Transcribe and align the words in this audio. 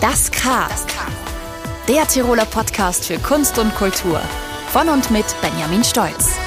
Das 0.00 0.30
K. 0.30 0.68
Der 1.88 2.06
Tiroler 2.06 2.44
Podcast 2.44 3.04
für 3.06 3.18
Kunst 3.18 3.58
und 3.58 3.74
Kultur. 3.74 4.20
Von 4.72 4.88
und 4.88 5.10
mit 5.10 5.24
Benjamin 5.42 5.82
Stolz. 5.82 6.37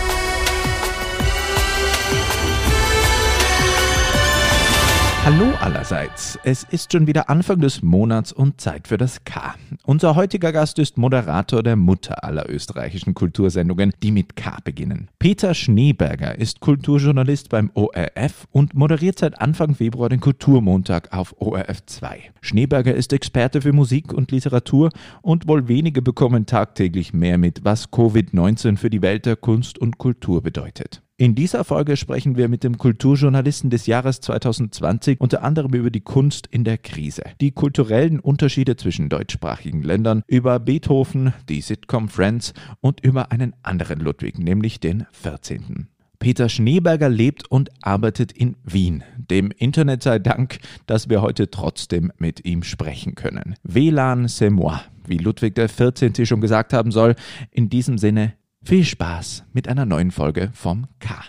Hallo 5.24 5.52
allerseits. 5.60 6.40
Es 6.44 6.64
ist 6.64 6.92
schon 6.92 7.06
wieder 7.06 7.30
Anfang 7.30 7.60
des 7.60 7.84
Monats 7.84 8.34
und 8.34 8.60
Zeit 8.60 8.88
für 8.88 8.98
das 8.98 9.24
K. 9.24 9.54
Unser 9.84 10.16
heutiger 10.16 10.52
Gast 10.52 10.80
ist 10.80 10.98
Moderator 10.98 11.62
der 11.62 11.76
Mutter 11.76 12.24
aller 12.24 12.50
österreichischen 12.50 13.14
Kultursendungen, 13.14 13.94
die 14.02 14.12
mit 14.12 14.36
K 14.36 14.58
beginnen. 14.64 15.10
Peter 15.20 15.54
Schneeberger 15.54 16.40
ist 16.40 16.60
Kulturjournalist 16.60 17.50
beim 17.50 17.70
ORF 17.76 18.48
und 18.50 18.74
moderiert 18.74 19.20
seit 19.20 19.40
Anfang 19.40 19.76
Februar 19.76 20.10
den 20.10 20.22
Kulturmontag 20.22 21.14
auf 21.14 21.36
ORF 21.40 21.86
2. 21.86 22.32
Schneeberger 22.42 22.96
ist 22.96 23.14
Experte 23.14 23.62
für 23.62 23.74
Musik 23.74 24.14
und 24.14 24.32
Literatur 24.32 24.90
und 25.22 25.48
wohl 25.48 25.68
wenige 25.68 26.02
bekommen 26.02 26.48
tagtäglich 26.48 27.14
mehr 27.14 27.38
mit, 27.38 27.64
was 27.64 27.92
Covid-19 27.92 28.76
für 28.76 28.90
die 28.90 29.04
Welt 29.04 29.28
der 29.28 29.36
Kunst 29.36 29.78
und 29.78 30.00
Kultur 30.00 30.42
bedeutet. 30.42 31.04
In 31.22 31.36
dieser 31.36 31.64
Folge 31.64 31.98
sprechen 31.98 32.36
wir 32.36 32.50
mit 32.50 32.64
dem 32.64 32.80
Kulturjournalisten 32.80 33.70
des 33.70 33.86
Jahres 33.86 34.22
2020 34.22 35.22
unter 35.22 35.44
anderem 35.44 35.72
über 35.76 35.92
die 35.92 36.02
Kunst 36.02 36.48
in 36.48 36.64
der 36.64 36.80
Krise, 36.80 37.22
die 37.40 37.52
kulturellen 37.52 38.20
Unterschiede 38.20 38.76
zwischen 38.76 39.08
deutschsprachigen 39.08 39.84
Ländern, 39.84 40.24
über 40.26 40.58
Beethoven, 40.58 41.36
die 41.48 41.62
Sitcom 41.62 42.10
Friends 42.10 42.56
und 42.80 43.02
über 43.02 43.32
einen 43.32 43.54
anderen 43.62 44.00
Ludwig, 44.00 44.40
nämlich 44.40 44.80
den 44.80 45.06
14. 45.12 45.90
Peter 46.18 46.50
Schneeberger 46.50 47.10
lebt 47.10 47.52
und 47.52 47.70
arbeitet 47.84 48.32
in 48.32 48.56
Wien. 48.64 49.04
Dem 49.16 49.52
Internet 49.52 50.02
sei 50.02 50.18
Dank, 50.18 50.58
dass 50.88 51.08
wir 51.08 51.22
heute 51.22 51.52
trotzdem 51.52 52.12
mit 52.18 52.46
ihm 52.46 52.64
sprechen 52.64 53.14
können. 53.14 53.54
WLAN 53.62 54.26
c'est 54.26 54.50
moi, 54.50 54.82
wie 55.06 55.20
Ludwig 55.20 55.54
XIV. 55.54 56.26
schon 56.28 56.42
gesagt 56.42 56.74
haben 56.74 56.90
soll. 56.90 57.14
In 57.52 57.70
diesem 57.70 58.00
Sinne 58.00 58.34
viel 58.64 58.86
Spaß 58.86 59.44
mit 59.54 59.68
einer 59.68 59.86
neuen 59.86 60.12
Folge 60.12 60.52
vom 60.54 60.88
K. 61.00 61.24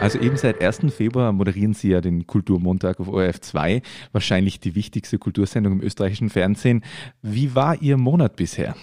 Also 0.00 0.18
eben 0.20 0.36
seit 0.36 0.62
1. 0.62 0.94
Februar 0.94 1.32
moderieren 1.32 1.74
Sie 1.74 1.88
ja 1.88 2.00
den 2.00 2.26
Kulturmontag 2.26 3.00
auf 3.00 3.08
ORF 3.08 3.40
2, 3.40 3.82
wahrscheinlich 4.12 4.60
die 4.60 4.74
wichtigste 4.74 5.18
Kultursendung 5.18 5.72
im 5.72 5.80
österreichischen 5.80 6.30
Fernsehen. 6.30 6.84
Wie 7.22 7.54
war 7.54 7.80
Ihr 7.80 7.96
Monat 7.96 8.36
bisher? 8.36 8.76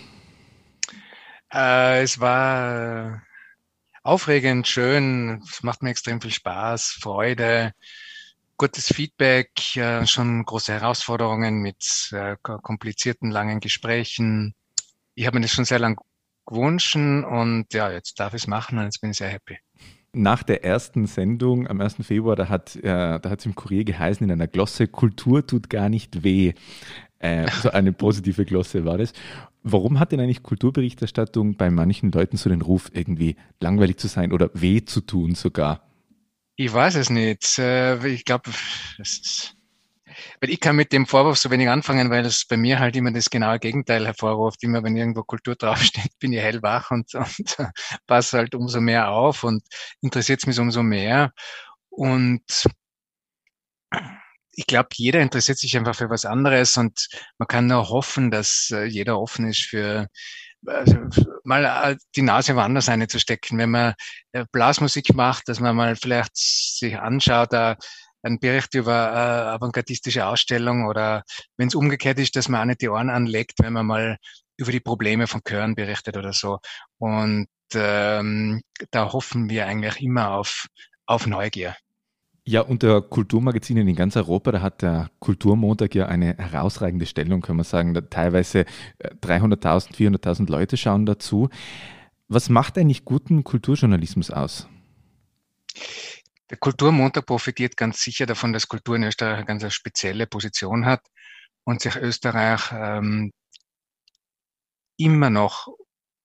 Äh, 1.54 2.02
es 2.02 2.20
war 2.20 3.22
aufregend, 4.02 4.68
schön, 4.68 5.42
es 5.50 5.62
macht 5.62 5.84
mir 5.84 5.92
extrem 5.92 6.20
viel 6.20 6.32
Spaß, 6.32 6.98
Freude, 7.00 7.74
gutes 8.58 8.88
Feedback, 8.88 9.78
äh, 9.78 10.06
schon 10.08 10.44
große 10.44 10.74
Herausforderungen 10.74 11.62
mit 11.62 12.10
äh, 12.12 12.36
komplizierten, 12.42 13.30
langen 13.30 13.60
Gesprächen. 13.60 14.56
Ich 15.14 15.28
habe 15.28 15.38
mir 15.38 15.44
das 15.44 15.52
schon 15.52 15.66
sehr 15.66 15.80
lang 15.80 16.00
gewünscht 16.46 16.96
und 16.96 17.66
ja, 17.72 17.92
jetzt 17.92 18.20
darf 18.20 18.34
ich 18.34 18.44
es 18.44 18.48
machen 18.48 18.78
und 18.78 18.86
jetzt 18.86 19.02
bin 19.02 19.12
ich 19.12 19.18
sehr 19.18 19.30
happy. 19.30 19.58
Nach 20.16 20.44
der 20.44 20.64
ersten 20.64 21.08
Sendung 21.08 21.68
am 21.68 21.82
1. 21.82 21.96
Februar, 22.02 22.36
da 22.36 22.48
hat 22.48 22.76
äh, 22.76 23.20
da 23.20 23.34
es 23.36 23.46
im 23.46 23.56
Kurier 23.56 23.84
geheißen 23.84 24.24
in 24.24 24.32
einer 24.32 24.48
Glosse, 24.48 24.88
Kultur 24.88 25.48
tut 25.48 25.70
gar 25.70 25.90
nicht 25.90 26.24
weh. 26.24 26.54
Äh, 27.18 27.50
so 27.50 27.72
eine 27.72 27.94
positive 27.94 28.46
Glosse 28.46 28.86
war 28.86 29.00
das. 29.00 29.14
Warum 29.64 30.00
hat 30.00 30.12
denn 30.12 30.20
eigentlich 30.20 30.44
Kulturberichterstattung 30.44 31.56
bei 31.56 31.72
manchen 31.72 32.12
Leuten 32.12 32.38
so 32.38 32.50
den 32.50 32.62
Ruf, 32.62 32.92
irgendwie 32.94 33.38
langweilig 33.60 33.98
zu 33.98 34.08
sein 34.08 34.34
oder 34.34 34.50
weh 34.54 34.84
zu 34.84 35.02
tun 35.02 35.36
sogar? 35.36 35.88
Ich 36.58 36.72
weiß 36.72 36.96
es 36.96 37.10
nicht. 37.10 37.58
Äh, 37.58 38.06
ich 38.08 38.26
glaube, 38.26 38.52
das 38.98 39.10
ist 39.10 39.56
weil 40.42 40.50
ich 40.50 40.60
kann 40.60 40.76
mit 40.76 40.92
dem 40.92 41.06
Vorwurf 41.06 41.38
so 41.38 41.50
wenig 41.52 41.70
anfangen, 41.70 42.10
weil 42.10 42.26
es 42.26 42.46
bei 42.46 42.58
mir 42.58 42.80
halt 42.80 42.96
immer 42.96 43.12
das 43.12 43.30
genaue 43.30 43.60
Gegenteil 43.60 44.06
hervorruft. 44.06 44.64
Immer 44.64 44.84
wenn 44.84 44.96
irgendwo 44.96 45.24
Kultur 45.24 45.56
draufsteht, 45.60 46.18
bin 46.20 46.34
ich 46.34 46.42
hellwach 46.42 46.92
und, 46.92 47.14
und 47.16 47.58
passe 48.08 48.38
halt 48.38 48.56
umso 48.56 48.82
mehr 48.82 49.12
auf 49.12 49.44
und 49.44 49.64
interessiert 50.02 50.40
es 50.42 50.48
mich 50.48 50.60
umso 50.60 50.84
mehr. 50.84 51.32
Und 51.90 52.44
ich 54.56 54.68
glaube, 54.68 54.90
jeder 54.96 55.22
interessiert 55.22 55.58
sich 55.58 55.76
einfach 55.78 55.96
für 55.96 56.10
was 56.10 56.26
anderes 56.26 56.78
und 56.78 57.08
man 57.38 57.48
kann 57.48 57.68
nur 57.68 57.90
hoffen, 57.90 58.30
dass 58.32 58.70
äh, 58.72 58.86
jeder 58.86 59.20
offen 59.20 59.48
ist 59.48 59.62
für 59.62 60.08
also, 60.66 60.96
mal 61.44 61.66
äh, 61.66 61.98
die 62.16 62.22
Nase 62.22 62.56
woanders 62.56 62.88
einzustecken. 62.88 63.58
Wenn 63.58 63.72
man 63.72 63.94
Blasmusik 64.52 65.14
macht, 65.14 65.50
dass 65.50 65.60
man 65.60 65.76
mal 65.76 65.96
vielleicht 65.96 66.36
sich 66.38 66.98
anschaut, 66.98 67.52
ein 68.24 68.40
Bericht 68.40 68.74
über 68.74 68.92
äh, 68.94 69.50
avantgardistische 69.56 70.26
Ausstellung 70.26 70.86
oder 70.88 71.24
wenn 71.58 71.68
es 71.68 71.76
umgekehrt 71.76 72.20
ist, 72.20 72.36
dass 72.36 72.50
man 72.50 72.62
auch 72.62 72.66
nicht 72.66 72.82
die 72.82 72.90
Ohren 72.90 73.10
anlegt, 73.10 73.60
wenn 73.62 73.74
man 73.74 73.86
mal 73.86 74.18
über 74.58 74.72
die 74.72 74.80
Probleme 74.80 75.28
von 75.28 75.42
Chören 75.44 75.76
berichtet 75.76 76.18
oder 76.18 76.34
so. 76.34 76.60
Und 76.98 77.48
ähm, 77.76 78.62
da 78.92 79.12
hoffen 79.12 79.50
wir 79.50 79.68
eigentlich 79.68 80.02
immer 80.02 80.32
auf, 80.32 80.68
auf 81.06 81.28
Neugier. 81.28 81.76
Ja, 82.46 82.62
unter 82.62 83.02
Kulturmagazinen 83.02 83.88
in 83.88 83.96
ganz 83.96 84.18
Europa, 84.18 84.52
da 84.52 84.62
hat 84.62 84.82
der 84.82 85.10
Kulturmontag 85.20 85.96
ja 85.96 86.08
eine 86.08 86.36
herausragende 86.38 87.06
Stellung, 87.06 87.42
kann 87.42 87.56
man 87.56 87.64
sagen. 87.64 87.94
Teilweise 88.10 88.66
300.000, 89.02 89.92
äh, 89.92 90.10
400.000 90.10 90.52
Leute 90.52 90.76
schauen 90.76 91.06
dazu. 91.06 91.50
Was 92.28 92.50
macht 92.50 92.78
eigentlich 92.78 93.06
guten 93.06 93.44
Kulturjournalismus 93.44 94.30
aus? 94.30 94.68
Der 96.54 96.60
Kulturmontag 96.60 97.26
profitiert 97.26 97.76
ganz 97.76 98.04
sicher 98.04 98.28
davon, 98.28 98.54
dass 98.54 98.68
Kultur 98.68 98.96
in 98.96 99.02
Österreich 99.02 99.38
eine 99.38 99.46
ganz 99.46 99.74
spezielle 99.74 100.28
Position 100.28 100.86
hat 100.86 101.02
und 101.64 101.82
sich 101.82 101.96
Österreich 101.96 102.72
ähm, 102.72 103.32
immer 104.96 105.32
noch 105.32 105.68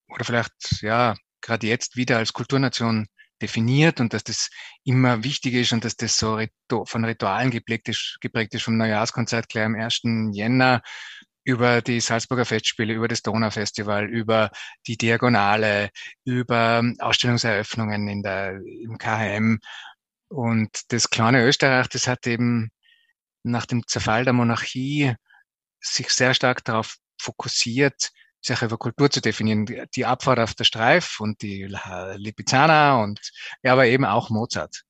oder 0.06 0.26
vielleicht 0.26 0.82
ja 0.82 1.16
gerade 1.40 1.66
jetzt 1.66 1.96
wieder 1.96 2.18
als 2.18 2.34
Kulturnation 2.34 3.06
definiert 3.40 4.00
und 4.00 4.12
dass 4.12 4.22
das 4.22 4.50
immer 4.84 5.24
wichtig 5.24 5.54
ist 5.54 5.72
und 5.72 5.86
dass 5.86 5.96
das 5.96 6.18
so 6.18 6.38
von 6.84 7.06
Ritualen 7.06 7.50
geprägt 7.50 7.88
ist, 7.88 8.18
geprägt 8.20 8.52
ist 8.52 8.64
vom 8.64 8.76
Neujahrskonzert 8.76 9.48
gleich 9.48 9.64
am 9.64 9.76
1. 9.76 10.02
Jänner 10.32 10.82
über 11.42 11.80
die 11.80 12.00
Salzburger 12.00 12.44
Festspiele, 12.44 12.92
über 12.92 13.08
das 13.08 13.22
Donaufestival, 13.22 14.04
über 14.10 14.50
die 14.86 14.98
Diagonale, 14.98 15.88
über 16.26 16.82
Ausstellungseröffnungen 16.98 18.08
in 18.08 18.22
der, 18.22 18.60
im 18.82 18.98
KHM 18.98 19.58
und 20.28 20.92
das 20.92 21.10
kleine 21.10 21.44
Österreich, 21.44 21.88
das 21.88 22.06
hat 22.06 22.26
eben 22.26 22.70
nach 23.42 23.66
dem 23.66 23.86
Zerfall 23.86 24.24
der 24.24 24.32
Monarchie 24.32 25.14
sich 25.80 26.10
sehr 26.10 26.34
stark 26.34 26.64
darauf 26.64 26.96
fokussiert, 27.20 28.10
sich 28.40 28.62
über 28.62 28.78
Kultur 28.78 29.10
zu 29.10 29.20
definieren. 29.20 29.66
Die 29.94 30.06
Abfahrt 30.06 30.38
auf 30.38 30.54
der 30.54 30.64
Streif 30.64 31.20
und 31.20 31.42
die 31.42 31.64
Lipizzaner 32.16 33.02
und 33.02 33.20
ja, 33.62 33.72
aber 33.72 33.86
eben 33.86 34.04
auch 34.04 34.30
Mozart. 34.30 34.82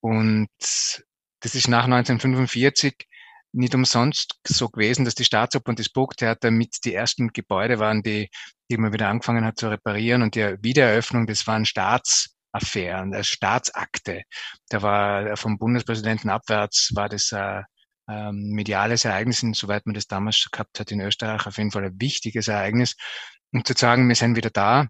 Und 0.00 0.48
das 0.58 1.54
ist 1.54 1.68
nach 1.68 1.84
1945 1.84 3.06
nicht 3.52 3.74
umsonst 3.74 4.40
so 4.46 4.68
gewesen, 4.68 5.04
dass 5.04 5.14
die 5.14 5.24
Staatsoper 5.24 5.70
und 5.70 5.78
das 5.78 5.88
Burgtheater 5.88 6.50
mit 6.50 6.84
die 6.84 6.94
ersten 6.94 7.28
Gebäude 7.28 7.78
waren, 7.78 8.02
die, 8.02 8.28
die 8.70 8.76
man 8.76 8.92
wieder 8.92 9.08
angefangen 9.08 9.44
hat 9.44 9.58
zu 9.58 9.68
reparieren 9.68 10.22
und 10.22 10.34
die 10.34 10.56
Wiedereröffnung, 10.60 11.26
das 11.26 11.46
waren 11.46 11.64
Staats 11.64 12.33
Affären, 12.54 13.10
der 13.10 13.24
Staatsakte. 13.24 14.22
Da 14.68 14.82
war 14.82 15.36
vom 15.36 15.58
Bundespräsidenten 15.58 16.30
abwärts 16.30 16.92
war 16.94 17.08
das 17.08 17.32
ein 17.32 17.64
ähm, 18.08 18.50
mediales 18.50 19.04
Ereignis, 19.04 19.40
soweit 19.54 19.86
man 19.86 19.94
das 19.94 20.06
damals 20.06 20.46
gehabt 20.50 20.78
hat 20.78 20.90
in 20.92 21.00
Österreich, 21.00 21.46
auf 21.46 21.58
jeden 21.58 21.70
Fall 21.70 21.84
ein 21.84 22.00
wichtiges 22.00 22.48
Ereignis. 22.48 22.96
Um 23.52 23.64
zu 23.64 23.74
sagen, 23.74 24.08
wir 24.08 24.16
sind 24.16 24.36
wieder 24.36 24.50
da, 24.50 24.88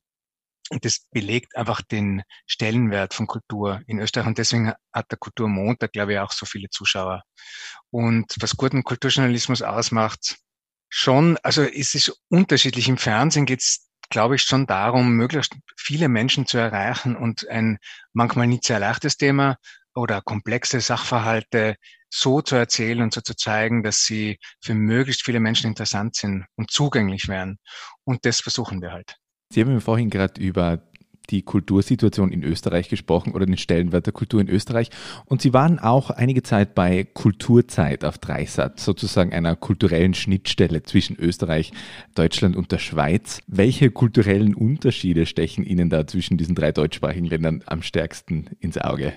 und 0.70 0.84
das 0.84 1.06
belegt 1.10 1.56
einfach 1.56 1.82
den 1.82 2.22
Stellenwert 2.46 3.12
von 3.12 3.26
Kultur 3.26 3.82
in 3.86 3.98
Österreich. 3.98 4.26
Und 4.26 4.38
deswegen 4.38 4.72
hat 4.92 5.10
der 5.10 5.18
Kulturmontag, 5.18 5.92
glaube 5.92 6.14
ich, 6.14 6.18
auch 6.18 6.32
so 6.32 6.46
viele 6.46 6.70
Zuschauer. 6.70 7.22
Und 7.90 8.34
was 8.40 8.56
guten 8.56 8.82
Kulturjournalismus 8.82 9.60
ausmacht, 9.60 10.38
schon, 10.88 11.36
also 11.42 11.62
es 11.62 11.94
ist 11.94 12.18
unterschiedlich. 12.28 12.88
Im 12.88 12.96
Fernsehen 12.96 13.46
geht 13.46 13.60
es 13.60 13.88
glaube 14.10 14.36
ich, 14.36 14.42
schon 14.42 14.66
darum, 14.66 15.12
möglichst 15.12 15.54
viele 15.76 16.08
Menschen 16.08 16.46
zu 16.46 16.58
erreichen 16.58 17.16
und 17.16 17.48
ein 17.48 17.78
manchmal 18.12 18.46
nicht 18.46 18.64
sehr 18.64 18.78
leichtes 18.78 19.16
Thema 19.16 19.56
oder 19.94 20.20
komplexe 20.20 20.80
Sachverhalte 20.80 21.76
so 22.10 22.40
zu 22.40 22.56
erzählen 22.56 23.02
und 23.02 23.12
so 23.12 23.20
zu 23.20 23.34
zeigen, 23.34 23.82
dass 23.82 24.04
sie 24.04 24.38
für 24.60 24.74
möglichst 24.74 25.24
viele 25.24 25.40
Menschen 25.40 25.68
interessant 25.68 26.14
sind 26.16 26.46
und 26.56 26.70
zugänglich 26.70 27.28
werden. 27.28 27.58
Und 28.04 28.24
das 28.24 28.40
versuchen 28.40 28.80
wir 28.82 28.92
halt. 28.92 29.16
Sie 29.50 29.60
haben 29.60 29.80
vorhin 29.80 30.10
gerade 30.10 30.40
über 30.40 30.82
die 31.30 31.42
Kultursituation 31.42 32.32
in 32.32 32.42
Österreich 32.42 32.88
gesprochen 32.88 33.32
oder 33.32 33.46
den 33.46 33.56
Stellenwert 33.56 34.06
der 34.06 34.12
Kultur 34.12 34.40
in 34.40 34.48
Österreich. 34.48 34.90
Und 35.24 35.42
Sie 35.42 35.52
waren 35.52 35.78
auch 35.78 36.10
einige 36.10 36.42
Zeit 36.42 36.74
bei 36.74 37.04
Kulturzeit 37.04 38.04
auf 38.04 38.18
Dreisat, 38.18 38.80
sozusagen 38.80 39.32
einer 39.32 39.56
kulturellen 39.56 40.14
Schnittstelle 40.14 40.82
zwischen 40.82 41.16
Österreich, 41.16 41.72
Deutschland 42.14 42.56
und 42.56 42.72
der 42.72 42.78
Schweiz. 42.78 43.40
Welche 43.46 43.90
kulturellen 43.90 44.54
Unterschiede 44.54 45.26
stechen 45.26 45.64
Ihnen 45.64 45.90
da 45.90 46.06
zwischen 46.06 46.36
diesen 46.36 46.54
drei 46.54 46.72
deutschsprachigen 46.72 47.26
Ländern 47.26 47.62
am 47.66 47.82
stärksten 47.82 48.50
ins 48.60 48.78
Auge? 48.78 49.12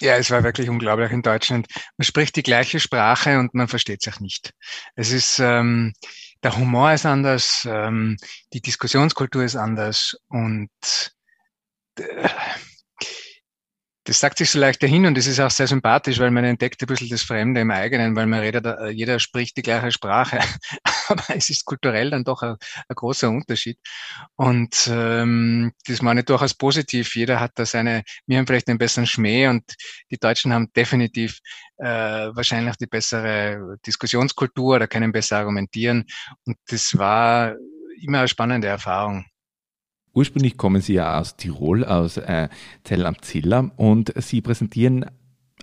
Ja, 0.00 0.16
es 0.16 0.30
war 0.30 0.44
wirklich 0.44 0.68
unglaublich 0.68 1.10
in 1.10 1.22
Deutschland. 1.22 1.66
Man 1.96 2.04
spricht 2.04 2.36
die 2.36 2.44
gleiche 2.44 2.78
Sprache 2.78 3.38
und 3.40 3.54
man 3.54 3.66
versteht 3.66 4.02
sich 4.02 4.20
nicht. 4.20 4.54
Es 4.94 5.10
ist, 5.10 5.40
ähm, 5.40 5.92
der 6.44 6.56
Humor 6.56 6.92
ist 6.92 7.04
anders, 7.04 7.66
ähm, 7.68 8.16
die 8.52 8.60
Diskussionskultur 8.60 9.42
ist 9.42 9.56
anders 9.56 10.16
und 10.28 10.70
das 14.08 14.20
sagt 14.20 14.38
sich 14.38 14.48
so 14.48 14.58
leicht 14.58 14.82
dahin 14.82 15.04
und 15.04 15.18
es 15.18 15.26
ist 15.26 15.38
auch 15.38 15.50
sehr 15.50 15.66
sympathisch, 15.66 16.18
weil 16.18 16.30
man 16.30 16.42
entdeckt 16.42 16.80
ein 16.82 16.86
bisschen 16.86 17.10
das 17.10 17.20
Fremde 17.20 17.60
im 17.60 17.70
eigenen, 17.70 18.16
weil 18.16 18.24
man 18.24 18.40
redet, 18.40 18.64
äh, 18.64 18.88
jeder 18.88 19.18
spricht 19.18 19.58
die 19.58 19.62
gleiche 19.62 19.92
Sprache, 19.92 20.40
aber 21.08 21.24
es 21.28 21.50
ist 21.50 21.66
kulturell 21.66 22.08
dann 22.08 22.24
doch 22.24 22.40
ein, 22.40 22.56
ein 22.88 22.94
großer 22.94 23.28
Unterschied. 23.28 23.78
Und 24.34 24.88
ähm, 24.90 25.72
das 25.86 26.00
meine 26.00 26.20
ich 26.20 26.26
durchaus 26.26 26.54
positiv. 26.54 27.14
Jeder 27.16 27.38
hat 27.38 27.52
da 27.56 27.66
seine, 27.66 28.02
wir 28.26 28.38
haben 28.38 28.46
vielleicht 28.46 28.68
einen 28.68 28.78
besseren 28.78 29.06
Schmäh 29.06 29.48
und 29.48 29.62
die 30.10 30.16
Deutschen 30.16 30.54
haben 30.54 30.72
definitiv 30.72 31.40
äh, 31.76 31.84
wahrscheinlich 31.84 32.76
die 32.76 32.86
bessere 32.86 33.76
Diskussionskultur 33.86 34.76
oder 34.76 34.88
können 34.88 35.12
besser 35.12 35.36
argumentieren. 35.36 36.06
Und 36.46 36.56
das 36.68 36.96
war 36.96 37.56
immer 38.00 38.20
eine 38.20 38.28
spannende 38.28 38.68
Erfahrung. 38.68 39.26
Ursprünglich 40.14 40.56
kommen 40.56 40.80
Sie 40.80 40.94
ja 40.94 41.18
aus 41.18 41.36
Tirol, 41.36 41.84
aus 41.84 42.16
äh, 42.16 42.48
Zell 42.84 43.06
am 43.06 43.20
Ziller 43.22 43.70
und 43.76 44.12
Sie 44.16 44.40
präsentieren 44.40 45.06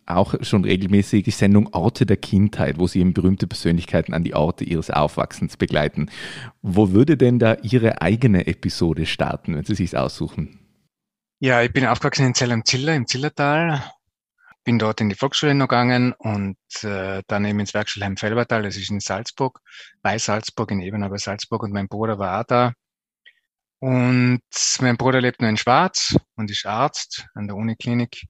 auch 0.06 0.36
schon 0.42 0.64
regelmäßig 0.64 1.24
die 1.24 1.32
Sendung 1.32 1.74
Orte 1.74 2.06
der 2.06 2.18
Kindheit, 2.18 2.78
wo 2.78 2.88
Sie 2.88 3.00
eben 3.00 3.14
berühmte 3.14 3.48
Persönlichkeiten 3.48 4.14
an 4.14 4.24
die 4.24 4.36
Orte 4.36 4.64
ihres 4.64 4.92
Aufwachsens 4.92 5.58
begleiten. 5.58 6.10
Wo 6.62 6.92
würde 6.92 7.18
denn 7.18 7.40
da 7.40 7.58
Ihre 7.64 8.02
eigene 8.02 8.48
Episode 8.48 9.06
starten, 9.06 9.56
wenn 9.56 9.66
Sie 9.66 9.76
sich 9.76 9.98
aussuchen? 9.98 10.60
Ja, 11.40 11.62
ich 11.62 11.74
bin 11.74 11.86
aufgewachsen 11.86 12.28
in 12.28 12.36
Zell 12.36 12.52
am 12.52 12.66
Ziller, 12.66 12.96
im 12.96 13.08
Zillertal. 13.08 13.84
Bin 14.64 14.80
dort 14.80 15.00
in 15.02 15.10
die 15.10 15.16
Volksschule 15.16 15.54
noch 15.54 15.68
gegangen 15.68 16.14
und 16.18 16.58
äh, 16.82 17.22
dann 17.28 17.46
eben 17.46 17.60
ins 17.60 17.74
Werkschulheim 17.74 18.18
Felbertal, 18.18 18.64
das 18.64 18.78
ist 18.78 18.90
in 18.90 19.00
Salzburg, 19.00 19.60
bei 20.02 20.18
Salzburg, 20.18 20.72
in 20.72 20.80
Ebenau 20.80 21.10
bei 21.10 21.18
Salzburg 21.18 21.62
und 21.62 21.72
mein 21.72 21.88
Bruder 21.88 22.18
war 22.18 22.40
auch 22.40 22.46
da. 22.46 22.74
Und 23.86 24.42
mein 24.82 24.98
Bruder 24.98 25.22
lebt 25.22 25.42
nur 25.42 25.50
in 25.52 25.58
Schwarz 25.58 26.18
und 26.36 26.50
ist 26.50 26.66
Arzt 26.66 27.28
an 27.36 27.46
der 27.46 27.56
Uniklinik. 27.56 28.26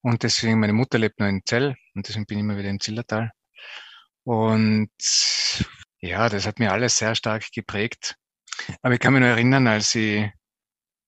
Und 0.00 0.24
deswegen, 0.24 0.58
meine 0.58 0.72
Mutter 0.72 0.98
lebt 0.98 1.20
nur 1.20 1.28
in 1.28 1.42
Zell 1.44 1.76
und 1.94 2.08
deswegen 2.08 2.26
bin 2.26 2.38
ich 2.38 2.42
immer 2.42 2.58
wieder 2.58 2.68
im 2.68 2.80
Zillertal. 2.80 3.30
Und 4.24 4.90
ja, 6.00 6.28
das 6.28 6.48
hat 6.48 6.58
mir 6.58 6.72
alles 6.72 6.98
sehr 6.98 7.14
stark 7.14 7.44
geprägt. 7.52 8.16
Aber 8.82 8.92
ich 8.92 8.98
kann 8.98 9.12
mich 9.12 9.20
nur 9.20 9.28
erinnern, 9.28 9.68
als 9.68 9.94
ich 9.94 10.28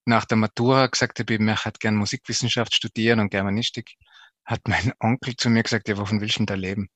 nach 0.04 0.24
der 0.24 0.36
Matura 0.36 0.86
gesagt 0.86 1.18
habe, 1.18 1.34
ich 1.34 1.40
möchte 1.40 1.72
gern 1.80 1.96
Musikwissenschaft 1.96 2.72
studieren 2.72 3.18
und 3.18 3.30
Germanistik, 3.30 3.96
hat 4.44 4.60
mein 4.68 4.92
Onkel 5.00 5.34
zu 5.34 5.50
mir 5.50 5.64
gesagt, 5.64 5.88
ja, 5.88 5.98
wovon 5.98 6.20
willst 6.20 6.36
du 6.36 6.44
denn 6.44 6.46
da 6.46 6.54
leben? 6.54 6.90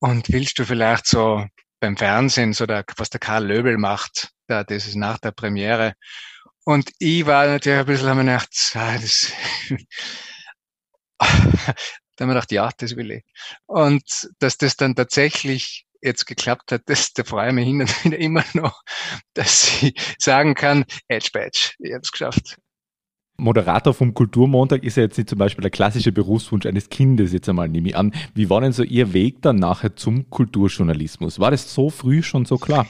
Und 0.00 0.32
willst 0.32 0.58
du 0.58 0.64
vielleicht 0.64 1.06
so 1.06 1.46
beim 1.82 1.96
Fernsehen, 1.96 2.52
so 2.52 2.64
der, 2.64 2.84
was 2.96 3.10
der 3.10 3.18
Karl 3.18 3.44
Löbel 3.44 3.76
macht, 3.76 4.30
da, 4.46 4.62
das 4.62 4.86
ist 4.86 4.94
nach 4.94 5.18
der 5.18 5.32
Premiere. 5.32 5.94
Und 6.64 6.92
ich 7.00 7.26
war 7.26 7.46
natürlich 7.48 7.80
ein 7.80 7.86
bisschen, 7.86 8.08
haben 8.08 8.18
wir 8.18 8.24
gedacht, 8.24 8.50
ah, 8.74 8.98
das, 8.98 9.32
da 11.18 11.26
haben 11.26 12.28
wir 12.28 12.34
gedacht, 12.34 12.52
ja, 12.52 12.70
das 12.78 12.94
will 12.94 13.10
ich. 13.10 13.24
Und 13.66 14.04
dass 14.38 14.58
das 14.58 14.76
dann 14.76 14.94
tatsächlich 14.94 15.84
jetzt 16.00 16.26
geklappt 16.26 16.70
hat, 16.70 16.82
das, 16.86 17.12
da 17.14 17.24
freue 17.24 17.48
ich 17.48 17.54
mich 17.54 17.66
hin 17.66 17.80
und 17.80 18.04
wieder 18.04 18.18
immer 18.18 18.44
noch, 18.54 18.80
dass 19.34 19.82
ich 19.82 19.94
sagen 20.18 20.54
kann, 20.54 20.84
Edge 21.08 21.30
Badge, 21.32 21.72
ich 21.80 21.92
habe 21.92 22.02
es 22.02 22.12
geschafft. 22.12 22.58
Moderator 23.36 23.94
vom 23.94 24.14
Kulturmontag 24.14 24.84
ist 24.84 24.96
ja 24.96 25.04
jetzt 25.04 25.16
nicht 25.18 25.30
zum 25.30 25.38
Beispiel 25.38 25.62
der 25.62 25.70
klassische 25.70 26.12
Berufswunsch 26.12 26.66
eines 26.66 26.90
Kindes, 26.90 27.32
jetzt 27.32 27.48
einmal 27.48 27.68
nehme 27.68 27.88
ich 27.88 27.96
an. 27.96 28.12
Wie 28.34 28.50
war 28.50 28.60
denn 28.60 28.72
so 28.72 28.82
Ihr 28.82 29.12
Weg 29.12 29.42
dann 29.42 29.56
nachher 29.56 29.96
zum 29.96 30.30
Kulturjournalismus? 30.30 31.40
War 31.40 31.50
das 31.50 31.72
so 31.72 31.90
früh 31.90 32.22
schon 32.22 32.44
so 32.44 32.58
klar? 32.58 32.86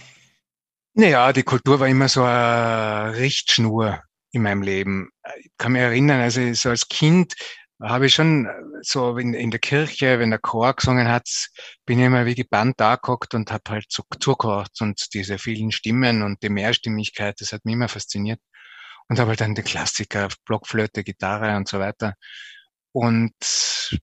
Naja, 0.94 1.32
die 1.32 1.42
Kultur 1.42 1.80
war 1.80 1.88
immer 1.88 2.08
so 2.08 2.22
eine 2.22 3.16
Richtschnur 3.16 4.02
in 4.32 4.42
meinem 4.42 4.62
Leben. 4.62 5.08
Ich 5.40 5.50
kann 5.56 5.72
mich 5.72 5.82
erinnern, 5.82 6.20
also 6.20 6.52
so 6.52 6.68
als 6.70 6.88
Kind 6.88 7.34
habe 7.80 8.06
ich 8.06 8.14
schon 8.14 8.48
so 8.82 9.16
in, 9.16 9.34
in 9.34 9.50
der 9.50 9.58
Kirche, 9.58 10.18
wenn 10.18 10.30
der 10.30 10.38
Chor 10.38 10.74
gesungen 10.74 11.08
hat, 11.08 11.28
bin 11.86 11.98
ich 11.98 12.06
immer 12.06 12.26
wie 12.26 12.34
gebannt 12.34 12.74
da 12.78 12.96
gehockt 12.96 13.34
und 13.34 13.50
habe 13.50 13.62
halt 13.68 13.86
so 13.88 14.02
zugehört 14.20 14.80
und 14.80 15.14
diese 15.14 15.38
vielen 15.38 15.72
Stimmen 15.72 16.22
und 16.22 16.42
die 16.42 16.48
Mehrstimmigkeit, 16.48 17.40
das 17.40 17.52
hat 17.52 17.64
mich 17.64 17.74
immer 17.74 17.88
fasziniert 17.88 18.40
und 19.12 19.18
habe 19.18 19.28
halt 19.28 19.42
dann 19.42 19.54
die 19.54 19.62
Klassiker, 19.62 20.28
Blockflöte, 20.46 21.04
Gitarre 21.04 21.54
und 21.58 21.68
so 21.68 21.78
weiter. 21.78 22.14
Und 22.92 23.34
es 23.40 23.98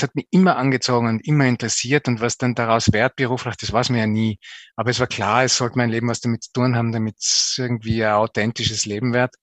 hat 0.00 0.14
mich 0.14 0.28
immer 0.30 0.56
angezogen 0.56 1.08
und 1.08 1.26
immer 1.26 1.46
interessiert 1.46 2.06
und 2.06 2.20
was 2.20 2.36
dann 2.36 2.54
daraus 2.54 2.92
wert 2.92 3.16
beruflich, 3.16 3.56
das 3.56 3.72
weiß 3.72 3.90
man 3.90 3.98
ja 3.98 4.06
nie. 4.06 4.38
Aber 4.76 4.90
es 4.90 5.00
war 5.00 5.08
klar, 5.08 5.42
es 5.42 5.56
sollte 5.56 5.76
mein 5.76 5.90
Leben 5.90 6.06
was 6.06 6.20
damit 6.20 6.44
zu 6.44 6.52
tun 6.52 6.76
haben, 6.76 6.92
damit 6.92 7.16
es 7.18 7.56
irgendwie 7.58 8.04
ein 8.04 8.12
authentisches 8.12 8.86
Leben 8.86 9.12
wird. 9.12 9.34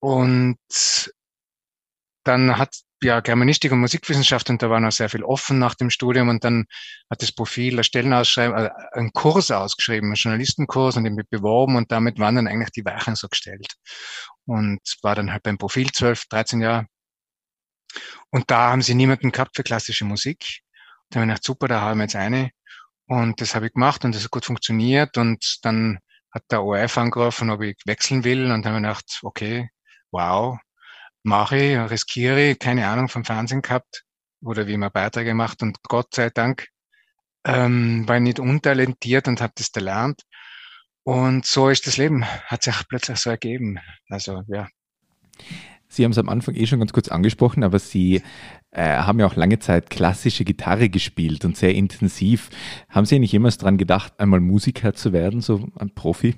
Und 0.00 0.56
dann 2.24 2.56
hat 2.56 2.74
ja 3.04 3.20
Germanistik 3.20 3.72
und 3.72 3.80
Musikwissenschaft 3.80 4.50
und 4.50 4.62
da 4.62 4.70
war 4.70 4.80
noch 4.80 4.92
sehr 4.92 5.08
viel 5.08 5.24
offen 5.24 5.58
nach 5.58 5.74
dem 5.74 5.90
Studium 5.90 6.28
und 6.28 6.44
dann 6.44 6.66
hat 7.10 7.22
das 7.22 7.32
Profil 7.32 7.74
eine 7.74 7.84
Stellenausschreibung, 7.84 8.56
also 8.56 8.70
einen 8.92 9.12
Kurs 9.12 9.50
ausgeschrieben, 9.50 10.08
einen 10.08 10.14
Journalistenkurs 10.14 10.96
und 10.96 11.04
den 11.04 11.16
beworben 11.30 11.76
und 11.76 11.92
damit 11.92 12.18
waren 12.18 12.36
dann 12.36 12.48
eigentlich 12.48 12.70
die 12.70 12.84
Weichen 12.84 13.16
so 13.16 13.28
gestellt. 13.28 13.74
Und 14.44 14.80
war 15.02 15.14
dann 15.14 15.32
halt 15.32 15.42
beim 15.42 15.58
Profil 15.58 15.90
12, 15.92 16.26
13 16.28 16.60
Jahre. 16.60 16.86
Und 18.30 18.50
da 18.50 18.70
haben 18.70 18.82
sie 18.82 18.94
niemanden 18.94 19.32
gehabt 19.32 19.56
für 19.56 19.62
klassische 19.62 20.04
Musik. 20.04 20.60
Da 21.10 21.20
habe 21.20 21.26
ich 21.26 21.28
gedacht, 21.30 21.44
super, 21.44 21.68
da 21.68 21.80
haben 21.82 21.98
wir 21.98 22.04
jetzt 22.04 22.16
eine. 22.16 22.50
Und 23.06 23.40
das 23.40 23.54
habe 23.54 23.66
ich 23.66 23.72
gemacht 23.72 24.04
und 24.04 24.14
das 24.14 24.24
hat 24.24 24.30
gut 24.30 24.44
funktioniert. 24.46 25.18
Und 25.18 25.58
dann 25.62 25.98
hat 26.32 26.44
der 26.50 26.62
ORF 26.64 26.96
angerufen, 26.98 27.50
ob 27.50 27.62
ich 27.62 27.76
wechseln 27.84 28.24
will. 28.24 28.50
Und 28.50 28.64
dann 28.64 28.74
habe 28.74 28.76
ich 28.76 28.82
gedacht, 28.82 29.20
okay, 29.22 29.70
wow, 30.10 30.58
mache 31.22 31.56
ich, 31.56 31.78
riskiere, 31.90 32.56
keine 32.56 32.88
Ahnung 32.88 33.08
vom 33.08 33.24
Fernsehen 33.24 33.62
gehabt 33.62 34.04
oder 34.42 34.66
wie 34.66 34.76
man 34.76 34.90
Beiträge 34.92 35.34
macht 35.34 35.62
und 35.62 35.82
Gott 35.82 36.14
sei 36.14 36.30
Dank 36.30 36.68
ähm, 37.44 38.06
war 38.06 38.16
ich 38.16 38.22
nicht 38.22 38.38
untalentiert 38.38 39.28
und 39.28 39.40
habe 39.40 39.52
das 39.56 39.72
gelernt. 39.72 40.22
Und 41.04 41.46
so 41.46 41.68
ist 41.68 41.86
das 41.86 41.96
Leben, 41.96 42.24
hat 42.24 42.62
sich 42.62 42.76
plötzlich 42.88 43.18
so 43.18 43.30
ergeben. 43.30 43.78
Also 44.08 44.42
ja. 44.46 44.68
Sie 45.88 46.04
haben 46.04 46.12
es 46.12 46.18
am 46.18 46.28
Anfang 46.28 46.54
eh 46.54 46.66
schon 46.66 46.78
ganz 46.78 46.92
kurz 46.92 47.08
angesprochen, 47.08 47.64
aber 47.64 47.78
Sie 47.78 48.22
äh, 48.70 48.96
haben 48.96 49.18
ja 49.20 49.26
auch 49.26 49.36
lange 49.36 49.58
Zeit 49.58 49.90
klassische 49.90 50.44
Gitarre 50.44 50.88
gespielt 50.88 51.44
und 51.44 51.56
sehr 51.56 51.74
intensiv. 51.74 52.48
Haben 52.88 53.04
Sie 53.04 53.16
eigentlich 53.16 53.32
jemals 53.32 53.58
daran 53.58 53.76
gedacht, 53.76 54.18
einmal 54.18 54.40
Musiker 54.40 54.94
zu 54.94 55.12
werden, 55.12 55.40
so 55.40 55.68
ein 55.78 55.94
Profi? 55.94 56.36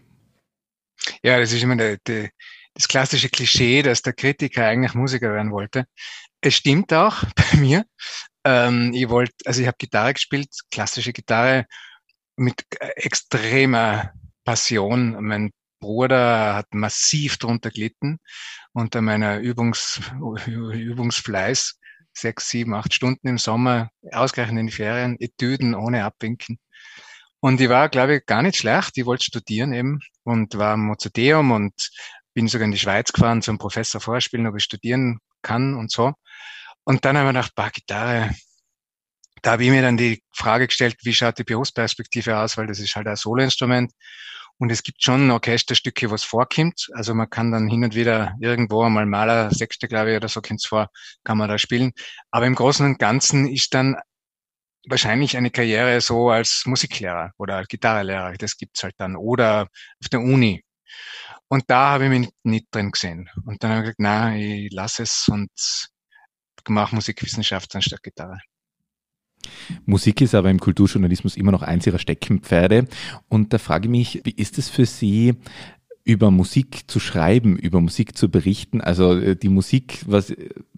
Ja, 1.23 1.38
das 1.38 1.53
ist 1.53 1.62
immer 1.62 1.76
der, 1.76 1.99
der, 1.99 2.31
das 2.75 2.88
klassische 2.88 3.28
Klischee, 3.28 3.83
dass 3.83 4.02
der 4.02 4.12
Kritiker 4.12 4.66
eigentlich 4.66 4.95
Musiker 4.95 5.33
werden 5.33 5.52
wollte. 5.52 5.87
Es 6.40 6.57
stimmt 6.57 6.93
auch 6.93 7.23
bei 7.37 7.59
mir. 7.59 7.85
Ähm, 8.45 8.93
ich 8.93 9.09
wollte, 9.09 9.35
also 9.47 9.61
ich 9.61 9.66
habe 9.66 9.76
Gitarre 9.78 10.14
gespielt, 10.14 10.50
klassische 10.71 11.12
Gitarre 11.12 11.66
mit 12.37 12.64
extremer 12.97 14.12
Passion. 14.45 15.16
Mein 15.21 15.50
Bruder 15.81 16.54
hat 16.57 16.75
massiv 16.75 17.38
drunter 17.38 17.71
gelitten 17.71 18.19
unter 18.73 19.00
meiner 19.02 19.38
Übungs, 19.38 20.00
Übungsfleiß. 20.47 21.78
Sechs, 22.16 22.49
sieben, 22.49 22.75
acht 22.75 22.95
Stunden 22.95 23.26
im 23.26 23.38
Sommer, 23.38 23.90
ausgerechnet 24.12 24.61
in 24.61 24.66
die 24.69 24.73
Ferien, 24.73 25.16
Etüden 25.19 25.75
ohne 25.75 26.04
Abwinken. 26.04 26.61
Und 27.40 27.61
ich 27.61 27.69
war, 27.69 27.88
glaube 27.88 28.16
ich, 28.16 28.26
gar 28.26 28.40
nicht 28.40 28.57
schlecht. 28.57 28.97
Ich 28.97 29.04
wollte 29.04 29.25
studieren 29.25 29.73
eben 29.73 29.99
und 30.23 30.57
war 30.57 30.75
am 30.75 30.87
Mozarteum 30.87 31.50
und 31.50 31.75
bin 32.35 32.49
sogar 32.49 32.67
in 32.67 32.73
die 32.73 32.79
Schweiz 32.79 33.12
gefahren 33.12 33.43
zum 33.43 33.59
Professor 33.59 34.00
vorspielen, 34.00 34.47
ob 34.47 34.57
ich 34.57 34.64
studieren 34.64 35.21
kann 35.43 35.75
und 35.75 35.91
so. 35.91 36.12
Und 36.85 37.05
dann 37.05 37.17
haben 37.17 37.26
wir 37.26 37.33
gedacht, 37.33 37.53
bah, 37.55 37.71
Gitarre, 37.71 38.35
da 39.43 39.53
habe 39.53 39.64
ich 39.64 39.71
mir 39.71 39.83
dann 39.83 39.97
die 39.97 40.23
Frage 40.33 40.67
gestellt, 40.67 40.97
wie 41.03 41.14
schaut 41.14 41.38
die 41.38 41.45
Berufsperspektive 41.45 42.38
aus, 42.38 42.57
weil 42.57 42.67
das 42.67 42.79
ist 42.79 42.97
halt 42.97 43.07
ein 43.07 43.17
Soloinstrument. 43.17 43.93
Und 44.59 44.71
es 44.71 44.83
gibt 44.83 45.03
schon 45.03 45.31
Orchesterstücke, 45.31 46.11
was 46.11 46.25
vorkommt. 46.25 46.88
Also 46.95 47.12
man 47.14 47.29
kann 47.29 47.50
dann 47.50 47.69
hin 47.69 47.85
und 47.85 47.95
wieder 47.95 48.35
irgendwo 48.41 48.83
einmal 48.83 49.05
Maler, 49.05 49.50
Sechste, 49.50 49.88
glaube 49.88 50.12
ich, 50.12 50.17
oder 50.17 50.29
so 50.29 50.41
kommt's 50.41 50.67
vor, 50.67 50.88
kann 51.25 51.38
man 51.38 51.49
da 51.49 51.59
spielen. 51.59 51.93
Aber 52.31 52.47
im 52.47 52.55
Großen 52.55 52.87
und 52.87 52.99
Ganzen 52.99 53.49
ist 53.49 53.75
dann 53.75 53.97
wahrscheinlich 54.87 55.37
eine 55.37 55.50
Karriere 55.50 56.00
so 56.00 56.31
als 56.31 56.62
Musiklehrer 56.67 57.33
oder 57.38 57.64
Gitarrelehrer. 57.64 58.35
Das 58.35 58.57
gibt's 58.57 58.83
halt 58.83 58.95
dann. 58.99 59.17
Oder 59.17 59.69
auf 60.00 60.09
der 60.11 60.21
Uni. 60.21 60.62
Und 61.49 61.65
da 61.69 61.91
habe 61.91 62.05
ich 62.05 62.11
mich 62.11 62.29
nicht, 62.43 62.67
drin 62.71 62.91
gesehen. 62.91 63.29
Und 63.45 63.63
dann 63.63 63.71
habe 63.71 63.81
ich 63.81 63.85
gesagt, 63.85 64.01
nein, 64.01 64.41
ich 64.41 64.73
lasse 64.73 65.03
es 65.05 65.29
und 65.31 65.51
mache 66.69 66.95
Musikwissenschaft 66.95 67.75
anstatt 67.77 68.03
Gitarre. 68.03 68.39
Musik 69.85 70.23
ist 70.23 70.35
aber 70.35 70.51
im 70.51 70.59
Kulturjournalismus 70.59 71.37
immer 71.37 71.53
noch 71.53 71.63
eins 71.63 71.87
ihrer 71.87 71.99
Steckenpferde. 71.99 72.89
Und 73.29 73.53
da 73.53 73.59
frage 73.59 73.87
ich 73.87 73.91
mich, 73.91 74.21
wie 74.25 74.31
ist 74.31 74.59
es 74.59 74.71
für 74.71 74.87
Sie, 74.87 75.35
über 76.05 76.31
Musik 76.31 76.91
zu 76.91 77.01
schreiben, 77.01 77.57
über 77.57 77.81
Musik 77.81 78.17
zu 78.17 78.31
berichten. 78.31 78.83
Also 78.83 79.19
äh, 79.19 79.37
die 79.37 79.49
Musik, 79.49 80.01
was 80.07 80.31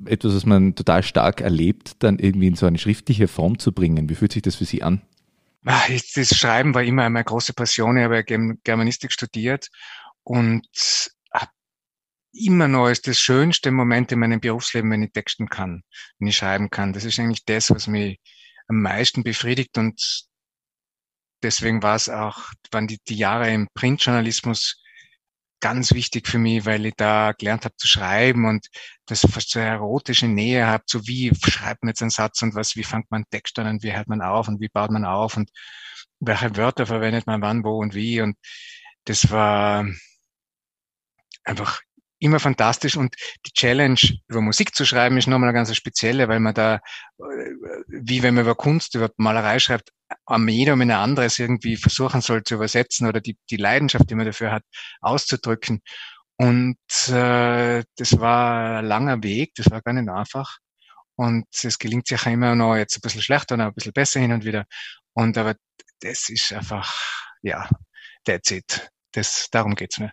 etwas, 0.04 0.36
was 0.36 0.46
man 0.46 0.76
total 0.76 1.02
stark 1.02 1.40
erlebt, 1.40 1.96
dann 1.98 2.20
irgendwie 2.20 2.46
in 2.46 2.54
so 2.54 2.66
eine 2.66 2.78
schriftliche 2.78 3.26
Form 3.26 3.58
zu 3.58 3.72
bringen. 3.72 4.08
Wie 4.08 4.14
fühlt 4.14 4.32
sich 4.32 4.42
das 4.42 4.54
für 4.54 4.64
Sie 4.64 4.84
an? 4.84 5.02
Ah, 5.64 5.82
das 6.14 6.28
Schreiben 6.28 6.74
war 6.74 6.84
immer 6.84 7.10
meine 7.10 7.24
große 7.24 7.52
Passion. 7.52 7.96
Ich 7.96 8.04
habe 8.04 8.22
Germanistik 8.22 9.10
studiert 9.10 9.68
und 10.26 10.66
immer 12.32 12.66
noch 12.66 12.88
ist 12.88 13.06
das 13.06 13.20
schönste 13.20 13.70
Moment 13.70 14.10
in 14.10 14.18
meinem 14.18 14.40
Berufsleben, 14.40 14.90
wenn 14.90 15.04
ich 15.04 15.12
texten 15.12 15.48
kann, 15.48 15.84
wenn 16.18 16.28
ich 16.28 16.36
schreiben 16.36 16.68
kann. 16.68 16.92
Das 16.92 17.04
ist 17.04 17.18
eigentlich 17.20 17.44
das, 17.44 17.70
was 17.70 17.86
mich 17.86 18.18
am 18.66 18.82
meisten 18.82 19.22
befriedigt 19.22 19.78
und 19.78 20.26
deswegen 21.42 21.80
war 21.82 21.94
es 21.94 22.08
auch, 22.08 22.50
waren 22.72 22.88
die, 22.88 22.98
die 23.08 23.14
Jahre 23.16 23.52
im 23.52 23.68
Printjournalismus 23.72 24.82
ganz 25.60 25.94
wichtig 25.94 26.26
für 26.26 26.38
mich, 26.38 26.64
weil 26.66 26.86
ich 26.86 26.94
da 26.96 27.32
gelernt 27.32 27.64
habe 27.64 27.76
zu 27.76 27.86
schreiben 27.86 28.46
und 28.46 28.66
das 29.06 29.20
fast 29.20 29.50
so 29.50 29.60
erotische 29.60 30.26
Nähe 30.26 30.66
habe, 30.66 30.82
so 30.88 31.06
wie 31.06 31.32
schreibt 31.34 31.84
man 31.84 31.90
jetzt 31.90 32.02
einen 32.02 32.10
Satz 32.10 32.42
und 32.42 32.56
was, 32.56 32.74
wie 32.74 32.84
fängt 32.84 33.10
man 33.12 33.18
einen 33.18 33.30
Text 33.30 33.58
an 33.60 33.68
und 33.68 33.82
wie 33.84 33.94
hört 33.94 34.08
man 34.08 34.22
auf 34.22 34.48
und 34.48 34.60
wie 34.60 34.68
baut 34.68 34.90
man 34.90 35.04
auf 35.04 35.36
und 35.36 35.50
welche 36.18 36.56
Wörter 36.56 36.84
verwendet 36.84 37.28
man 37.28 37.42
wann, 37.42 37.62
wo 37.62 37.78
und 37.78 37.94
wie 37.94 38.20
und 38.20 38.36
das 39.04 39.30
war 39.30 39.86
einfach 41.46 41.80
immer 42.18 42.40
fantastisch 42.40 42.96
und 42.96 43.14
die 43.46 43.52
Challenge 43.52 43.98
über 44.28 44.40
Musik 44.40 44.74
zu 44.74 44.84
schreiben 44.84 45.18
ist 45.18 45.26
nochmal 45.26 45.50
eine 45.50 45.58
ganz 45.58 45.74
spezielle, 45.74 46.28
weil 46.28 46.40
man 46.40 46.54
da, 46.54 46.76
äh, 46.76 46.80
wie 47.88 48.22
wenn 48.22 48.34
man 48.34 48.44
über 48.44 48.54
Kunst, 48.54 48.94
über 48.94 49.10
Malerei 49.16 49.58
schreibt, 49.58 49.90
am 50.24 50.44
Medium 50.44 50.80
in 50.80 50.90
ein 50.90 50.98
anderes 50.98 51.38
irgendwie 51.38 51.76
versuchen 51.76 52.20
soll 52.20 52.42
zu 52.44 52.54
übersetzen 52.54 53.06
oder 53.06 53.20
die, 53.20 53.36
die 53.50 53.56
Leidenschaft, 53.56 54.08
die 54.08 54.14
man 54.14 54.26
dafür 54.26 54.52
hat, 54.52 54.62
auszudrücken. 55.00 55.80
Und 56.36 56.78
äh, 57.08 57.82
das 57.96 58.20
war 58.20 58.78
ein 58.78 58.86
langer 58.86 59.22
Weg, 59.22 59.54
das 59.56 59.70
war 59.70 59.82
gar 59.82 59.92
nicht 59.92 60.08
einfach. 60.08 60.58
Und 61.16 61.46
es 61.62 61.78
gelingt 61.78 62.06
sich 62.06 62.26
immer 62.26 62.54
noch 62.54 62.76
jetzt 62.76 62.96
ein 62.96 63.00
bisschen 63.00 63.22
schlechter, 63.22 63.56
noch 63.56 63.66
ein 63.66 63.74
bisschen 63.74 63.92
besser 63.92 64.20
hin 64.20 64.32
und 64.32 64.44
wieder. 64.44 64.66
Und 65.14 65.38
aber 65.38 65.54
das 66.00 66.28
ist 66.28 66.52
einfach, 66.52 66.94
ja, 67.42 67.68
that's 68.24 68.50
it. 68.50 68.90
Das, 69.12 69.48
darum 69.50 69.74
geht's 69.74 69.98
mir. 69.98 70.12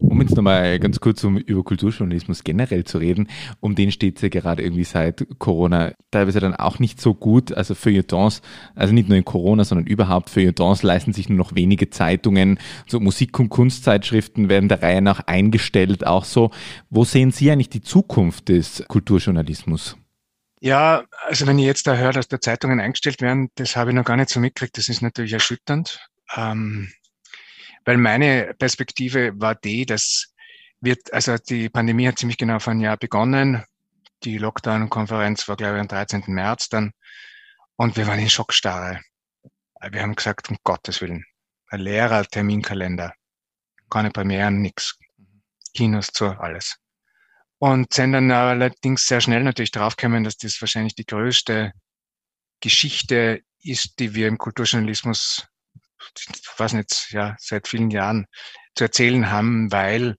Um 0.00 0.20
jetzt 0.22 0.34
nochmal 0.34 0.78
ganz 0.78 0.98
kurz 0.98 1.22
um 1.24 1.36
über 1.36 1.62
Kulturjournalismus 1.62 2.42
generell 2.42 2.84
zu 2.84 2.98
reden, 2.98 3.28
um 3.60 3.74
den 3.74 3.92
steht 3.92 4.16
es 4.16 4.22
ja 4.22 4.28
gerade 4.28 4.62
irgendwie 4.62 4.84
seit 4.84 5.26
Corona 5.38 5.92
teilweise 6.10 6.40
dann 6.40 6.54
auch 6.54 6.78
nicht 6.78 7.00
so 7.00 7.14
gut. 7.14 7.52
Also 7.52 7.74
Feuilletons, 7.74 8.40
also 8.74 8.94
nicht 8.94 9.08
nur 9.08 9.18
in 9.18 9.24
Corona, 9.24 9.64
sondern 9.64 9.86
überhaupt 9.86 10.30
Feuilletons 10.30 10.82
leisten 10.82 11.12
sich 11.12 11.28
nur 11.28 11.38
noch 11.38 11.54
wenige 11.54 11.90
Zeitungen. 11.90 12.58
So 12.86 12.98
Musik- 12.98 13.38
und 13.38 13.50
Kunstzeitschriften 13.50 14.48
werden 14.48 14.68
der 14.68 14.82
Reihe 14.82 15.02
nach 15.02 15.20
eingestellt. 15.26 16.06
Auch 16.06 16.24
so, 16.24 16.50
wo 16.88 17.04
sehen 17.04 17.30
Sie 17.30 17.50
eigentlich 17.50 17.68
die 17.68 17.82
Zukunft 17.82 18.48
des 18.48 18.84
Kulturjournalismus? 18.88 19.96
Ja, 20.60 21.04
also 21.26 21.46
wenn 21.46 21.58
ich 21.58 21.64
jetzt 21.64 21.86
da 21.86 21.96
höre, 21.96 22.12
dass 22.12 22.28
da 22.28 22.40
Zeitungen 22.40 22.80
eingestellt 22.80 23.20
werden, 23.22 23.48
das 23.54 23.76
habe 23.76 23.90
ich 23.90 23.96
noch 23.96 24.04
gar 24.04 24.16
nicht 24.16 24.28
so 24.28 24.40
mitgekriegt. 24.40 24.76
Das 24.76 24.88
ist 24.88 25.02
natürlich 25.02 25.32
erschütternd. 25.32 26.00
Ähm 26.36 26.90
weil 27.84 27.96
meine 27.96 28.54
Perspektive 28.58 29.32
war 29.40 29.54
die, 29.54 29.86
dass 29.86 30.30
wird, 30.80 31.12
also 31.12 31.36
die 31.36 31.68
Pandemie 31.68 32.08
hat 32.08 32.18
ziemlich 32.18 32.38
genau 32.38 32.58
vor 32.58 32.72
einem 32.72 32.80
Jahr 32.80 32.96
begonnen. 32.96 33.64
Die 34.24 34.38
Lockdown-Konferenz 34.38 35.48
war, 35.48 35.56
glaube 35.56 35.76
ich, 35.76 35.80
am 35.80 35.88
13. 35.88 36.24
März 36.28 36.68
dann. 36.68 36.92
Und 37.76 37.96
wir 37.96 38.06
waren 38.06 38.18
in 38.18 38.30
Schockstarre. 38.30 39.00
Wir 39.90 40.02
haben 40.02 40.14
gesagt, 40.14 40.50
um 40.50 40.58
Gottes 40.62 41.00
Willen, 41.00 41.24
ein 41.68 41.80
leerer 41.80 42.24
Terminkalender. 42.24 43.14
Keine 43.88 44.10
Premieren, 44.10 44.60
nix. 44.60 44.98
Kinos 45.74 46.08
zu, 46.08 46.26
alles. 46.26 46.76
Und 47.58 47.92
sind 47.92 48.12
dann 48.12 48.30
allerdings 48.30 49.06
sehr 49.06 49.20
schnell 49.20 49.42
natürlich 49.42 49.70
draufgekommen, 49.70 50.24
dass 50.24 50.36
das 50.36 50.60
wahrscheinlich 50.60 50.94
die 50.94 51.06
größte 51.06 51.72
Geschichte 52.60 53.42
ist, 53.62 53.98
die 53.98 54.14
wir 54.14 54.28
im 54.28 54.38
Kulturjournalismus 54.38 55.46
weiß 56.56 56.74
nicht, 56.74 57.08
ja, 57.10 57.36
seit 57.38 57.68
vielen 57.68 57.90
Jahren 57.90 58.26
zu 58.74 58.84
erzählen 58.84 59.30
haben, 59.30 59.70
weil 59.72 60.16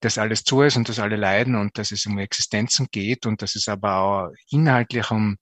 das 0.00 0.18
alles 0.18 0.42
zu 0.44 0.62
ist 0.62 0.76
und 0.76 0.88
dass 0.88 0.98
alle 0.98 1.16
leiden 1.16 1.54
und 1.54 1.78
dass 1.78 1.92
es 1.92 2.06
um 2.06 2.18
Existenzen 2.18 2.88
geht 2.90 3.24
und 3.26 3.40
dass 3.40 3.54
es 3.54 3.68
aber 3.68 3.96
auch 3.96 4.30
inhaltlich 4.50 5.10
um 5.10 5.36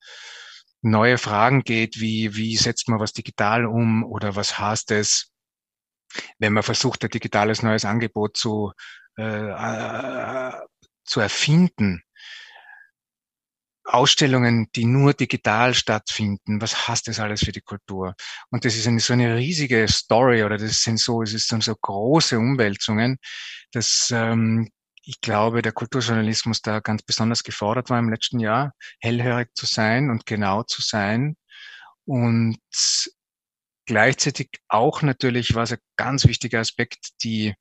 neue 0.82 1.18
Fragen 1.18 1.62
geht, 1.62 2.00
wie, 2.00 2.34
wie 2.36 2.56
setzt 2.56 2.88
man 2.88 3.00
was 3.00 3.12
digital 3.12 3.66
um 3.66 4.04
oder 4.04 4.36
was 4.36 4.58
heißt 4.58 4.90
es, 4.92 5.32
wenn 6.38 6.52
man 6.52 6.62
versucht, 6.62 7.04
ein 7.04 7.10
digitales 7.10 7.62
neues 7.62 7.84
Angebot 7.84 8.36
zu, 8.36 8.72
äh, 9.16 9.22
äh, 9.22 10.52
zu 11.04 11.20
erfinden. 11.20 12.02
Ausstellungen, 13.94 14.68
die 14.74 14.84
nur 14.84 15.14
digital 15.14 15.74
stattfinden, 15.74 16.60
was 16.60 16.88
heißt 16.88 17.08
das 17.08 17.20
alles 17.20 17.40
für 17.40 17.52
die 17.52 17.60
Kultur? 17.60 18.14
Und 18.50 18.64
das 18.64 18.76
ist 18.76 18.86
eine, 18.86 19.00
so 19.00 19.12
eine 19.12 19.36
riesige 19.36 19.86
Story 19.88 20.44
oder 20.44 20.58
das 20.58 20.82
sind 20.82 20.98
so, 20.98 21.22
es 21.22 21.32
sind 21.32 21.64
so 21.64 21.74
große 21.74 22.38
Umwälzungen, 22.38 23.18
dass 23.72 24.10
ähm, 24.12 24.70
ich 25.02 25.20
glaube, 25.20 25.62
der 25.62 25.72
Kulturjournalismus 25.72 26.62
da 26.62 26.80
ganz 26.80 27.02
besonders 27.02 27.42
gefordert 27.42 27.90
war 27.90 27.98
im 27.98 28.10
letzten 28.10 28.38
Jahr, 28.38 28.74
hellhörig 29.00 29.48
zu 29.54 29.66
sein 29.66 30.10
und 30.10 30.26
genau 30.26 30.62
zu 30.62 30.82
sein. 30.82 31.36
Und 32.04 32.58
gleichzeitig 33.86 34.50
auch 34.68 35.02
natürlich 35.02 35.54
war 35.54 35.64
es 35.64 35.72
ein 35.72 35.78
ganz 35.96 36.26
wichtiger 36.26 36.60
Aspekt, 36.60 37.22
die 37.24 37.54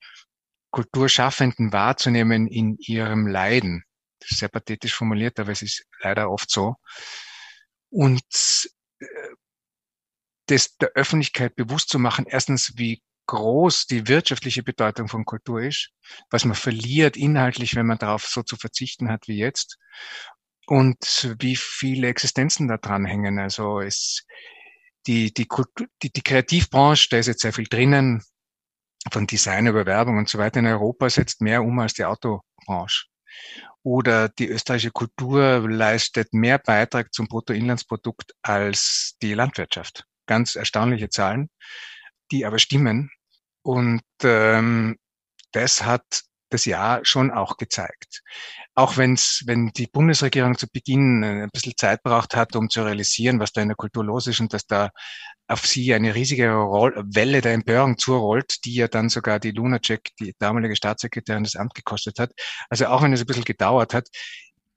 Kulturschaffenden 0.71 1.73
wahrzunehmen 1.73 2.47
in 2.47 2.77
ihrem 2.77 3.25
Leiden 3.25 3.83
sehr 4.23 4.49
pathetisch 4.49 4.93
formuliert, 4.93 5.39
aber 5.39 5.51
es 5.51 5.61
ist 5.61 5.85
leider 6.01 6.29
oft 6.29 6.49
so. 6.49 6.75
Und 7.89 8.23
äh, 8.99 9.05
das 10.47 10.75
der 10.77 10.89
Öffentlichkeit 10.95 11.55
bewusst 11.55 11.89
zu 11.89 11.99
machen, 11.99 12.25
erstens, 12.27 12.73
wie 12.75 13.01
groß 13.27 13.85
die 13.85 14.07
wirtschaftliche 14.07 14.63
Bedeutung 14.63 15.07
von 15.07 15.23
Kultur 15.23 15.61
ist, 15.61 15.91
was 16.31 16.45
man 16.45 16.55
verliert 16.55 17.15
inhaltlich, 17.15 17.75
wenn 17.75 17.85
man 17.85 17.99
darauf 17.99 18.25
so 18.25 18.41
zu 18.41 18.55
verzichten 18.57 19.09
hat 19.09 19.27
wie 19.27 19.37
jetzt 19.37 19.77
und 20.65 21.35
wie 21.39 21.55
viele 21.55 22.07
Existenzen 22.07 22.67
da 22.67 22.77
dran 22.77 23.05
hängen. 23.05 23.37
Also 23.37 23.81
es, 23.81 24.25
die, 25.05 25.31
die, 25.31 25.45
Kultur, 25.45 25.85
die, 26.01 26.11
die 26.11 26.23
Kreativbranche, 26.23 27.07
da 27.11 27.17
ist 27.17 27.27
jetzt 27.27 27.41
sehr 27.41 27.53
viel 27.53 27.67
drinnen, 27.67 28.23
von 29.11 29.27
Design 29.27 29.67
über 29.67 29.85
Werbung 29.85 30.17
und 30.17 30.27
so 30.27 30.39
weiter 30.39 30.59
in 30.59 30.67
Europa 30.67 31.09
setzt 31.09 31.41
mehr 31.41 31.63
um 31.63 31.77
als 31.79 31.93
die 31.93 32.05
Autobranche 32.05 33.05
oder 33.83 34.29
die 34.29 34.47
österreichische 34.47 34.91
Kultur 34.91 35.69
leistet 35.69 36.33
mehr 36.33 36.57
Beitrag 36.59 37.13
zum 37.13 37.27
Bruttoinlandsprodukt 37.27 38.33
als 38.41 39.15
die 39.21 39.33
Landwirtschaft. 39.33 40.05
Ganz 40.25 40.55
erstaunliche 40.55 41.09
Zahlen, 41.09 41.49
die 42.31 42.45
aber 42.45 42.59
stimmen. 42.59 43.09
Und 43.61 44.03
ähm, 44.23 44.97
das 45.51 45.83
hat 45.83 46.23
das 46.49 46.65
Jahr 46.65 46.99
schon 47.03 47.31
auch 47.31 47.57
gezeigt. 47.57 48.21
Auch 48.75 48.97
wenn's, 48.97 49.43
wenn 49.45 49.67
die 49.67 49.87
Bundesregierung 49.87 50.57
zu 50.57 50.67
Beginn 50.67 51.23
ein 51.23 51.49
bisschen 51.51 51.77
Zeit 51.77 52.03
braucht 52.03 52.35
hat, 52.35 52.55
um 52.55 52.69
zu 52.69 52.83
realisieren, 52.83 53.39
was 53.39 53.51
da 53.51 53.61
in 53.61 53.69
der 53.69 53.77
Kultur 53.77 54.03
los 54.03 54.27
ist 54.27 54.39
und 54.39 54.53
dass 54.53 54.65
da 54.65 54.91
auf 55.47 55.65
sie 55.65 55.93
eine 55.93 56.13
riesige 56.13 56.51
Roll 56.51 56.93
Welle 57.13 57.41
der 57.41 57.53
Empörung 57.53 57.97
zurollt, 57.97 58.65
die 58.65 58.75
ja 58.75 58.87
dann 58.87 59.09
sogar 59.09 59.39
die 59.39 59.51
Lunacek, 59.51 60.11
die 60.19 60.35
damalige 60.37 60.75
Staatssekretärin, 60.75 61.43
das 61.43 61.55
Amt 61.55 61.73
gekostet 61.73 62.19
hat. 62.19 62.31
Also 62.69 62.87
auch 62.87 63.01
wenn 63.01 63.13
es 63.13 63.21
ein 63.21 63.25
bisschen 63.25 63.45
gedauert 63.45 63.93
hat, 63.93 64.07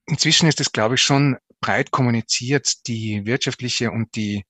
inzwischen 0.07 0.49
ist 0.49 0.61
es, 0.61 0.73
glaube 0.73 0.95
ich, 0.95 1.03
schon 1.03 1.37
breit 1.61 1.91
kommuniziert, 1.91 2.87
die 2.87 3.25
wirtschaftliche 3.27 3.91
und 3.91 4.17
die 4.17 4.45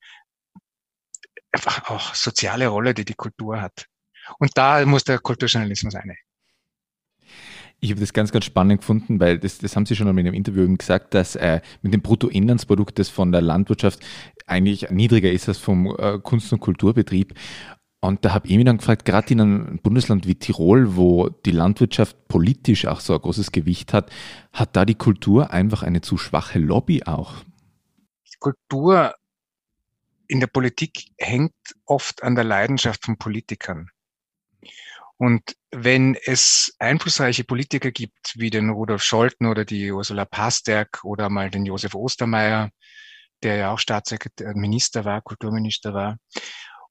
einfach 1.52 1.90
auch 1.90 2.14
soziale 2.14 2.68
Rolle, 2.68 2.94
die 2.94 3.04
die 3.04 3.14
Kultur 3.14 3.60
hat. 3.60 3.86
Und 4.38 4.52
da 4.56 4.84
muss 4.86 5.04
der 5.04 5.18
Kulturjournalismus 5.18 5.94
eine. 5.94 6.16
Ich 7.84 7.90
habe 7.90 8.00
das 8.00 8.12
ganz, 8.12 8.30
ganz 8.30 8.44
spannend 8.44 8.80
gefunden, 8.80 9.18
weil 9.18 9.40
das, 9.40 9.58
das 9.58 9.74
haben 9.74 9.86
Sie 9.86 9.96
schon 9.96 10.06
in 10.06 10.16
einem 10.16 10.34
Interview 10.34 10.72
gesagt, 10.76 11.14
dass 11.14 11.34
äh, 11.34 11.60
mit 11.82 11.92
dem 11.92 12.00
Bruttoinlandsprodukt, 12.00 12.96
das 12.96 13.08
von 13.08 13.32
der 13.32 13.42
Landwirtschaft 13.42 13.98
eigentlich 14.46 14.88
niedriger 14.90 15.32
ist 15.32 15.48
als 15.48 15.58
vom 15.58 15.94
äh, 15.98 16.20
Kunst- 16.20 16.52
und 16.52 16.60
Kulturbetrieb. 16.60 17.34
Und 18.00 18.24
da 18.24 18.34
habe 18.34 18.46
ich 18.46 18.54
mich 18.54 18.64
dann 18.64 18.78
gefragt, 18.78 19.04
gerade 19.04 19.32
in 19.32 19.40
einem 19.40 19.80
Bundesland 19.82 20.28
wie 20.28 20.36
Tirol, 20.36 20.94
wo 20.94 21.28
die 21.28 21.50
Landwirtschaft 21.50 22.28
politisch 22.28 22.86
auch 22.86 23.00
so 23.00 23.14
ein 23.14 23.20
großes 23.20 23.50
Gewicht 23.50 23.92
hat, 23.92 24.12
hat 24.52 24.76
da 24.76 24.84
die 24.84 24.94
Kultur 24.94 25.50
einfach 25.50 25.82
eine 25.82 26.02
zu 26.02 26.18
schwache 26.18 26.60
Lobby 26.60 27.02
auch? 27.02 27.34
Kultur 28.38 29.14
in 30.26 30.40
der 30.40 30.48
Politik 30.48 31.10
hängt 31.18 31.54
oft 31.84 32.22
an 32.22 32.36
der 32.36 32.44
Leidenschaft 32.44 33.04
von 33.04 33.18
Politikern. 33.18 33.90
Und 35.22 35.54
wenn 35.70 36.16
es 36.16 36.74
einflussreiche 36.80 37.44
Politiker 37.44 37.92
gibt, 37.92 38.34
wie 38.34 38.50
den 38.50 38.70
Rudolf 38.70 39.04
Scholten 39.04 39.46
oder 39.46 39.64
die 39.64 39.92
Ursula 39.92 40.24
Pasterk 40.24 41.04
oder 41.04 41.30
mal 41.30 41.48
den 41.48 41.64
Josef 41.64 41.94
Ostermeier, 41.94 42.70
der 43.44 43.54
ja 43.54 43.70
auch 43.72 43.78
Staatssekretär, 43.78 44.52
Minister 44.56 45.04
war, 45.04 45.22
Kulturminister 45.22 45.94
war, 45.94 46.16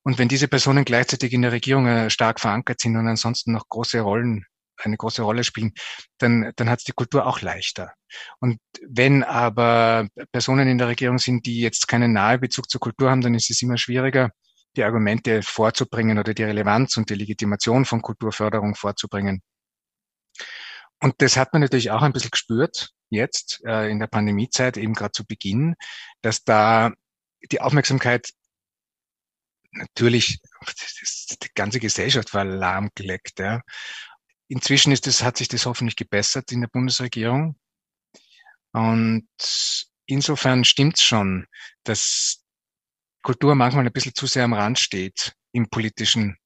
Und 0.03 0.17
wenn 0.17 0.29
diese 0.29 0.47
Personen 0.47 0.85
gleichzeitig 0.85 1.33
in 1.33 1.41
der 1.41 1.51
Regierung 1.51 1.88
äh, 1.88 2.09
stark 2.09 2.39
verankert 2.39 2.79
sind 2.79 2.95
und 2.95 3.05
ansonsten 3.05 3.51
noch 3.51 3.67
große 3.67 4.00
Rollen, 4.00 4.45
eine 4.77 4.95
große 4.95 5.23
Rolle 5.23 5.43
spielen, 5.43 5.73
dann, 6.17 6.53
dann 6.55 6.69
hat 6.69 6.79
es 6.79 6.85
die 6.85 6.93
Kultur 6.93 7.27
auch 7.27 7.41
leichter. 7.41 7.91
Und 8.39 8.59
wenn 8.88 9.23
aber 9.23 10.07
Personen 10.31 10.69
in 10.69 10.77
der 10.77 10.88
Regierung 10.88 11.19
sind, 11.19 11.45
die 11.45 11.59
jetzt 11.59 11.89
keinen 11.89 12.13
Nahebezug 12.13 12.69
zur 12.69 12.79
Kultur 12.79 13.11
haben, 13.11 13.19
dann 13.19 13.35
ist 13.35 13.51
es 13.51 13.61
immer 13.61 13.77
schwieriger, 13.77 14.31
die 14.75 14.83
Argumente 14.83 15.41
vorzubringen 15.43 16.17
oder 16.19 16.33
die 16.33 16.43
Relevanz 16.43 16.97
und 16.97 17.09
die 17.09 17.15
Legitimation 17.15 17.85
von 17.85 18.01
Kulturförderung 18.01 18.75
vorzubringen. 18.75 19.41
Und 20.99 21.15
das 21.17 21.35
hat 21.35 21.53
man 21.53 21.61
natürlich 21.61 21.91
auch 21.91 22.01
ein 22.01 22.13
bisschen 22.13 22.31
gespürt 22.31 22.91
jetzt 23.09 23.61
äh, 23.65 23.89
in 23.89 23.99
der 23.99 24.07
Pandemiezeit, 24.07 24.77
eben 24.77 24.93
gerade 24.93 25.11
zu 25.11 25.25
Beginn, 25.25 25.75
dass 26.21 26.43
da 26.43 26.91
die 27.51 27.59
Aufmerksamkeit 27.59 28.29
natürlich, 29.71 30.39
die 31.41 31.49
ganze 31.55 31.79
Gesellschaft 31.79 32.33
war 32.33 32.45
lahmgelegt. 32.45 33.39
Ja. 33.39 33.61
Inzwischen 34.47 34.91
ist 34.91 35.07
das, 35.07 35.23
hat 35.23 35.37
sich 35.37 35.47
das 35.47 35.65
hoffentlich 35.65 35.95
gebessert 35.95 36.51
in 36.51 36.61
der 36.61 36.67
Bundesregierung. 36.67 37.57
Und 38.73 39.27
insofern 40.05 40.63
stimmt's 40.63 41.03
schon, 41.03 41.47
dass 41.83 42.40
Kultur 43.21 43.55
manchmal 43.55 43.85
ein 43.85 43.91
bisschen 43.91 44.15
zu 44.15 44.27
sehr 44.27 44.45
am 44.45 44.53
Rand 44.53 44.79
steht 44.79 45.33
im 45.51 45.69
politischen, 45.69 46.37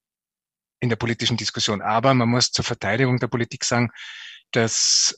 in 0.82 0.90
der 0.90 0.96
politischen 0.96 1.38
Diskussion. 1.38 1.82
Aber 1.82 2.14
man 2.14 2.30
muss 2.30 2.52
zur 2.52 2.66
Verteidigung 2.66 3.20
der 3.20 3.28
Politik 3.28 3.64
sagen, 3.64 3.90
dass 4.52 5.16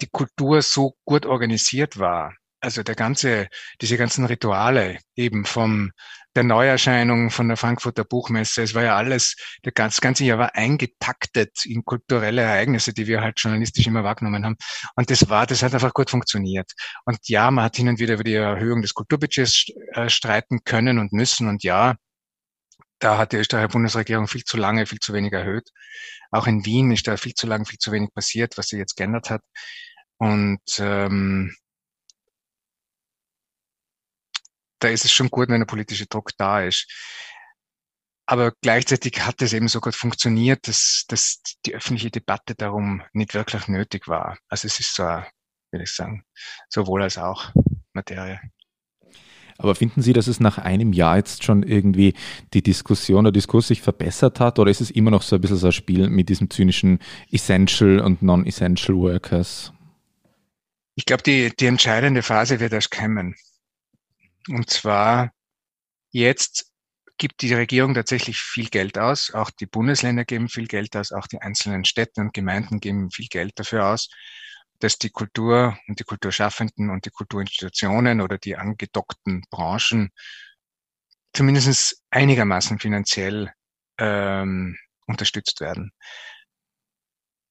die 0.00 0.08
Kultur 0.08 0.62
so 0.62 0.96
gut 1.04 1.26
organisiert 1.26 1.98
war. 1.98 2.34
Also 2.66 2.82
der 2.82 2.96
ganze, 2.96 3.46
diese 3.80 3.96
ganzen 3.96 4.24
Rituale 4.24 4.98
eben 5.14 5.44
vom 5.44 5.92
der 6.34 6.42
Neuerscheinung 6.42 7.30
von 7.30 7.46
der 7.46 7.56
Frankfurter 7.56 8.02
Buchmesse. 8.02 8.60
Es 8.60 8.74
war 8.74 8.82
ja 8.82 8.96
alles, 8.96 9.36
der 9.64 9.70
ganze, 9.70 9.98
das 9.98 10.00
ganze 10.00 10.24
Jahr 10.24 10.38
war 10.38 10.56
eingetaktet 10.56 11.64
in 11.64 11.84
kulturelle 11.84 12.42
Ereignisse, 12.42 12.92
die 12.92 13.06
wir 13.06 13.20
halt 13.20 13.38
journalistisch 13.38 13.86
immer 13.86 14.02
wahrgenommen 14.02 14.44
haben. 14.44 14.56
Und 14.96 15.08
das 15.12 15.28
war, 15.28 15.46
das 15.46 15.62
hat 15.62 15.74
einfach 15.74 15.94
gut 15.94 16.10
funktioniert. 16.10 16.72
Und 17.04 17.18
ja, 17.28 17.48
man 17.52 17.66
hat 17.66 17.76
hin 17.76 17.88
und 17.88 18.00
wieder 18.00 18.14
über 18.14 18.24
die 18.24 18.34
Erhöhung 18.34 18.82
des 18.82 18.94
Kulturbudgets 18.94 19.66
äh, 19.92 20.08
streiten 20.08 20.64
können 20.64 20.98
und 20.98 21.12
müssen. 21.12 21.46
Und 21.46 21.62
ja, 21.62 21.94
da 22.98 23.16
hat 23.16 23.30
die 23.30 23.36
Österreicher 23.36 23.68
Bundesregierung 23.68 24.26
viel 24.26 24.42
zu 24.42 24.56
lange, 24.56 24.86
viel 24.86 24.98
zu 24.98 25.12
wenig 25.12 25.32
erhöht. 25.32 25.70
Auch 26.32 26.48
in 26.48 26.66
Wien 26.66 26.90
ist 26.90 27.06
da 27.06 27.16
viel 27.16 27.34
zu 27.34 27.46
lange, 27.46 27.64
viel 27.64 27.78
zu 27.78 27.92
wenig 27.92 28.12
passiert, 28.12 28.58
was 28.58 28.66
sie 28.66 28.76
jetzt 28.76 28.96
geändert 28.96 29.30
hat. 29.30 29.42
Und 30.18 30.62
ähm, 30.80 31.54
da 34.86 34.92
ist 34.92 35.04
es 35.04 35.12
schon 35.12 35.30
gut, 35.30 35.48
wenn 35.48 35.60
der 35.60 35.66
politische 35.66 36.06
Druck 36.06 36.30
da 36.38 36.62
ist. 36.62 36.86
Aber 38.24 38.52
gleichzeitig 38.60 39.20
hat 39.20 39.42
es 39.42 39.52
eben 39.52 39.66
so 39.66 39.80
gut 39.80 39.96
funktioniert, 39.96 40.68
dass, 40.68 41.04
dass 41.08 41.42
die 41.64 41.74
öffentliche 41.74 42.10
Debatte 42.10 42.54
darum 42.54 43.02
nicht 43.12 43.34
wirklich 43.34 43.66
nötig 43.66 44.06
war. 44.06 44.38
Also 44.48 44.66
es 44.66 44.78
ist 44.78 44.94
so, 44.94 45.02
würde 45.02 45.82
ich 45.82 45.92
sagen, 45.92 46.24
sowohl 46.68 47.02
als 47.02 47.18
auch 47.18 47.52
Materie. 47.94 48.40
Aber 49.58 49.74
finden 49.74 50.02
Sie, 50.02 50.12
dass 50.12 50.28
es 50.28 50.38
nach 50.38 50.58
einem 50.58 50.92
Jahr 50.92 51.16
jetzt 51.16 51.42
schon 51.42 51.62
irgendwie 51.64 52.14
die 52.52 52.62
Diskussion, 52.62 53.24
der 53.24 53.32
Diskurs 53.32 53.68
sich 53.68 53.82
verbessert 53.82 54.38
hat? 54.38 54.58
Oder 54.58 54.70
ist 54.70 54.80
es 54.80 54.90
immer 54.90 55.10
noch 55.10 55.22
so 55.22 55.34
ein 55.34 55.40
bisschen 55.40 55.56
so 55.56 55.68
ein 55.68 55.72
Spiel 55.72 56.08
mit 56.10 56.28
diesem 56.28 56.50
zynischen 56.50 57.00
Essential 57.32 58.00
und 58.00 58.22
Non-Essential 58.22 58.96
Workers? 58.96 59.72
Ich 60.94 61.06
glaube, 61.06 61.22
die, 61.22 61.52
die 61.58 61.66
entscheidende 61.66 62.22
Phase 62.22 62.60
wird 62.60 62.72
erst 62.72 62.90
kommen. 62.90 63.34
Und 64.48 64.70
zwar 64.70 65.32
jetzt 66.10 66.72
gibt 67.18 67.42
die 67.42 67.54
Regierung 67.54 67.94
tatsächlich 67.94 68.38
viel 68.38 68.68
Geld 68.68 68.98
aus. 68.98 69.32
Auch 69.32 69.50
die 69.50 69.66
Bundesländer 69.66 70.24
geben 70.24 70.48
viel 70.48 70.66
Geld 70.66 70.96
aus. 70.96 71.12
Auch 71.12 71.26
die 71.26 71.40
einzelnen 71.40 71.84
Städte 71.84 72.20
und 72.20 72.34
Gemeinden 72.34 72.80
geben 72.80 73.10
viel 73.10 73.28
Geld 73.28 73.52
dafür 73.58 73.86
aus 73.86 74.08
dass 74.78 74.98
die 74.98 75.10
Kultur 75.10 75.78
und 75.88 76.00
die 76.00 76.04
Kulturschaffenden 76.04 76.90
und 76.90 77.06
die 77.06 77.10
Kulturinstitutionen 77.10 78.20
oder 78.20 78.38
die 78.38 78.56
angedockten 78.56 79.44
Branchen 79.50 80.10
zumindest 81.32 82.02
einigermaßen 82.10 82.78
finanziell 82.78 83.52
ähm, 83.98 84.76
unterstützt 85.06 85.60
werden. 85.60 85.92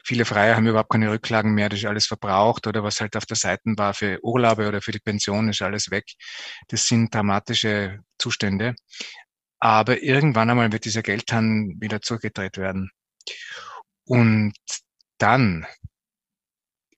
Viele 0.05 0.25
Freie 0.25 0.55
haben 0.55 0.67
überhaupt 0.67 0.91
keine 0.91 1.11
Rücklagen 1.11 1.55
mehr, 1.55 1.67
das 1.67 1.79
ist 1.79 1.85
alles 1.85 2.05
verbraucht 2.05 2.67
oder 2.67 2.83
was 2.83 3.01
halt 3.01 3.17
auf 3.17 3.25
der 3.25 3.37
Seite 3.37 3.63
war 3.75 3.93
für 3.95 4.19
Urlaube 4.23 4.67
oder 4.67 4.79
für 4.81 4.91
die 4.91 4.99
Pension 4.99 5.49
ist 5.49 5.63
alles 5.63 5.89
weg. 5.89 6.05
Das 6.67 6.85
sind 6.85 7.13
dramatische 7.13 7.99
Zustände. 8.19 8.75
Aber 9.59 10.03
irgendwann 10.03 10.51
einmal 10.51 10.71
wird 10.71 10.85
dieser 10.85 11.01
Geldhahn 11.01 11.75
wieder 11.79 12.01
zugedreht 12.01 12.57
werden. 12.57 12.91
Und 14.05 14.53
dann 15.17 15.65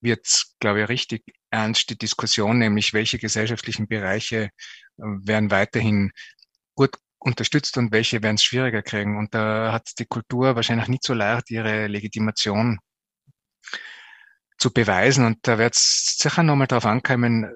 wird, 0.02 0.44
glaube 0.60 0.82
ich, 0.82 0.88
richtig 0.90 1.24
ernst 1.50 1.88
die 1.88 1.96
Diskussion, 1.96 2.58
nämlich 2.58 2.92
welche 2.92 3.18
gesellschaftlichen 3.18 3.88
Bereiche 3.88 4.44
äh, 4.44 4.50
werden 4.98 5.50
weiterhin 5.50 6.12
gut 6.74 6.96
unterstützt 7.18 7.78
und 7.78 7.90
welche 7.90 8.22
werden 8.22 8.36
es 8.36 8.44
schwieriger 8.44 8.82
kriegen. 8.82 9.16
Und 9.16 9.34
da 9.34 9.72
hat 9.72 9.98
die 9.98 10.06
Kultur 10.06 10.54
wahrscheinlich 10.56 10.88
nicht 10.88 11.04
so 11.04 11.14
leicht, 11.14 11.50
ihre 11.50 11.86
Legitimation 11.86 12.78
zu 14.58 14.72
beweisen. 14.72 15.24
Und 15.24 15.38
da 15.42 15.58
wird 15.58 15.74
es 15.74 16.16
sicher 16.18 16.42
nochmal 16.42 16.66
darauf 16.66 16.86
ankommen, 16.86 17.46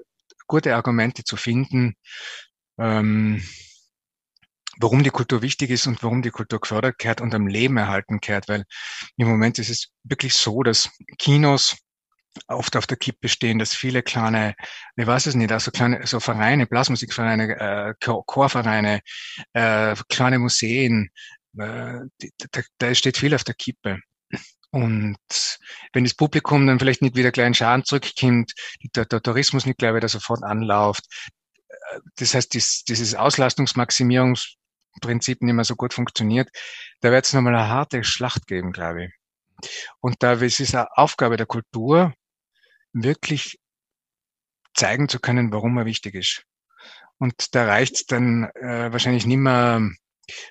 gute 0.47 0.75
Argumente 0.75 1.23
zu 1.23 1.37
finden, 1.37 1.95
ähm, 2.79 3.43
warum 4.77 5.03
die 5.03 5.09
Kultur 5.09 5.41
wichtig 5.41 5.69
ist 5.69 5.87
und 5.87 6.01
warum 6.03 6.21
die 6.21 6.31
Kultur 6.31 6.59
gefördert 6.59 6.97
kehrt 6.97 7.21
und 7.21 7.33
am 7.35 7.47
Leben 7.47 7.77
erhalten 7.77 8.19
kehrt. 8.19 8.49
Weil 8.49 8.65
im 9.17 9.27
Moment 9.27 9.59
ist 9.59 9.69
es 9.69 9.89
wirklich 10.03 10.33
so, 10.33 10.63
dass 10.63 10.89
Kinos 11.17 11.77
oft 12.47 12.75
auf 12.75 12.87
der 12.87 12.97
Kippe 12.97 13.29
stehen, 13.29 13.59
dass 13.59 13.75
viele 13.75 14.01
kleine, 14.01 14.55
ich 14.95 15.05
weiß 15.05 15.27
es 15.27 15.35
nicht, 15.35 15.51
also 15.51 15.71
kleine 15.71 16.05
so 16.07 16.19
Vereine, 16.19 16.65
Blasmusikvereine, 16.65 17.59
äh, 17.59 17.93
Chorvereine, 17.99 19.01
äh, 19.53 19.95
kleine 20.09 20.39
Museen, 20.39 21.09
äh, 21.57 21.99
da, 22.51 22.61
da 22.79 22.95
steht 22.95 23.17
viel 23.17 23.35
auf 23.35 23.43
der 23.43 23.55
Kippe. 23.55 23.99
Und 24.73 25.17
wenn 25.93 26.03
das 26.03 26.15
Publikum 26.15 26.65
dann 26.65 26.79
vielleicht 26.79 27.03
nicht 27.03 27.15
wieder 27.15 27.31
gleich 27.31 27.45
in 27.45 27.53
Schaden 27.53 27.85
zurückkommt, 27.85 28.53
der, 28.95 29.05
der 29.05 29.21
Tourismus 29.21 29.67
nicht 29.67 29.77
gleich 29.77 29.93
wieder 29.93 30.09
sofort 30.09 30.43
anläuft, 30.43 31.05
äh, 31.69 31.99
das 32.15 32.33
heißt, 32.33 32.55
dies, 32.55 32.83
dieses 32.83 33.13
Auslastungsmaximierungsprinzip 33.13 35.43
nicht 35.43 35.53
mehr 35.53 35.63
so 35.63 35.75
gut 35.75 35.93
funktioniert, 35.93 36.49
da 37.01 37.11
wird 37.11 37.23
es 37.23 37.33
nochmal 37.33 37.55
eine 37.55 37.69
harte 37.69 38.03
Schlacht 38.03 38.47
geben, 38.47 38.71
glaube 38.71 39.05
ich. 39.05 39.11
Und 39.99 40.23
da 40.23 40.33
ist 40.33 40.59
es 40.59 40.73
eine 40.73 40.87
Aufgabe 40.97 41.37
der 41.37 41.45
Kultur, 41.45 42.11
wirklich 42.93 43.59
zeigen 44.73 45.07
zu 45.07 45.19
können, 45.19 45.53
warum 45.53 45.77
er 45.77 45.85
wichtig 45.85 46.15
ist. 46.15 46.45
Und 47.19 47.53
da 47.53 47.65
reicht 47.65 47.93
es 47.93 48.07
dann 48.07 48.45
äh, 48.55 48.91
wahrscheinlich 48.91 49.27
nicht 49.27 49.37
mehr 49.37 49.87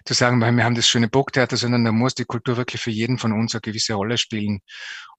zu 0.04 0.14
sagen, 0.14 0.38
wir 0.38 0.64
haben 0.64 0.74
das 0.74 0.88
schöne 0.88 1.08
Burgtheater, 1.08 1.56
sondern 1.56 1.84
da 1.84 1.92
muss 1.92 2.14
die 2.14 2.24
Kultur 2.24 2.56
wirklich 2.56 2.80
für 2.80 2.90
jeden 2.90 3.18
von 3.18 3.32
uns 3.32 3.54
eine 3.54 3.60
gewisse 3.60 3.94
Rolle 3.94 4.18
spielen. 4.18 4.60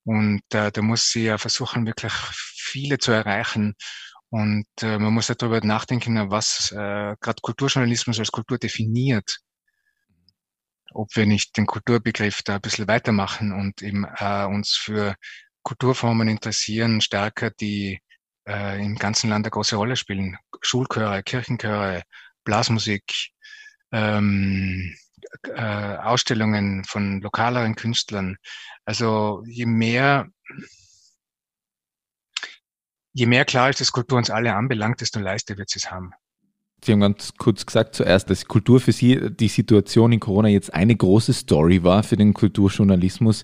Und 0.03 0.43
äh, 0.53 0.71
da 0.71 0.81
muss 0.81 1.11
sie 1.11 1.25
ja 1.25 1.37
versuchen, 1.37 1.85
wirklich 1.85 2.13
viele 2.13 2.97
zu 2.97 3.11
erreichen. 3.11 3.75
Und 4.29 4.65
äh, 4.81 4.97
man 4.97 5.13
muss 5.13 5.27
darüber 5.27 5.61
nachdenken, 5.61 6.29
was 6.29 6.71
äh, 6.71 7.15
gerade 7.19 7.41
Kulturjournalismus 7.41 8.19
als 8.19 8.31
Kultur 8.31 8.57
definiert. 8.57 9.39
Ob 10.91 11.15
wir 11.15 11.25
nicht 11.25 11.57
den 11.57 11.65
Kulturbegriff 11.65 12.41
da 12.43 12.55
ein 12.55 12.61
bisschen 12.61 12.87
weitermachen 12.87 13.51
und 13.51 13.81
eben 13.81 14.05
äh, 14.17 14.45
uns 14.45 14.71
für 14.71 15.15
Kulturformen 15.63 16.27
interessieren, 16.27 17.01
stärker, 17.01 17.51
die 17.51 17.99
äh, 18.47 18.83
im 18.83 18.95
ganzen 18.95 19.29
Land 19.29 19.45
eine 19.45 19.51
große 19.51 19.75
Rolle 19.75 19.95
spielen. 19.95 20.37
Schulchöre, 20.61 21.23
Kirchenchöre, 21.23 22.03
Blasmusik, 22.43 23.03
ähm, 23.93 24.95
äh, 25.55 25.95
Ausstellungen 25.97 26.83
von 26.83 27.21
lokaleren 27.21 27.75
Künstlern. 27.75 28.37
Also 28.85 29.43
je 29.47 29.65
mehr, 29.65 30.27
je 33.13 33.25
mehr 33.25 33.45
klar 33.45 33.69
ist, 33.69 33.79
dass 33.79 33.91
Kultur 33.91 34.17
uns 34.17 34.29
alle 34.29 34.55
anbelangt, 34.55 34.99
desto 35.01 35.19
leichter 35.19 35.57
wird 35.57 35.73
es 35.75 35.89
haben. 35.89 36.11
Sie 36.83 36.91
haben 36.91 36.99
ganz 36.99 37.33
kurz 37.37 37.65
gesagt 37.65 37.95
zuerst, 37.95 38.29
dass 38.29 38.45
Kultur 38.45 38.81
für 38.81 38.91
Sie 38.91 39.31
die 39.31 39.47
Situation 39.47 40.11
in 40.11 40.19
Corona 40.19 40.49
jetzt 40.49 40.73
eine 40.73 40.95
große 40.95 41.31
Story 41.31 41.83
war 41.83 42.03
für 42.03 42.17
den 42.17 42.33
Kulturjournalismus. 42.33 43.43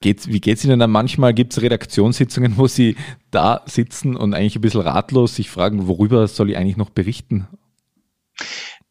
Geht's, 0.00 0.26
wie 0.26 0.40
geht 0.40 0.58
es 0.58 0.64
Ihnen 0.64 0.80
dann 0.80 0.90
manchmal? 0.90 1.32
Gibt 1.32 1.52
es 1.52 1.62
Redaktionssitzungen, 1.62 2.56
wo 2.56 2.66
Sie 2.66 2.96
da 3.30 3.62
sitzen 3.66 4.16
und 4.16 4.34
eigentlich 4.34 4.56
ein 4.56 4.62
bisschen 4.62 4.80
ratlos 4.80 5.36
sich 5.36 5.48
fragen, 5.48 5.86
worüber 5.86 6.26
soll 6.26 6.50
ich 6.50 6.56
eigentlich 6.56 6.76
noch 6.76 6.90
berichten? 6.90 7.46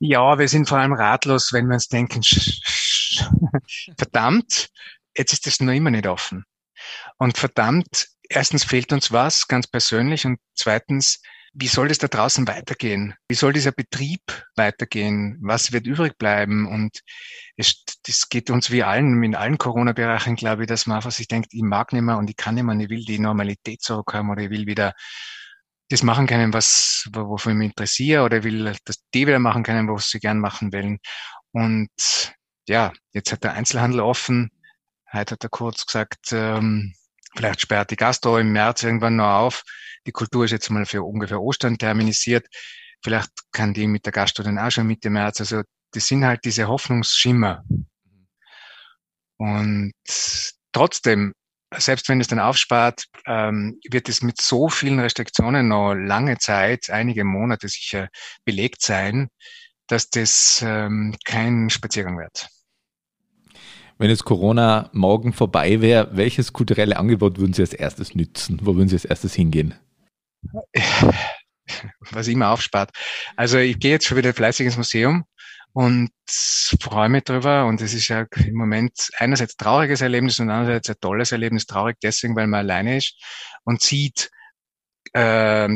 Ja, 0.04 0.40
wir 0.40 0.48
sind 0.48 0.68
vor 0.68 0.80
allem 0.80 0.94
ratlos, 0.94 1.54
wenn 1.54 1.68
wir 1.68 1.76
uns 1.76 1.88
denken, 1.88 2.24
verdammt, 4.00 4.70
jetzt 5.16 5.32
ist 5.32 5.46
das 5.46 5.60
noch 5.60 5.74
immer 5.74 5.92
nicht 5.92 6.08
offen. 6.08 6.44
Und 7.20 7.38
verdammt, 7.38 8.08
erstens 8.28 8.64
fehlt 8.64 8.94
uns 8.94 9.12
was, 9.12 9.48
ganz 9.48 9.68
persönlich, 9.68 10.26
und 10.26 10.40
zweitens 10.56 11.22
wie 11.54 11.68
soll 11.68 11.90
das 11.90 12.00
da 12.00 12.08
draußen 12.08 12.48
weitergehen? 12.48 13.14
Wie 13.28 13.36
soll 13.36 13.54
dieser 13.54 13.74
Betrieb 13.74 14.22
weitergehen? 14.56 15.38
Was 15.42 15.72
wird 15.72 15.86
übrig 15.86 16.18
bleiben? 16.18 16.66
Und 16.66 17.02
es, 17.58 17.84
das 18.08 18.30
geht 18.30 18.50
uns 18.50 18.72
wie 18.72 18.84
allen, 18.84 19.22
in 19.22 19.36
allen 19.36 19.58
Corona-Bereichen, 19.60 20.36
glaube 20.36 20.64
ich, 20.64 20.68
dass 20.68 20.88
man 20.88 20.96
einfach 20.96 21.12
sich 21.12 21.28
denkt, 21.28 21.54
ich 21.54 21.62
mag 21.62 21.94
nicht 21.94 22.04
mehr 22.04 22.18
und 22.18 22.30
ich 22.30 22.38
kann 22.38 22.56
nicht 22.56 22.64
mehr, 22.64 22.80
ich 22.80 22.90
will 22.90 23.04
die 23.04 23.20
Normalität 23.20 23.82
zurückhaben 23.82 24.32
oder 24.32 24.42
ich 24.42 24.50
will 24.50 24.66
wieder 24.66 24.94
das 25.92 26.04
machen 26.04 26.28
können, 26.28 26.54
was, 26.54 27.10
wofür 27.14 27.52
ich 27.52 27.58
mich 27.58 27.70
interessiere 27.70 28.24
oder 28.24 28.44
will, 28.44 28.74
dass 28.86 29.04
die 29.14 29.28
wieder 29.28 29.40
machen 29.40 29.64
können, 29.64 29.90
was 29.90 30.10
sie 30.10 30.20
gern 30.20 30.40
machen 30.40 30.72
wollen. 30.74 31.00
Und 31.52 31.90
ja, 32.68 32.94
jetzt 33.14 33.32
hat 33.32 33.44
der 33.44 33.54
Einzelhandel 33.54 34.00
offen. 34.00 34.50
Heute 35.12 35.34
hat 35.34 35.44
er 35.44 35.50
kurz 35.50 35.86
gesagt, 35.86 36.32
ähm, 36.32 36.94
vielleicht 37.36 37.62
sperrt 37.62 37.92
die 37.92 37.96
Gastro 37.98 38.38
im 38.38 38.52
März 38.52 38.84
irgendwann 38.84 39.18
noch 39.18 39.40
auf. 39.40 39.64
Die 40.08 40.12
Kultur 40.12 40.46
ist 40.46 40.52
jetzt 40.52 40.70
mal 40.70 40.86
für 40.86 41.04
ungefähr 41.04 41.42
Ostern 41.42 41.78
terminisiert. 41.78 42.48
Vielleicht 43.04 43.30
kann 43.52 43.74
die 43.74 43.88
mit 43.88 44.06
der 44.06 44.14
Gastro 44.14 44.44
dann 44.44 44.60
auch 44.60 44.72
schon 44.72 44.88
Mitte 44.88 45.10
März. 45.10 45.42
Also 45.42 45.64
das 45.92 46.08
sind 46.08 46.24
halt 46.26 46.46
diese 46.46 46.68
Hoffnungsschimmer. 46.68 47.64
Und 49.38 49.94
trotzdem, 50.72 51.34
selbst 51.78 52.10
wenn 52.10 52.20
es 52.20 52.28
dann 52.28 52.40
aufspart, 52.40 53.06
ähm, 53.26 53.80
wird 53.90 54.10
es 54.10 54.22
mit 54.22 54.42
so 54.42 54.70
vielen 54.70 55.00
Restriktionen 55.00 55.70
noch 55.70 55.94
lange 55.94 56.38
Zeit, 56.38 56.90
einige 56.90 57.24
Monate 57.24 57.68
sicher 57.68 58.10
belegt 58.46 58.82
sein, 58.82 59.30
dass 59.88 60.10
das 60.10 60.64
ähm, 60.66 61.16
kein 61.26 61.70
Spaziergang 61.70 62.18
wird. 62.18 62.50
Wenn 63.98 64.10
jetzt 64.10 64.26
Corona 64.26 64.90
morgen 64.94 65.32
vorbei 65.32 65.80
wäre, 65.80 66.10
welches 66.16 66.54
kulturelle 66.54 66.98
Angebot 66.98 67.38
würden 67.38 67.54
Sie 67.54 67.62
als 67.62 67.74
erstes 67.74 68.16
nützen? 68.16 68.60
Wo 68.64 68.76
würden 68.76 68.90
Sie 68.90 68.96
als 68.96 69.06
erstes 69.06 69.36
hingehen? 69.36 69.76
Was 72.12 72.28
immer 72.28 72.50
aufspart. 72.50 72.90
Also 73.36 73.60
ich 73.60 73.80
gehe 73.80 73.92
jetzt 73.92 74.08
schon 74.08 74.18
wieder 74.18 74.34
fleißig 74.34 74.66
ins 74.66 74.78
Museum 74.78 75.26
und 75.74 76.12
freue 76.28 77.10
mich 77.10 77.24
drüber. 77.24 77.66
Und 77.66 77.82
es 77.82 77.94
ist 77.94 78.08
ja 78.08 78.26
im 78.36 78.56
Moment 78.56 79.10
einerseits 79.18 79.56
trauriges 79.56 80.02
Erlebnis 80.02 80.40
und 80.40 80.50
andererseits 80.50 80.90
ein 80.90 80.96
tolles 81.00 81.32
Erlebnis. 81.32 81.66
Traurig 81.66 81.98
deswegen, 82.02 82.36
weil 82.36 82.48
man 82.48 82.60
alleine 82.62 82.98
ist 82.98 83.16
und 83.64 83.82
sieht, 83.82 84.30
äh, 85.14 85.70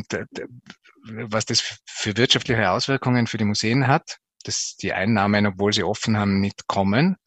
was 1.03 1.45
das 1.45 1.79
für 1.85 2.17
wirtschaftliche 2.17 2.71
Auswirkungen 2.71 3.27
für 3.27 3.37
die 3.37 3.45
Museen 3.45 3.87
hat, 3.87 4.17
dass 4.43 4.75
die 4.75 4.93
Einnahmen, 4.93 5.47
obwohl 5.47 5.73
sie 5.73 5.83
offen 5.83 6.17
haben, 6.17 6.39
nicht 6.39 6.67
kommen 6.67 7.17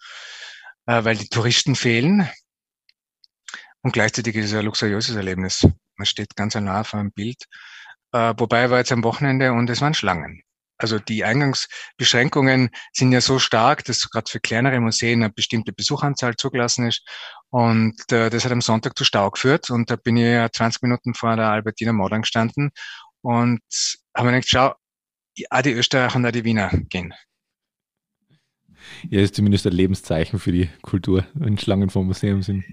äh, 0.88 1.04
weil 1.04 1.16
die 1.16 1.28
Touristen 1.28 1.76
fehlen. 1.76 2.28
Und 3.83 3.92
gleichzeitig 3.92 4.35
ist 4.35 4.46
es 4.46 4.54
ein 4.54 4.64
luxuriöses 4.64 5.14
Erlebnis. 5.14 5.68
Man 5.96 6.07
steht 6.07 6.35
ganz 6.35 6.54
nah 6.54 6.83
vor 6.83 6.98
einem 6.98 7.12
Bild. 7.12 7.44
Äh, 8.12 8.35
wobei 8.37 8.70
war 8.70 8.78
jetzt 8.78 8.92
am 8.92 9.04
Wochenende 9.04 9.52
und 9.52 9.70
es 9.70 9.81
waren 9.81 9.94
Schlangen. 9.94 10.42
Also 10.78 10.98
die 10.98 11.24
Eingangsbeschränkungen 11.24 12.70
sind 12.92 13.12
ja 13.12 13.20
so 13.20 13.38
stark, 13.38 13.84
dass 13.84 14.08
gerade 14.08 14.30
für 14.30 14.40
kleinere 14.40 14.80
Museen 14.80 15.22
eine 15.22 15.32
bestimmte 15.32 15.72
Besuchanzahl 15.72 16.36
zugelassen 16.36 16.86
ist. 16.86 17.04
Und 17.50 18.00
äh, 18.12 18.30
das 18.30 18.44
hat 18.44 18.52
am 18.52 18.60
Sonntag 18.60 18.96
zu 18.96 19.04
Stau 19.04 19.30
geführt. 19.30 19.70
Und 19.70 19.90
da 19.90 19.96
bin 19.96 20.16
ich 20.16 20.24
ja 20.24 20.50
20 20.50 20.82
Minuten 20.82 21.14
vor 21.14 21.36
der 21.36 21.50
Albertina 21.50 21.92
Modern 21.92 22.22
gestanden 22.22 22.70
und 23.22 23.60
habe 24.16 24.28
mir 24.28 24.40
gedacht, 24.40 24.48
schau, 24.48 24.74
auch 25.50 25.62
die 25.62 25.72
Österreicher 25.72 26.16
und 26.16 26.26
auch 26.26 26.32
die 26.32 26.44
Wiener 26.44 26.70
gehen. 26.88 27.12
Ja, 29.10 29.20
ist 29.20 29.34
zumindest 29.34 29.66
ein 29.66 29.72
Lebenszeichen 29.72 30.38
für 30.38 30.52
die 30.52 30.70
Kultur, 30.82 31.26
wenn 31.34 31.58
Schlangen 31.58 31.90
vor 31.90 32.04
Museum 32.04 32.42
sind. 32.42 32.64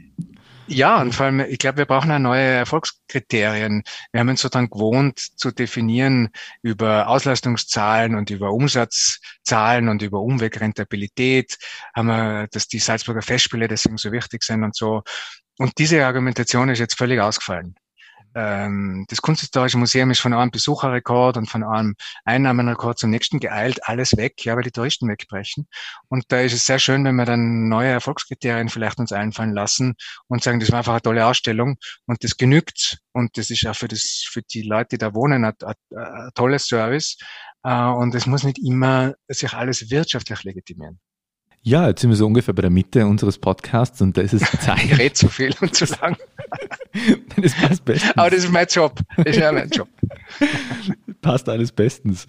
Ja, 0.68 1.00
und 1.00 1.14
vor 1.14 1.28
allem, 1.28 1.42
ich 1.42 1.60
glaube, 1.60 1.78
wir 1.78 1.86
brauchen 1.86 2.10
ja 2.10 2.18
neue 2.18 2.42
Erfolgskriterien. 2.42 3.84
Wir 4.12 4.20
haben 4.20 4.30
uns 4.30 4.42
so 4.42 4.50
dann 4.50 4.70
gewohnt 4.70 5.20
zu 5.20 5.52
definieren 5.52 6.30
über 6.64 7.08
Auslastungszahlen 7.08 8.16
und 8.16 8.32
über 8.32 8.52
Umsatzzahlen 8.52 9.90
und 9.90 10.02
über 10.02 10.22
Umwegrentabilität, 10.22 11.58
haben 11.96 12.08
wir, 12.08 12.48
dass 12.52 12.68
die 12.68 12.80
Salzburger 12.80 13.22
Festspiele 13.22 13.68
deswegen 13.68 13.98
so 13.98 14.12
wichtig 14.12 14.44
sind 14.44 14.64
und 14.64 14.76
so. 14.76 15.04
Und 15.60 15.78
diese 15.78 16.04
Argumentation 16.06 16.70
ist 16.70 16.80
jetzt 16.80 16.98
völlig 16.98 17.22
ausgefallen 17.22 17.76
ähm, 18.36 19.06
das 19.08 19.22
Kunsthistorische 19.22 19.78
Museum 19.78 20.12
ist 20.12 20.20
von 20.20 20.34
einem 20.34 20.52
Besucherrekord 20.52 21.38
und 21.38 21.50
von 21.50 21.64
einem 21.64 21.96
Einnahmenrekord 22.26 23.00
zum 23.00 23.10
nächsten 23.10 23.40
geeilt, 23.40 23.88
alles 23.88 24.18
weg, 24.18 24.44
ja, 24.44 24.56
weil 24.56 24.64
die 24.64 24.72
Touristen 24.72 25.08
wegbrechen. 25.08 25.68
Und 26.10 26.26
da 26.28 26.42
ist 26.42 26.54
es 26.54 26.66
sehr 26.66 26.80
schön, 26.80 27.06
wenn 27.06 27.16
wir 27.16 27.26
dann 27.26 27.70
neue 27.70 27.90
Erfolgskriterien 27.90 28.70
vielleicht 28.70 29.00
uns 29.00 29.14
einfallen 29.14 29.54
lassen 29.54 29.96
und 30.28 30.44
sagen, 30.44 30.60
das 30.60 30.72
war 30.72 30.80
einfach 30.80 30.94
eine 30.94 31.02
tolle 31.02 31.26
Ausstellung 31.26 31.78
und 32.06 32.24
das 32.24 32.36
genügt 32.36 33.00
und 33.14 33.38
das 33.38 33.50
ist 33.50 33.66
auch 33.66 33.76
für 33.76 33.88
das, 33.88 34.26
für 34.30 34.42
die 34.42 34.64
Leute, 34.64 34.90
die 34.92 34.98
da 34.98 35.14
wohnen, 35.14 35.46
ein, 35.46 35.54
ein, 35.64 35.98
ein 35.98 36.30
tolles 36.36 36.68
Service. 36.68 37.18
Äh, 37.64 37.88
und 37.88 38.14
es 38.14 38.26
muss 38.26 38.44
nicht 38.44 38.60
immer 38.60 39.14
sich 39.30 39.54
alles 39.54 39.90
wirtschaftlich 39.90 40.44
legitimieren. 40.44 41.00
Ja, 41.62 41.88
jetzt 41.88 42.02
sind 42.02 42.12
wir 42.12 42.16
so 42.16 42.28
ungefähr 42.28 42.54
bei 42.54 42.62
der 42.62 42.70
Mitte 42.70 43.08
unseres 43.08 43.40
Podcasts 43.40 44.00
und 44.00 44.16
da 44.16 44.22
ist 44.22 44.34
es 44.34 44.42
Zeit. 44.62 44.84
ich 44.84 45.00
rede 45.00 45.14
zu 45.14 45.30
viel 45.30 45.56
und 45.62 45.74
zu 45.74 45.86
lang. 45.86 46.16
das 47.42 47.54
passt 47.54 47.86
bestens. 47.86 48.18
Aber 48.18 48.30
das 48.30 48.40
ist 48.40 48.52
mein 48.52 48.68
Job. 48.70 49.00
Das 49.18 49.26
ist 49.28 49.38
ja 49.38 49.52
mein 49.52 49.70
Job. 49.70 49.88
passt 51.22 51.50
alles 51.50 51.72
bestens. 51.72 52.26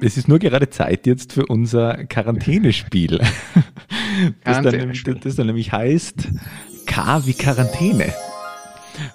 Es 0.00 0.16
ist 0.16 0.28
nur 0.28 0.38
gerade 0.38 0.70
Zeit 0.70 1.06
jetzt 1.06 1.32
für 1.32 1.46
unser 1.46 2.04
Quarantänespiel. 2.04 3.20
Das, 4.44 4.62
dann, 4.62 5.20
das 5.22 5.34
dann 5.34 5.48
nämlich 5.48 5.72
heißt 5.72 6.28
K 6.86 7.26
wie 7.26 7.34
Quarantäne. 7.34 8.14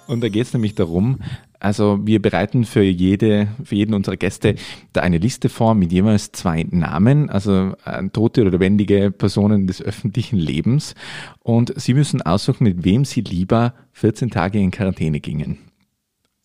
Und 0.06 0.20
da 0.20 0.28
geht 0.28 0.46
es 0.46 0.52
nämlich 0.52 0.74
darum, 0.74 1.20
also 1.60 2.00
wir 2.06 2.20
bereiten 2.22 2.64
für 2.64 2.82
jede, 2.82 3.48
für 3.62 3.74
jeden 3.74 3.94
unserer 3.94 4.16
Gäste 4.16 4.54
da 4.94 5.02
eine 5.02 5.18
Liste 5.18 5.50
vor 5.50 5.74
mit 5.74 5.92
jeweils 5.92 6.32
zwei 6.32 6.66
Namen, 6.70 7.28
also 7.28 7.74
äh, 7.84 8.08
tote 8.08 8.40
oder 8.40 8.52
lebendige 8.52 9.10
Personen 9.10 9.66
des 9.66 9.82
öffentlichen 9.82 10.38
Lebens. 10.38 10.94
Und 11.40 11.72
Sie 11.78 11.92
müssen 11.92 12.22
aussuchen, 12.22 12.64
mit 12.64 12.84
wem 12.84 13.04
Sie 13.04 13.20
lieber 13.20 13.74
14 13.92 14.30
Tage 14.30 14.58
in 14.58 14.70
Quarantäne 14.70 15.20
gingen. 15.20 15.58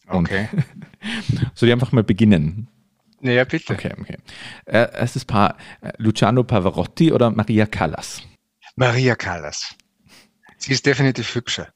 Okay. 0.07 0.49
soll 1.55 1.69
ich 1.69 1.73
einfach 1.73 1.93
mal 1.93 2.03
beginnen? 2.03 2.67
Ja, 3.21 3.45
bitte. 3.45 3.73
Okay, 3.73 3.93
okay. 3.99 4.17
Äh, 4.65 4.87
erstes 4.93 5.23
Paar, 5.23 5.55
äh, 5.81 5.93
Luciano 5.97 6.43
Pavarotti 6.43 7.13
oder 7.13 7.31
Maria 7.31 7.65
Callas? 7.65 8.21
Maria 8.75 9.15
Callas. 9.15 9.75
Sie 10.57 10.73
ist 10.73 10.85
definitiv 10.85 11.33
hübscher. 11.33 11.69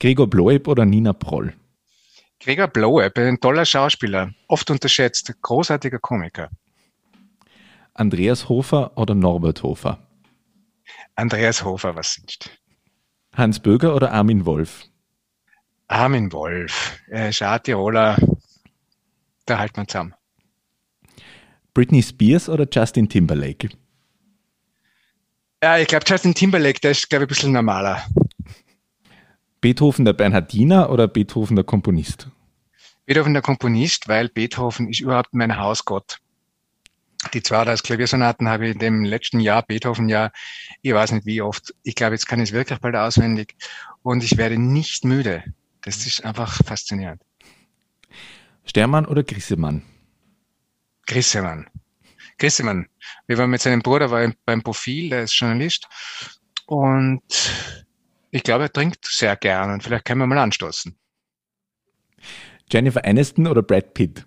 Gregor 0.00 0.28
Bloeb 0.28 0.68
oder 0.68 0.84
Nina 0.84 1.12
Proll? 1.12 1.54
Gregor 2.46 2.68
Bloeb, 2.68 3.18
ein 3.18 3.40
toller 3.40 3.64
Schauspieler, 3.64 4.32
oft 4.46 4.70
unterschätzt, 4.70 5.34
großartiger 5.42 5.98
Komiker. 5.98 6.48
Andreas 7.92 8.48
Hofer 8.48 8.96
oder 8.96 9.16
Norbert 9.16 9.64
Hofer? 9.64 9.98
Andreas 11.16 11.64
Hofer, 11.64 11.96
was 11.96 12.20
nicht. 12.22 12.56
Hans 13.34 13.58
Böger 13.58 13.96
oder 13.96 14.12
Armin 14.12 14.46
Wolf? 14.46 14.84
Armin 15.88 16.32
Wolf, 16.32 17.00
er 17.08 17.30
ist 17.30 17.42
auch 17.42 17.58
Tiroler, 17.58 18.16
da 19.46 19.58
halten 19.58 19.78
wir 19.78 19.88
zusammen. 19.88 20.14
Britney 21.74 22.00
Spears 22.00 22.48
oder 22.48 22.68
Justin 22.70 23.08
Timberlake? 23.08 23.70
Ja, 25.60 25.78
ich 25.78 25.88
glaube 25.88 26.04
Justin 26.06 26.32
Timberlake, 26.32 26.78
der 26.78 26.92
ist, 26.92 27.10
glaube 27.10 27.24
ich, 27.24 27.26
ein 27.26 27.34
bisschen 27.34 27.52
normaler. 27.52 28.06
Beethoven 29.60 30.04
der 30.04 30.12
Bernhardiner 30.12 30.90
oder 30.90 31.08
Beethoven 31.08 31.56
der 31.56 31.64
Komponist? 31.64 32.28
Beethoven 33.06 33.34
der 33.34 33.42
Komponist, 33.42 34.08
weil 34.08 34.28
Beethoven 34.28 34.88
ist 34.88 35.00
überhaupt 35.00 35.32
mein 35.32 35.56
Hausgott. 35.56 36.18
Die 37.32 37.42
zwei 37.42 37.58
als 37.58 37.82
Klaviersonaten 37.82 38.48
habe 38.48 38.66
ich 38.66 38.72
in 38.74 38.78
dem 38.78 39.04
letzten 39.04 39.40
Jahr, 39.40 39.62
Beethoven-Jahr, 39.62 40.32
ich 40.82 40.92
weiß 40.92 41.12
nicht 41.12 41.24
wie 41.24 41.40
oft, 41.40 41.72
ich 41.82 41.94
glaube, 41.94 42.14
jetzt 42.14 42.26
kann 42.26 42.40
ich 42.40 42.50
es 42.50 42.52
wirklich 42.52 42.78
bald 42.80 42.94
auswendig 42.94 43.54
und 44.02 44.22
ich 44.22 44.36
werde 44.36 44.58
nicht 44.58 45.04
müde. 45.04 45.44
Das 45.82 46.04
ist 46.06 46.24
einfach 46.24 46.60
faszinierend. 46.64 47.22
Stermann 48.64 49.06
oder 49.06 49.22
Grissemann? 49.22 49.82
Grissemann. 51.06 51.70
Grissemann. 52.38 52.88
Wir 53.26 53.38
waren 53.38 53.50
mit 53.50 53.60
seinem 53.60 53.82
Bruder 53.82 54.10
war 54.10 54.30
beim 54.44 54.62
Profil, 54.62 55.10
der 55.10 55.22
ist 55.22 55.38
Journalist 55.38 55.88
und 56.66 57.22
ich 58.30 58.42
glaube, 58.42 58.64
er 58.64 58.72
trinkt 58.72 59.06
sehr 59.06 59.36
gern 59.36 59.70
und 59.70 59.82
vielleicht 59.82 60.04
können 60.04 60.20
wir 60.20 60.26
mal 60.26 60.38
anstoßen. 60.38 60.98
Jennifer 62.70 63.04
Aniston 63.04 63.46
oder 63.46 63.62
Brad 63.62 63.94
Pitt? 63.94 64.26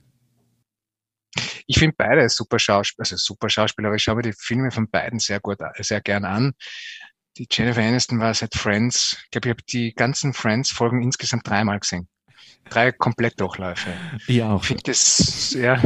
Ich 1.67 1.77
finde 1.77 1.95
beide 1.97 2.27
super 2.29 2.57
Schauspieler, 2.57 3.03
also 3.03 3.15
super 3.17 3.49
Schauspieler, 3.49 3.89
aber 3.89 3.95
ich 3.95 4.03
schaue 4.03 4.15
mir 4.15 4.23
die 4.23 4.33
Filme 4.33 4.71
von 4.71 4.89
beiden 4.89 5.19
sehr 5.19 5.39
gut, 5.39 5.59
sehr 5.77 6.01
gern 6.01 6.25
an. 6.25 6.53
Die 7.37 7.47
Jennifer 7.49 7.81
Aniston 7.81 8.19
war 8.19 8.33
seit 8.33 8.55
Friends, 8.55 9.17
ich 9.25 9.31
glaube, 9.31 9.47
ich 9.47 9.51
habe 9.51 9.63
die 9.71 9.93
ganzen 9.93 10.33
Friends-Folgen 10.33 11.03
insgesamt 11.03 11.47
dreimal 11.47 11.79
gesehen. 11.79 12.07
Drei 12.69 12.91
Komplettdurchläufe. 12.91 13.93
Ich 14.27 14.41
auch. 14.41 14.61
Ich 14.61 14.67
finde 14.67 14.83
das, 14.83 15.53
ja, 15.53 15.81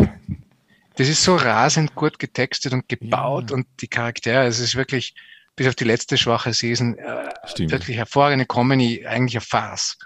das 0.95 1.09
ist 1.09 1.23
so 1.23 1.35
rasend 1.35 1.95
gut 1.95 2.19
getextet 2.19 2.73
und 2.73 2.87
gebaut 2.87 3.49
ja. 3.49 3.57
und 3.57 3.67
die 3.81 3.87
Charaktere, 3.87 4.45
es 4.45 4.59
ist 4.59 4.75
wirklich, 4.75 5.15
bis 5.55 5.67
auf 5.67 5.75
die 5.75 5.83
letzte 5.83 6.17
schwache 6.17 6.53
Season 6.53 6.97
äh, 6.97 7.29
wirklich 7.69 7.97
hervorragende 7.97 8.45
Comedy, 8.45 9.05
eigentlich 9.05 9.35
eine 9.35 9.41
Farce. 9.41 9.97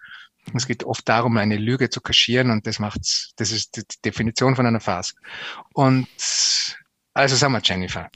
Es 0.53 0.67
geht 0.67 0.83
oft 0.83 1.07
darum, 1.07 1.37
eine 1.37 1.57
Lüge 1.57 1.89
zu 1.89 2.01
kaschieren 2.01 2.51
und 2.51 2.67
das 2.67 2.79
macht's, 2.79 3.33
das 3.35 3.51
ist 3.51 3.77
die 3.77 3.83
Definition 4.03 4.55
von 4.55 4.65
einer 4.65 4.79
Farce. 4.79 5.15
Und 5.73 6.07
also 7.13 7.35
sagen 7.35 7.53
wir 7.53 7.61
Jennifer. 7.63 8.09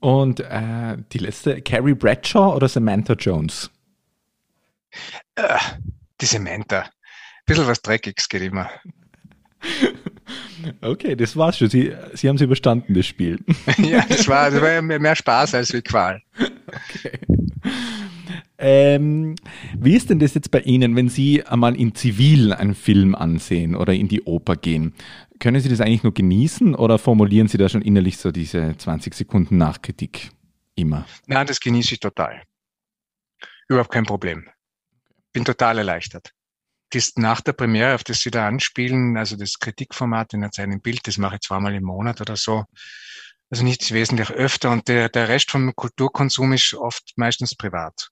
Und 0.00 0.40
äh, 0.40 0.96
die 1.12 1.18
letzte, 1.18 1.62
Carrie 1.62 1.94
Bradshaw 1.94 2.54
oder 2.54 2.68
Samantha 2.68 3.14
Jones? 3.14 3.70
Äh, 5.34 5.58
die 6.20 6.26
Samantha. 6.26 6.82
Ein 6.82 6.90
bisschen 7.46 7.66
was 7.66 7.82
Dreckiges 7.82 8.28
geht 8.28 8.42
immer. 8.42 8.70
Okay, 10.80 11.14
das 11.14 11.36
war's 11.36 11.58
schon. 11.58 11.70
Sie, 11.70 11.94
Sie 12.14 12.28
haben 12.28 12.36
es 12.36 12.42
überstanden, 12.42 12.94
das 12.94 13.06
Spiel. 13.06 13.38
ja, 13.78 14.04
das 14.08 14.26
war, 14.26 14.50
das 14.50 14.60
war 14.60 14.82
mehr 14.98 15.16
Spaß 15.16 15.54
als 15.54 15.72
wie 15.72 15.82
Qual. 15.82 16.20
Okay. 16.38 17.18
Ähm, 18.58 19.36
wie 19.76 19.94
ist 19.94 20.08
denn 20.08 20.18
das 20.18 20.34
jetzt 20.34 20.50
bei 20.50 20.60
Ihnen, 20.60 20.96
wenn 20.96 21.08
Sie 21.08 21.44
einmal 21.44 21.76
in 21.76 21.94
Zivil 21.94 22.52
einen 22.52 22.74
Film 22.74 23.14
ansehen 23.14 23.74
oder 23.74 23.92
in 23.92 24.08
die 24.08 24.22
Oper 24.22 24.56
gehen? 24.56 24.94
Können 25.38 25.60
Sie 25.60 25.68
das 25.68 25.80
eigentlich 25.80 26.02
nur 26.02 26.14
genießen 26.14 26.74
oder 26.74 26.98
formulieren 26.98 27.48
Sie 27.48 27.58
da 27.58 27.68
schon 27.68 27.82
innerlich 27.82 28.16
so 28.16 28.32
diese 28.32 28.74
20 28.76 29.14
Sekunden 29.14 29.58
Nachkritik 29.58 30.30
immer? 30.74 31.06
Nein, 31.26 31.46
das 31.46 31.60
genieße 31.60 31.94
ich 31.94 32.00
total. 32.00 32.42
Überhaupt 33.68 33.90
kein 33.90 34.04
Problem. 34.04 34.48
Bin 35.32 35.44
total 35.44 35.78
erleichtert. 35.78 36.32
Das 36.90 37.12
nach 37.16 37.40
der 37.42 37.52
Premiere, 37.52 37.94
auf 37.94 38.04
das 38.04 38.20
Sie 38.20 38.30
da 38.30 38.46
anspielen, 38.46 39.18
also 39.18 39.36
das 39.36 39.58
Kritikformat 39.58 40.32
in 40.32 40.44
einem 40.44 40.80
Bild, 40.80 41.06
das 41.06 41.18
mache 41.18 41.34
ich 41.34 41.40
zweimal 41.42 41.74
im 41.74 41.84
Monat 41.84 42.20
oder 42.20 42.36
so. 42.36 42.64
Also 43.50 43.64
nicht 43.64 43.92
wesentlich 43.92 44.30
öfter 44.30 44.70
und 44.70 44.88
der, 44.88 45.08
der 45.08 45.28
Rest 45.28 45.50
vom 45.50 45.74
Kulturkonsum 45.74 46.52
ist 46.52 46.74
oft 46.74 47.12
meistens 47.16 47.54
privat. 47.54 48.10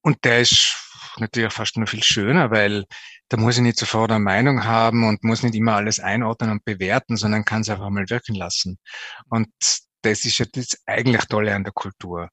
Und 0.00 0.24
der 0.24 0.40
ist 0.40 0.76
natürlich 1.18 1.52
fast 1.52 1.76
nur 1.76 1.86
viel 1.86 2.02
schöner, 2.02 2.50
weil 2.50 2.84
da 3.28 3.36
muss 3.36 3.56
ich 3.56 3.62
nicht 3.62 3.78
sofort 3.78 4.10
eine 4.10 4.20
Meinung 4.20 4.64
haben 4.64 5.04
und 5.06 5.24
muss 5.24 5.42
nicht 5.42 5.54
immer 5.54 5.74
alles 5.74 6.00
einordnen 6.00 6.50
und 6.50 6.64
bewerten, 6.64 7.16
sondern 7.16 7.44
kann 7.44 7.62
es 7.62 7.70
einfach 7.70 7.90
mal 7.90 8.08
wirken 8.08 8.34
lassen. 8.34 8.78
Und 9.28 9.48
das 10.02 10.24
ist 10.24 10.38
ja 10.38 10.46
das 10.52 10.78
eigentlich 10.86 11.24
Tolle 11.26 11.54
an 11.54 11.64
der 11.64 11.72
Kultur. 11.72 12.28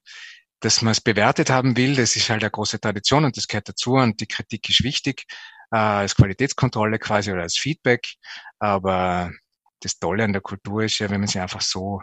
Dass 0.62 0.82
man 0.82 0.92
es 0.92 1.02
bewertet 1.02 1.50
haben 1.50 1.78
will, 1.78 1.96
das 1.96 2.16
ist 2.16 2.30
halt 2.30 2.44
eine 2.44 2.52
große 2.52 2.80
Tradition 2.82 3.24
und 3.26 3.38
das 3.38 3.48
gehört 3.48 3.70
dazu 3.70 3.94
und 3.94 4.20
die 4.20 4.28
Kritik 4.28 4.70
ist 4.70 4.84
wichtig 4.84 5.24
äh, 5.72 5.78
als 5.78 6.16
Qualitätskontrolle 6.16 7.00
quasi 7.00 7.32
oder 7.32 7.44
als 7.44 7.58
Feedback. 7.58 8.08
Aber 8.60 9.32
das 9.82 10.00
Tolle 10.00 10.26
an 10.26 10.34
der 10.34 10.42
Kultur 10.42 10.84
ist 10.84 11.00
ja, 11.00 11.10
wenn 11.10 11.22
man 11.22 11.28
sie 11.28 11.40
einfach 11.40 11.62
so 11.62 12.02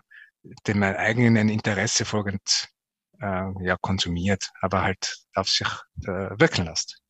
dem 0.67 0.83
eigenen 0.83 1.49
Interesse 1.49 2.05
folgend 2.05 2.69
äh, 3.21 3.65
ja, 3.65 3.77
konsumiert, 3.81 4.51
aber 4.61 4.83
halt 4.83 5.17
auf 5.35 5.49
sich 5.49 5.67
äh, 6.07 6.39
wirken 6.39 6.65
lässt. 6.65 7.01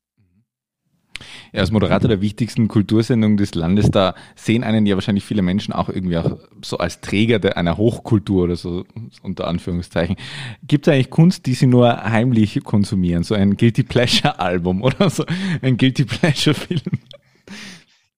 Ja, 1.52 1.60
als 1.60 1.70
Moderator 1.70 2.08
der 2.08 2.20
wichtigsten 2.20 2.68
Kultursendung 2.68 3.36
des 3.36 3.54
Landes, 3.54 3.90
da 3.90 4.14
sehen 4.34 4.64
einen 4.64 4.86
ja 4.86 4.96
wahrscheinlich 4.96 5.24
viele 5.24 5.42
Menschen 5.42 5.72
auch 5.72 5.88
irgendwie 5.88 6.18
auch 6.18 6.38
so 6.62 6.78
als 6.78 7.00
Träger 7.00 7.38
der, 7.38 7.56
einer 7.56 7.76
Hochkultur 7.76 8.44
oder 8.44 8.56
so, 8.56 8.84
unter 9.22 9.46
Anführungszeichen. 9.48 10.16
Gibt 10.62 10.86
es 10.86 10.92
eigentlich 10.92 11.10
Kunst, 11.10 11.46
die 11.46 11.54
Sie 11.54 11.66
nur 11.66 12.02
heimlich 12.04 12.62
konsumieren? 12.64 13.22
So 13.22 13.34
ein 13.34 13.56
Guilty 13.56 13.82
Pleasure 13.82 14.38
Album 14.38 14.82
oder 14.82 15.08
so 15.08 15.24
ein 15.62 15.76
Guilty 15.76 16.04
Pleasure 16.04 16.54
Film? 16.54 16.82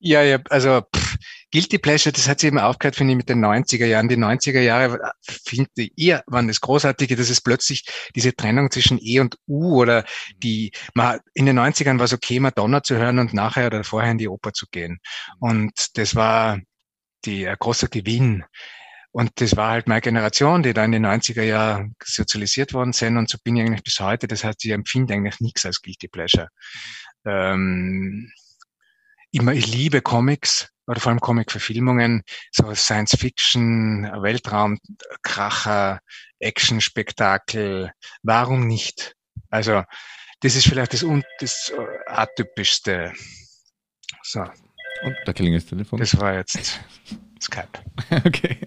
Ja, 0.00 0.22
ja, 0.22 0.38
also 0.50 0.82
Guilty 1.50 1.78
Pleasure, 1.78 2.12
das 2.12 2.28
hat 2.28 2.40
sich 2.40 2.48
eben 2.48 2.58
aufgehört, 2.58 2.96
finde 2.96 3.12
ich, 3.12 3.16
mit 3.16 3.28
den 3.28 3.42
90er 3.42 3.86
Jahren. 3.86 4.08
Die 4.08 4.16
90er 4.16 4.60
Jahre, 4.60 5.12
finde 5.22 5.70
ich, 5.76 6.14
waren 6.26 6.46
das 6.46 6.60
Großartige, 6.60 7.16
dass 7.16 7.30
es 7.30 7.40
plötzlich 7.40 7.84
diese 8.14 8.34
Trennung 8.34 8.70
zwischen 8.70 8.98
E 9.00 9.20
und 9.20 9.36
U 9.46 9.80
oder 9.80 10.04
die, 10.36 10.72
man, 10.94 11.20
in 11.32 11.46
den 11.46 11.58
90ern 11.58 11.98
war 11.98 12.04
es 12.04 12.12
okay, 12.12 12.38
Madonna 12.38 12.82
zu 12.82 12.96
hören 12.96 13.18
und 13.18 13.32
nachher 13.32 13.68
oder 13.68 13.82
vorher 13.82 14.10
in 14.10 14.18
die 14.18 14.28
Oper 14.28 14.52
zu 14.52 14.66
gehen. 14.70 14.98
Und 15.40 15.72
das 15.94 16.14
war 16.14 16.60
die, 17.24 17.48
ein 17.48 17.56
großer 17.58 17.88
Gewinn. 17.88 18.44
Und 19.10 19.30
das 19.36 19.56
war 19.56 19.70
halt 19.70 19.88
meine 19.88 20.02
Generation, 20.02 20.62
die 20.62 20.74
da 20.74 20.84
in 20.84 20.92
den 20.92 21.06
90er 21.06 21.42
Jahren 21.42 21.96
sozialisiert 22.04 22.74
worden 22.74 22.92
sind. 22.92 23.16
Und 23.16 23.30
so 23.30 23.38
bin 23.42 23.56
ich 23.56 23.64
eigentlich 23.64 23.82
bis 23.82 24.00
heute. 24.00 24.28
Das 24.28 24.44
heißt, 24.44 24.62
ich 24.66 24.70
empfinde 24.70 25.14
eigentlich 25.14 25.40
nichts 25.40 25.64
als 25.64 25.80
Guilty 25.80 26.08
Pleasure. 26.08 26.48
Ähm, 27.24 28.30
ich 29.30 29.66
liebe 29.66 30.02
Comics 30.02 30.68
oder 30.88 31.00
vor 31.00 31.10
allem 31.10 31.20
Comic-Verfilmungen, 31.20 32.22
so 32.50 32.74
Science-Fiction, 32.74 34.10
Weltraum, 34.22 34.78
Kracher, 35.22 36.00
Action-Spektakel. 36.40 37.92
Warum 38.22 38.66
nicht? 38.66 39.14
Also, 39.50 39.84
das 40.40 40.56
ist 40.56 40.66
vielleicht 40.66 40.94
das, 40.94 41.04
das 41.40 41.72
äh, 41.76 42.10
atypischste. 42.10 43.12
So. 44.22 44.40
Und 44.40 45.16
da 45.26 45.32
klingelt 45.32 45.62
das 45.62 45.68
Telefon. 45.68 46.00
Das 46.00 46.18
war 46.18 46.34
jetzt 46.34 46.80
Skype. 47.40 47.68
okay. 48.24 48.58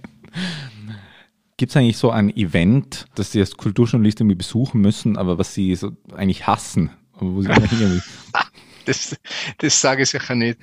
Gibt 1.58 1.72
es 1.72 1.78
eigentlich 1.78 1.98
so 1.98 2.12
ein 2.12 2.36
Event, 2.36 3.08
das 3.16 3.32
Sie 3.32 3.40
als 3.40 3.58
Kulturjournalist 3.58 4.20
irgendwie 4.20 4.36
besuchen 4.36 4.82
müssen, 4.82 5.18
aber 5.18 5.38
was 5.38 5.54
Sie 5.54 5.76
so 5.76 5.92
eigentlich 6.16 6.48
hassen? 6.48 6.92
Wo 7.14 7.42
Sie 7.42 7.50
Das, 8.86 9.16
das 9.58 9.82
sage 9.82 10.04
ich 10.04 10.10
sicher 10.10 10.36
nicht. 10.36 10.60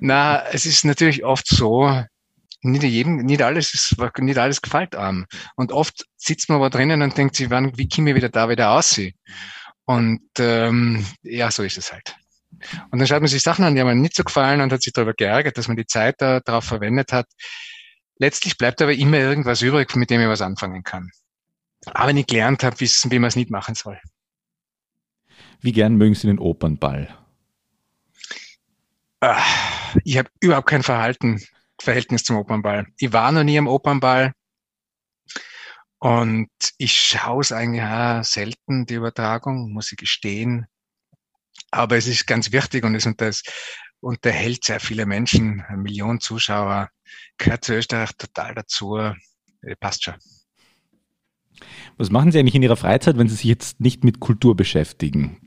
Na, 0.00 0.42
es 0.52 0.66
ist 0.66 0.84
natürlich 0.84 1.24
oft 1.24 1.46
so, 1.46 2.04
nicht 2.62 2.82
jedem, 2.82 3.16
nicht 3.18 3.42
alles 3.42 3.74
ist, 3.74 3.96
nicht 4.18 4.38
alles 4.38 4.62
gefällt 4.62 4.96
einem. 4.96 5.26
Und 5.56 5.72
oft 5.72 6.06
sitzt 6.16 6.48
man 6.48 6.56
aber 6.56 6.70
drinnen 6.70 7.02
und 7.02 7.16
denkt 7.16 7.36
sich, 7.36 7.50
wann, 7.50 7.76
wie 7.76 7.88
komme 7.88 8.10
ich 8.10 8.16
wieder 8.16 8.28
da 8.30 8.48
wieder 8.48 8.70
aussehen? 8.70 9.14
Und 9.84 10.22
ähm, 10.38 11.04
ja, 11.22 11.50
so 11.50 11.62
ist 11.62 11.76
es 11.76 11.92
halt. 11.92 12.16
Und 12.90 12.98
dann 12.98 13.06
schaut 13.06 13.20
man 13.20 13.28
sich 13.28 13.42
Sachen 13.42 13.64
an, 13.64 13.74
die 13.74 13.82
einem 13.82 14.00
nicht 14.00 14.16
so 14.16 14.24
gefallen 14.24 14.62
und 14.62 14.72
hat 14.72 14.82
sich 14.82 14.94
darüber 14.94 15.12
geärgert, 15.12 15.58
dass 15.58 15.68
man 15.68 15.76
die 15.76 15.86
Zeit 15.86 16.14
da 16.18 16.40
darauf 16.40 16.64
verwendet 16.64 17.12
hat. 17.12 17.26
Letztlich 18.16 18.56
bleibt 18.56 18.80
aber 18.80 18.94
immer 18.94 19.18
irgendwas 19.18 19.60
übrig, 19.60 19.94
mit 19.96 20.08
dem 20.08 20.22
ich 20.22 20.28
was 20.28 20.40
anfangen 20.40 20.82
kann 20.84 21.10
aber 21.86 22.12
nicht 22.12 22.28
gelernt 22.28 22.64
habe, 22.64 22.80
wissen, 22.80 23.10
wie 23.10 23.18
man 23.18 23.28
es 23.28 23.36
nicht 23.36 23.50
machen 23.50 23.74
soll. 23.74 24.00
Wie 25.60 25.72
gern 25.72 25.96
mögen 25.96 26.14
Sie 26.14 26.26
den 26.26 26.38
Opernball? 26.38 27.08
Ah, 29.20 29.42
ich 30.04 30.18
habe 30.18 30.28
überhaupt 30.40 30.68
kein 30.68 30.82
Verhalten, 30.82 31.42
Verhältnis 31.80 32.24
zum 32.24 32.36
Opernball. 32.36 32.86
Ich 32.98 33.12
war 33.12 33.32
noch 33.32 33.44
nie 33.44 33.58
am 33.58 33.68
Opernball 33.68 34.32
und 35.98 36.50
ich 36.76 36.92
schaue 37.00 37.40
es 37.40 37.52
eigentlich 37.52 37.82
auch 37.82 38.22
selten, 38.22 38.84
die 38.84 38.94
Übertragung, 38.94 39.72
muss 39.72 39.90
ich 39.92 39.96
gestehen. 39.98 40.66
Aber 41.70 41.96
es 41.96 42.06
ist 42.06 42.26
ganz 42.26 42.52
wichtig 42.52 42.84
und 42.84 42.94
es 42.94 43.42
unterhält 44.00 44.64
sehr 44.64 44.80
viele 44.80 45.06
Menschen, 45.06 45.62
eine 45.62 45.78
Million 45.78 46.20
Zuschauer, 46.20 46.90
gehört 47.38 47.64
zu 47.64 47.74
Österreich 47.74 48.10
total 48.18 48.54
dazu, 48.54 48.98
passt 49.80 50.04
schon. 50.04 50.16
Was 51.96 52.10
machen 52.10 52.32
Sie 52.32 52.38
eigentlich 52.38 52.54
in 52.54 52.62
Ihrer 52.62 52.76
Freizeit, 52.76 53.18
wenn 53.18 53.28
Sie 53.28 53.36
sich 53.36 53.44
jetzt 53.44 53.80
nicht 53.80 54.04
mit 54.04 54.20
Kultur 54.20 54.56
beschäftigen? 54.56 55.40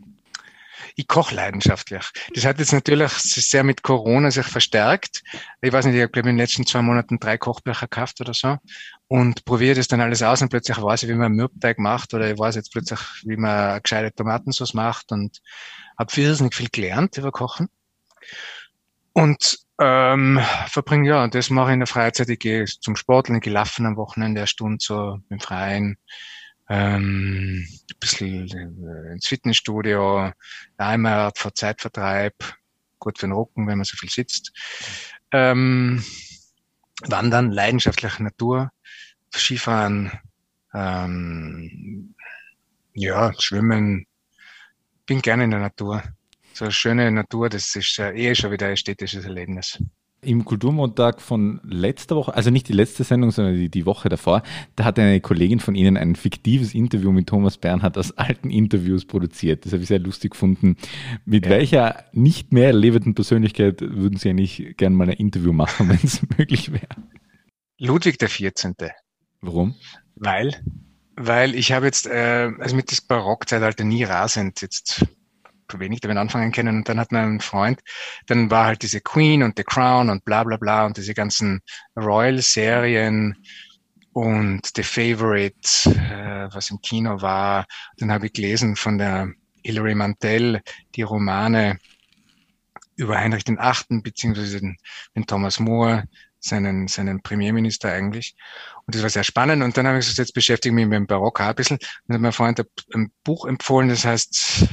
Ich 0.99 1.07
koche 1.07 1.35
leidenschaftlich. 1.35 2.09
Das 2.33 2.43
hat 2.43 2.57
jetzt 2.57 2.73
natürlich 2.73 3.11
sehr 3.11 3.63
mit 3.63 3.83
Corona 3.83 4.31
sich 4.31 4.47
verstärkt. 4.47 5.21
Ich 5.61 5.71
weiß 5.71 5.85
nicht, 5.85 5.95
ich 5.95 6.01
habe 6.01 6.19
in 6.19 6.25
den 6.25 6.37
letzten 6.37 6.65
zwei 6.65 6.81
Monaten 6.81 7.19
drei 7.19 7.37
Kochbücher 7.37 7.87
gekauft 7.87 8.19
oder 8.19 8.33
so 8.33 8.57
und 9.07 9.45
probiere 9.45 9.75
das 9.75 9.87
dann 9.87 10.01
alles 10.01 10.23
aus 10.23 10.41
und 10.41 10.49
plötzlich 10.49 10.81
weiß 10.81 11.03
ich, 11.03 11.09
wie 11.09 11.13
man 11.13 11.33
Mürbteig 11.33 11.77
macht 11.77 12.15
oder 12.15 12.31
ich 12.31 12.39
weiß 12.39 12.55
jetzt 12.55 12.71
plötzlich, 12.71 12.99
wie 13.23 13.37
man 13.37 13.79
gescheite 13.83 14.11
Tomatensauce 14.15 14.73
macht 14.73 15.11
und 15.11 15.39
habe 15.99 16.11
viel 16.11 16.35
gelernt 16.71 17.15
über 17.17 17.31
Kochen. 17.31 17.69
Und 19.13 19.59
ähm, 19.79 20.39
verbringe, 20.67 21.09
ja, 21.09 21.27
das 21.27 21.49
mache 21.49 21.69
ich 21.69 21.73
in 21.73 21.79
der 21.79 21.87
Freizeit. 21.87 22.29
Ich 22.29 22.39
gehe 22.39 22.65
zum 22.65 22.95
Sporteln, 22.95 23.39
gelaufen 23.39 23.85
am 23.85 23.97
Wochenende 23.97 24.41
eine 24.41 24.47
Stunde 24.47 24.77
so 24.81 25.19
im 25.29 25.39
Freien. 25.39 25.97
Ähm, 26.69 27.65
ein 27.67 27.99
bisschen 27.99 28.47
äh, 28.49 29.13
ins 29.13 29.27
Fitnessstudio, 29.27 30.31
einmal 30.77 31.31
für 31.35 31.53
Zeitvertreib, 31.53 32.33
gut 32.99 33.19
für 33.19 33.27
den 33.27 33.33
Rücken, 33.33 33.67
wenn 33.67 33.77
man 33.77 33.85
so 33.85 33.95
viel 33.95 34.09
sitzt. 34.09 34.51
Ähm, 35.31 36.03
Wandern, 37.05 37.51
leidenschaftliche 37.51 38.23
Natur, 38.23 38.71
Skifahren, 39.33 40.11
ähm, 40.73 42.15
ja, 42.93 43.31
Schwimmen. 43.39 44.07
Bin 45.05 45.21
gerne 45.21 45.45
in 45.45 45.51
der 45.51 45.59
Natur 45.61 46.03
so 46.57 46.65
eine 46.65 46.71
schöne 46.71 47.11
Natur, 47.11 47.49
das 47.49 47.75
ist 47.75 47.99
äh, 47.99 48.13
eh 48.13 48.35
schon 48.35 48.51
wieder 48.51 48.67
ein 48.67 48.77
städtisches 48.77 49.25
Erlebnis. 49.25 49.81
Im 50.21 50.43
Kulturmontag 50.43 51.21
von 51.21 51.61
letzter 51.63 52.15
Woche, 52.15 52.33
also 52.33 52.49
nicht 52.49 52.67
die 52.67 52.73
letzte 52.73 53.03
Sendung, 53.03 53.29
sondern 53.29 53.55
die, 53.55 53.69
die 53.69 53.85
Woche 53.85 54.09
davor, 54.09 54.41
da 54.75 54.83
hat 54.83 54.97
eine 54.97 55.21
Kollegin 55.21 55.59
von 55.59 55.75
Ihnen 55.75 55.95
ein 55.95 56.15
fiktives 56.15 56.73
Interview 56.73 57.11
mit 57.11 57.29
Thomas 57.29 57.57
Bernhard 57.57 57.97
aus 57.99 58.17
alten 58.17 58.49
Interviews 58.49 59.05
produziert. 59.05 59.65
Das 59.65 59.73
habe 59.73 59.83
ich 59.83 59.87
sehr 59.87 59.99
lustig 59.99 60.31
gefunden. 60.31 60.75
Mit 61.25 61.45
ja. 61.45 61.51
welcher 61.51 62.05
nicht 62.13 62.51
mehr 62.51 62.73
lebenden 62.73 63.13
Persönlichkeit 63.13 63.79
würden 63.81 64.17
Sie 64.17 64.29
eigentlich 64.29 64.75
gerne 64.77 64.95
mal 64.95 65.07
ein 65.07 65.17
Interview 65.17 65.53
machen, 65.53 65.87
wenn 65.89 65.99
es 66.03 66.21
möglich 66.35 66.71
wäre? 66.73 66.87
Ludwig 67.77 68.17
der 68.17 68.29
14. 68.29 68.73
Warum? 69.41 69.75
Weil 70.15 70.55
weil 71.19 71.55
ich 71.55 71.71
habe 71.71 71.87
jetzt, 71.87 72.05
äh, 72.05 72.51
also 72.59 72.75
mit 72.75 72.91
das 72.91 73.01
Barockzeitalter 73.01 73.83
nie 73.83 74.03
rasend 74.03 74.61
jetzt 74.61 75.03
wenig 75.73 76.01
damit 76.01 76.17
anfangen 76.17 76.51
können. 76.51 76.77
Und 76.77 76.89
dann 76.89 76.99
hat 76.99 77.11
mein 77.11 77.39
Freund, 77.39 77.81
dann 78.25 78.49
war 78.49 78.65
halt 78.65 78.81
diese 78.81 79.01
Queen 79.01 79.43
und 79.43 79.57
The 79.57 79.63
Crown 79.63 80.09
und 80.09 80.25
bla 80.25 80.43
bla 80.43 80.57
bla 80.57 80.85
und 80.85 80.97
diese 80.97 81.13
ganzen 81.13 81.61
Royal-Serien 81.95 83.35
und 84.13 84.61
The 84.75 84.83
Favorite, 84.83 85.59
äh, 85.85 86.53
was 86.53 86.71
im 86.71 86.81
Kino 86.81 87.21
war. 87.21 87.65
Dann 87.97 88.11
habe 88.11 88.27
ich 88.27 88.33
gelesen 88.33 88.75
von 88.75 88.97
der 88.97 89.31
Hilary 89.63 89.95
Mantel 89.95 90.61
die 90.95 91.03
Romane 91.03 91.79
über 92.95 93.17
Heinrich 93.17 93.43
den 93.43 93.59
Achten 93.59 94.01
beziehungsweise 94.01 94.59
den, 94.59 94.77
den 95.15 95.27
Thomas 95.27 95.59
More, 95.59 96.05
seinen, 96.39 96.87
seinen 96.87 97.21
Premierminister 97.21 97.91
eigentlich. 97.91 98.35
Und 98.85 98.95
das 98.95 99.03
war 99.03 99.09
sehr 99.09 99.23
spannend. 99.23 99.63
Und 99.63 99.77
dann 99.77 99.85
habe 99.85 99.99
ich 99.99 100.05
gesagt, 100.05 100.17
jetzt 100.17 100.33
beschäftige 100.33 100.73
ich 100.73 100.75
mich 100.75 100.87
mit 100.87 100.95
dem 100.95 101.07
Barock 101.07 101.41
ein 101.41 101.53
bisschen. 101.55 101.77
Und 101.77 101.83
dann 102.07 102.15
hat 102.15 102.21
mein 102.21 102.31
Freund 102.31 102.65
ein 102.93 103.11
Buch 103.23 103.45
empfohlen, 103.45 103.89
das 103.89 104.05
heißt 104.05 104.67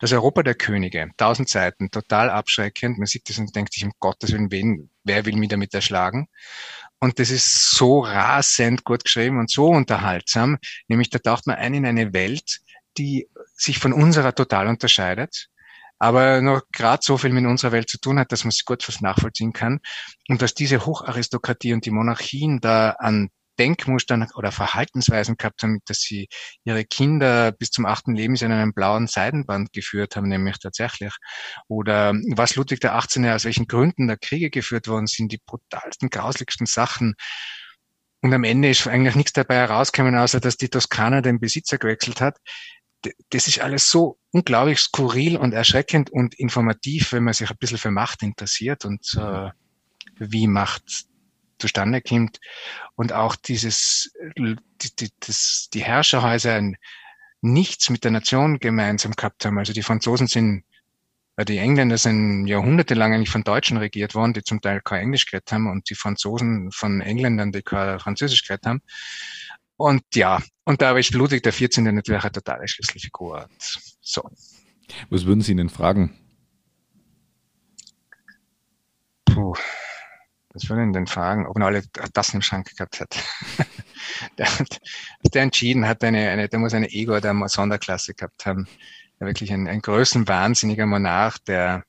das 0.00 0.12
Europa 0.12 0.42
der 0.42 0.54
Könige, 0.54 1.10
tausend 1.16 1.48
Seiten, 1.48 1.90
total 1.90 2.30
abschreckend. 2.30 2.98
Man 2.98 3.06
sieht 3.06 3.28
das 3.28 3.38
und 3.38 3.54
denkt 3.54 3.74
sich, 3.74 3.84
um 3.84 3.92
Gottes 4.00 4.32
Willen, 4.32 4.50
wen, 4.50 4.90
wer 5.04 5.26
will 5.26 5.36
mich 5.36 5.50
damit 5.50 5.72
erschlagen? 5.74 6.28
Und 6.98 7.18
das 7.18 7.30
ist 7.30 7.70
so 7.70 8.00
rasend 8.00 8.84
gut 8.84 9.04
geschrieben 9.04 9.38
und 9.38 9.50
so 9.50 9.68
unterhaltsam. 9.68 10.58
Nämlich 10.88 11.10
da 11.10 11.18
taucht 11.18 11.46
man 11.46 11.56
ein 11.56 11.74
in 11.74 11.86
eine 11.86 12.12
Welt, 12.12 12.60
die 12.98 13.28
sich 13.54 13.78
von 13.78 13.92
unserer 13.92 14.34
total 14.34 14.66
unterscheidet 14.66 15.48
aber 16.00 16.40
noch 16.40 16.62
gerade 16.72 17.02
so 17.04 17.18
viel 17.18 17.30
mit 17.30 17.44
unserer 17.44 17.72
Welt 17.72 17.90
zu 17.90 17.98
tun 18.00 18.18
hat, 18.18 18.32
dass 18.32 18.44
man 18.44 18.48
es 18.48 18.64
gut 18.64 18.88
was 18.88 19.02
nachvollziehen 19.02 19.52
kann. 19.52 19.80
Und 20.28 20.40
dass 20.40 20.54
diese 20.54 20.86
Hocharistokratie 20.86 21.74
und 21.74 21.84
die 21.84 21.90
Monarchien 21.90 22.58
da 22.60 22.92
an 22.92 23.28
Denkmustern 23.58 24.26
oder 24.34 24.52
Verhaltensweisen 24.52 25.36
gehabt 25.36 25.62
haben, 25.62 25.80
dass 25.86 26.00
sie 26.00 26.28
ihre 26.64 26.84
Kinder 26.84 27.52
bis 27.52 27.70
zum 27.70 27.86
achten 27.86 28.14
Lebensjahr 28.14 28.50
in 28.50 28.56
einem 28.56 28.72
blauen 28.72 29.06
Seidenband 29.06 29.72
geführt 29.72 30.16
haben, 30.16 30.28
nämlich 30.28 30.58
tatsächlich. 30.58 31.12
Oder 31.68 32.14
was 32.34 32.56
Ludwig 32.56 32.80
der 32.80 32.94
18. 32.94 33.26
aus 33.26 33.44
welchen 33.44 33.66
Gründen 33.66 34.08
da 34.08 34.16
Kriege 34.16 34.50
geführt 34.50 34.88
worden 34.88 35.06
sind, 35.06 35.32
die 35.32 35.40
brutalsten, 35.44 36.10
grauslichsten 36.10 36.66
Sachen. 36.66 37.14
Und 38.22 38.34
am 38.34 38.44
Ende 38.44 38.70
ist 38.70 38.86
eigentlich 38.86 39.14
nichts 39.14 39.32
dabei 39.32 39.56
herausgekommen, 39.56 40.16
außer 40.16 40.40
dass 40.40 40.56
die 40.56 40.68
Toskana 40.68 41.22
den 41.22 41.40
Besitzer 41.40 41.78
gewechselt 41.78 42.20
hat. 42.20 42.38
Das 43.30 43.48
ist 43.48 43.60
alles 43.60 43.90
so 43.90 44.18
unglaublich 44.30 44.78
skurril 44.78 45.38
und 45.38 45.54
erschreckend 45.54 46.10
und 46.10 46.34
informativ, 46.34 47.12
wenn 47.12 47.24
man 47.24 47.32
sich 47.32 47.50
ein 47.50 47.56
bisschen 47.58 47.78
für 47.78 47.90
Macht 47.90 48.22
interessiert 48.22 48.84
und 48.84 49.14
äh, 49.16 49.48
wie 50.18 50.46
Macht 50.46 51.06
zustande 51.60 52.00
kommt 52.00 52.40
und 52.96 53.12
auch 53.12 53.36
dieses, 53.36 54.12
die, 54.36 54.56
die, 54.98 55.10
das, 55.20 55.68
die 55.72 55.84
Herrscherhäuser 55.84 56.72
nichts 57.42 57.90
mit 57.90 58.04
der 58.04 58.10
Nation 58.10 58.58
gemeinsam 58.58 59.12
gehabt 59.12 59.44
haben. 59.44 59.58
Also 59.58 59.72
die 59.72 59.82
Franzosen 59.82 60.26
sind, 60.26 60.64
weil 61.36 61.44
die 61.44 61.58
Engländer 61.58 61.98
sind 61.98 62.46
jahrhundertelang 62.46 63.14
eigentlich 63.14 63.30
von 63.30 63.44
Deutschen 63.44 63.76
regiert 63.78 64.14
worden, 64.14 64.34
die 64.34 64.42
zum 64.42 64.60
Teil 64.60 64.80
kein 64.82 65.02
Englisch 65.02 65.26
geredet 65.26 65.52
haben 65.52 65.70
und 65.70 65.88
die 65.88 65.94
Franzosen 65.94 66.70
von 66.72 67.00
Engländern, 67.00 67.52
die 67.52 67.62
kein 67.62 67.98
Französisch 67.98 68.46
geredet 68.46 68.66
haben. 68.66 68.82
Und 69.76 70.02
ja, 70.14 70.42
und 70.64 70.82
da 70.82 70.96
ist 70.98 71.14
Ludwig 71.14 71.42
der 71.42 71.54
14. 71.54 71.84
natürlich 71.84 72.22
eine 72.22 72.32
totale 72.32 72.68
Schlüsselfigur. 72.68 73.48
So. 74.02 74.30
Was 75.08 75.24
würden 75.24 75.40
Sie 75.40 75.54
denn 75.54 75.70
fragen? 75.70 76.18
Puh. 79.24 79.54
Was 80.52 80.68
würden 80.68 80.92
denn 80.92 81.06
fragen, 81.06 81.46
ob 81.46 81.56
man 81.56 81.68
alle 81.68 81.88
Tassen 82.12 82.36
im 82.36 82.42
Schrank 82.42 82.74
gehabt 82.76 83.00
hat? 83.00 83.16
der, 84.38 84.48
der 85.32 85.42
entschieden 85.42 85.86
hat, 85.86 86.02
eine, 86.02 86.28
eine, 86.30 86.48
der 86.48 86.58
muss 86.58 86.74
eine 86.74 86.90
Ego 86.90 87.20
der 87.20 87.34
Sonderklasse 87.48 88.14
gehabt 88.14 88.46
haben. 88.46 88.66
Der 89.20 89.28
wirklich 89.28 89.52
ein, 89.52 89.68
ein 89.68 89.80
größenwahnsinniger 89.80 90.86
Monarch, 90.86 91.38
der 91.38 91.84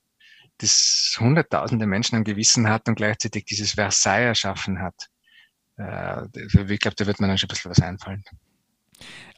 das 0.59 1.15
hunderttausende 1.19 1.87
Menschen 1.87 2.17
am 2.17 2.23
Gewissen 2.23 2.69
hat 2.69 2.87
und 2.87 2.95
gleichzeitig 2.95 3.45
dieses 3.45 3.71
Versailles 3.71 4.27
erschaffen 4.27 4.79
hat. 4.79 5.07
Äh, 5.77 6.25
ich 6.35 6.79
glaube, 6.79 6.95
da 6.95 7.07
wird 7.07 7.19
man 7.19 7.29
dann 7.29 7.37
schon 7.37 7.47
ein 7.47 7.53
bisschen 7.53 7.71
was 7.71 7.81
einfallen. 7.81 8.23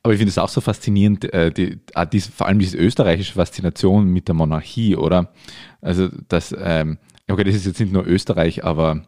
Aber 0.01 0.13
ich 0.13 0.17
finde 0.17 0.31
es 0.31 0.37
auch 0.37 0.49
so 0.49 0.59
faszinierend, 0.59 1.31
äh, 1.33 1.49
die, 1.49 1.79
ah, 1.93 2.05
die, 2.05 2.19
vor 2.19 2.47
allem 2.47 2.59
diese 2.59 2.77
österreichische 2.77 3.33
Faszination 3.33 4.05
mit 4.09 4.27
der 4.27 4.35
Monarchie, 4.35 4.97
oder? 4.97 5.33
Also, 5.79 6.09
das, 6.27 6.53
ähm, 6.57 6.97
okay, 7.29 7.45
das 7.45 7.55
ist 7.55 7.65
jetzt 7.65 7.79
nicht 7.79 7.93
nur 7.93 8.05
Österreich, 8.05 8.65
aber 8.65 9.07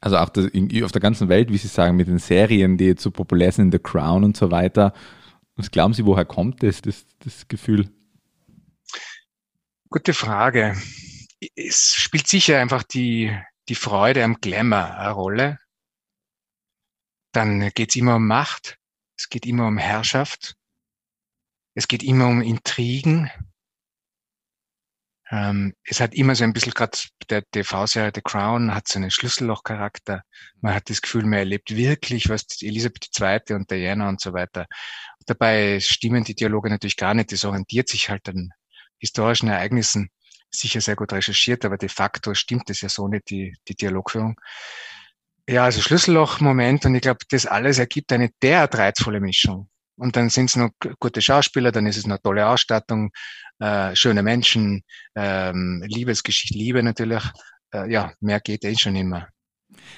also 0.00 0.18
auch 0.18 0.28
das, 0.28 0.46
auf 0.46 0.92
der 0.92 1.00
ganzen 1.00 1.28
Welt, 1.28 1.50
wie 1.50 1.58
Sie 1.58 1.68
sagen, 1.68 1.96
mit 1.96 2.08
den 2.08 2.18
Serien, 2.18 2.76
die 2.76 2.86
jetzt 2.86 3.02
so 3.02 3.10
populär 3.10 3.52
sind, 3.52 3.72
The 3.72 3.78
Crown 3.78 4.24
und 4.24 4.36
so 4.36 4.50
weiter. 4.50 4.92
Was 5.56 5.70
glauben 5.70 5.94
Sie, 5.94 6.04
woher 6.04 6.24
kommt 6.24 6.62
das, 6.62 6.82
das, 6.82 7.06
das 7.20 7.48
Gefühl? 7.48 7.90
Gute 9.88 10.14
Frage. 10.14 10.76
Es 11.54 11.94
spielt 11.94 12.26
sicher 12.26 12.60
einfach 12.60 12.82
die, 12.82 13.36
die 13.68 13.74
Freude 13.74 14.24
am 14.24 14.40
Glamour 14.40 14.96
eine 14.96 15.10
Rolle. 15.12 15.58
Dann 17.32 17.70
geht 17.74 17.90
es 17.90 17.96
immer 17.96 18.16
um 18.16 18.26
Macht, 18.26 18.78
es 19.16 19.28
geht 19.28 19.46
immer 19.46 19.66
um 19.66 19.78
Herrschaft, 19.78 20.56
es 21.74 21.88
geht 21.88 22.02
immer 22.02 22.28
um 22.28 22.42
Intrigen, 22.42 23.30
ähm, 25.30 25.74
es 25.84 26.00
hat 26.00 26.14
immer 26.14 26.34
so 26.34 26.44
ein 26.44 26.52
bisschen, 26.52 26.72
gerade 26.72 26.98
der 27.30 27.42
TV-Serie 27.50 28.12
The 28.14 28.20
Crown 28.20 28.74
hat 28.74 28.88
so 28.88 28.98
einen 28.98 29.10
Schlüsselloch-Charakter. 29.10 30.22
Man 30.60 30.74
hat 30.74 30.90
das 30.90 31.00
Gefühl, 31.00 31.22
man 31.24 31.38
erlebt 31.40 31.74
wirklich, 31.74 32.28
was 32.28 32.44
Elisabeth 32.60 33.08
II. 33.18 33.54
und 33.54 33.70
Diana 33.70 34.08
und 34.08 34.20
so 34.20 34.32
weiter. 34.34 34.66
Dabei 35.26 35.80
stimmen 35.80 36.24
die 36.24 36.34
Dialoge 36.34 36.68
natürlich 36.68 36.96
gar 36.96 37.14
nicht. 37.14 37.32
Das 37.32 37.44
orientiert 37.44 37.88
sich 37.88 38.10
halt 38.10 38.28
an 38.28 38.50
historischen 38.98 39.48
Ereignissen. 39.48 40.10
Sicher 40.50 40.80
sehr 40.80 40.96
gut 40.96 41.12
recherchiert, 41.12 41.64
aber 41.64 41.78
de 41.78 41.88
facto 41.88 42.34
stimmt 42.34 42.70
es 42.70 42.82
ja 42.82 42.88
so 42.88 43.08
nicht, 43.08 43.30
die, 43.30 43.56
die 43.66 43.74
Dialogführung. 43.74 44.38
Ja, 45.48 45.64
also 45.64 45.80
Schlüsselloch-Moment 45.80 46.86
und 46.86 46.94
ich 46.94 47.02
glaube, 47.02 47.24
das 47.28 47.46
alles 47.46 47.78
ergibt 47.78 48.12
eine 48.12 48.30
derart 48.42 48.76
reizvolle 48.76 49.20
Mischung. 49.20 49.68
Und 49.96 50.16
dann 50.16 50.28
sind 50.30 50.50
es 50.50 50.56
noch 50.56 50.70
gute 50.98 51.22
Schauspieler, 51.22 51.72
dann 51.72 51.86
ist 51.86 51.96
es 51.96 52.06
noch 52.06 52.18
tolle 52.18 52.48
Ausstattung, 52.48 53.10
äh, 53.60 53.94
schöne 53.94 54.22
Menschen, 54.22 54.82
ähm, 55.14 55.82
Liebesgeschichte, 55.86 56.58
Liebe 56.58 56.82
natürlich. 56.82 57.22
Äh, 57.72 57.90
ja, 57.90 58.12
mehr 58.20 58.40
geht 58.40 58.64
eh 58.64 58.76
schon 58.76 58.96
immer. 58.96 59.28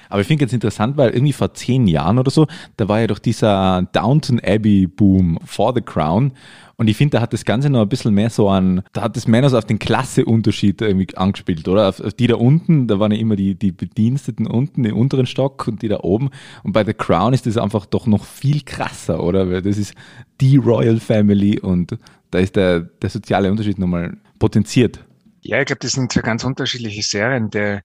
Aber 0.09 0.21
ich 0.21 0.27
finde 0.27 0.45
jetzt 0.45 0.53
interessant, 0.53 0.97
weil 0.97 1.11
irgendwie 1.11 1.33
vor 1.33 1.53
zehn 1.53 1.87
Jahren 1.87 2.19
oder 2.19 2.31
so, 2.31 2.47
da 2.77 2.87
war 2.87 2.99
ja 2.99 3.07
doch 3.07 3.19
dieser 3.19 3.87
Downton 3.93 4.39
Abbey 4.43 4.87
Boom 4.87 5.39
for 5.45 5.73
the 5.73 5.81
Crown. 5.81 6.31
Und 6.79 6.87
ich 6.87 6.95
finde, 6.95 7.17
da 7.17 7.21
hat 7.21 7.33
das 7.33 7.43
Ganze 7.43 7.71
noch 7.71 7.81
ein 7.81 7.89
bisschen 7.89 8.13
mehr 8.13 8.29
so 8.29 8.49
an, 8.49 8.83
da 8.93 9.01
hat 9.01 9.15
das 9.15 9.27
mehr 9.27 9.49
so 9.49 9.57
auf 9.57 9.65
den 9.65 9.79
Klasseunterschied 9.79 10.79
irgendwie 10.81 11.17
angespielt, 11.17 11.67
oder? 11.67 11.89
Auf, 11.89 11.99
auf 11.99 12.13
die 12.13 12.27
da 12.27 12.35
unten, 12.35 12.87
da 12.87 12.99
waren 12.99 13.11
ja 13.11 13.17
immer 13.17 13.35
die, 13.35 13.55
die 13.55 13.71
Bediensteten 13.71 14.45
unten 14.45 14.85
im 14.85 14.95
unteren 14.95 15.25
Stock 15.25 15.67
und 15.67 15.81
die 15.81 15.87
da 15.87 16.01
oben. 16.01 16.29
Und 16.63 16.73
bei 16.73 16.85
The 16.85 16.93
Crown 16.93 17.33
ist 17.33 17.47
das 17.47 17.57
einfach 17.57 17.87
doch 17.87 18.05
noch 18.05 18.25
viel 18.25 18.61
krasser, 18.61 19.23
oder? 19.23 19.49
Weil 19.49 19.63
das 19.63 19.77
ist 19.77 19.95
die 20.39 20.57
Royal 20.57 20.99
Family 20.99 21.59
und 21.59 21.97
da 22.29 22.39
ist 22.39 22.55
der, 22.55 22.81
der 22.81 23.09
soziale 23.09 23.49
Unterschied 23.49 23.79
nochmal 23.79 24.15
potenziert. 24.37 24.99
Ja, 25.41 25.59
ich 25.59 25.65
glaube, 25.65 25.79
das 25.79 25.93
sind 25.93 26.11
zwei 26.11 26.21
ganz 26.21 26.43
unterschiedliche 26.43 27.01
Serien. 27.01 27.49
Der, 27.49 27.81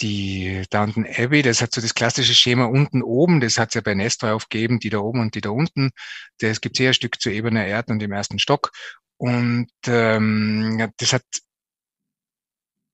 die 0.00 0.64
Downton 0.70 1.06
Abbey, 1.06 1.42
das 1.42 1.60
hat 1.60 1.72
so 1.72 1.80
das 1.80 1.94
klassische 1.94 2.34
Schema 2.34 2.64
unten 2.64 3.02
oben, 3.02 3.40
das 3.40 3.58
hat 3.58 3.68
es 3.68 3.74
ja 3.74 3.80
bei 3.80 3.94
Nestor 3.94 4.34
aufgegeben, 4.34 4.78
die 4.78 4.90
da 4.90 4.98
oben 4.98 5.20
und 5.20 5.34
die 5.34 5.40
da 5.40 5.50
unten. 5.50 5.90
Das 6.38 6.60
gibt 6.60 6.78
eher 6.80 6.90
ein 6.90 6.94
Stück 6.94 7.20
zu 7.20 7.30
ebener 7.30 7.66
Erde 7.66 7.92
und 7.92 8.02
im 8.02 8.12
ersten 8.12 8.38
Stock. 8.38 8.72
Und 9.16 9.70
ähm, 9.86 10.92
das 10.98 11.12
hat 11.12 11.24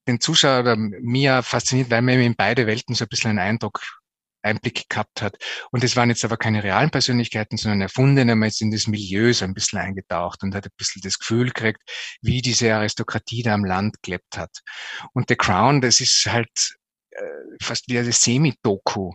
den 0.07 0.19
Zuschauer 0.19 0.61
oder 0.61 0.75
mir 0.75 1.43
fasziniert, 1.43 1.89
weil 1.89 2.01
man 2.01 2.19
in 2.19 2.35
beide 2.35 2.67
Welten 2.67 2.95
so 2.95 3.05
ein 3.05 3.09
bisschen 3.09 3.31
einen 3.31 3.39
Eindruck, 3.39 3.81
Einblick 4.43 4.87
gehabt 4.89 5.21
hat. 5.21 5.37
Und 5.71 5.83
es 5.83 5.95
waren 5.95 6.09
jetzt 6.09 6.23
aber 6.23 6.37
keine 6.37 6.63
realen 6.63 6.91
Persönlichkeiten, 6.91 7.57
sondern 7.57 7.81
erfundene. 7.81 8.35
Man 8.35 8.49
ist 8.49 8.61
in 8.61 8.71
das 8.71 8.87
Milieu 8.87 9.33
so 9.33 9.43
ein 9.45 9.53
bisschen 9.53 9.79
eingetaucht 9.79 10.43
und 10.43 10.53
hat 10.55 10.65
ein 10.65 10.71
bisschen 10.77 11.01
das 11.01 11.17
Gefühl 11.17 11.47
gekriegt, 11.47 11.81
wie 12.21 12.41
diese 12.41 12.73
Aristokratie 12.73 13.43
da 13.43 13.55
am 13.55 13.65
Land 13.65 14.01
gelebt 14.03 14.37
hat. 14.37 14.61
Und 15.13 15.29
The 15.29 15.35
Crown, 15.35 15.81
das 15.81 15.99
ist 15.99 16.27
halt 16.27 16.77
fast 17.61 17.89
wie 17.89 17.99
eine 17.99 18.11
Semi-Doku. 18.11 19.13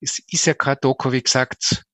Es 0.00 0.20
ist 0.30 0.46
ja 0.46 0.54
kein 0.54 0.76
Doku, 0.80 1.12
wie 1.12 1.22
gesagt, 1.22 1.84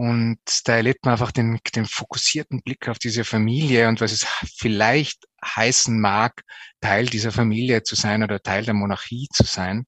und 0.00 0.38
da 0.64 0.76
erlebt 0.76 1.04
man 1.04 1.12
einfach 1.12 1.30
den, 1.30 1.58
den 1.74 1.84
fokussierten 1.84 2.62
Blick 2.62 2.88
auf 2.88 2.98
diese 2.98 3.22
Familie 3.22 3.86
und 3.86 4.00
was 4.00 4.12
es 4.12 4.26
vielleicht 4.56 5.26
heißen 5.44 6.00
mag, 6.00 6.42
Teil 6.80 7.04
dieser 7.04 7.32
Familie 7.32 7.82
zu 7.82 7.96
sein 7.96 8.22
oder 8.22 8.40
Teil 8.40 8.64
der 8.64 8.72
Monarchie 8.72 9.28
zu 9.30 9.44
sein. 9.44 9.84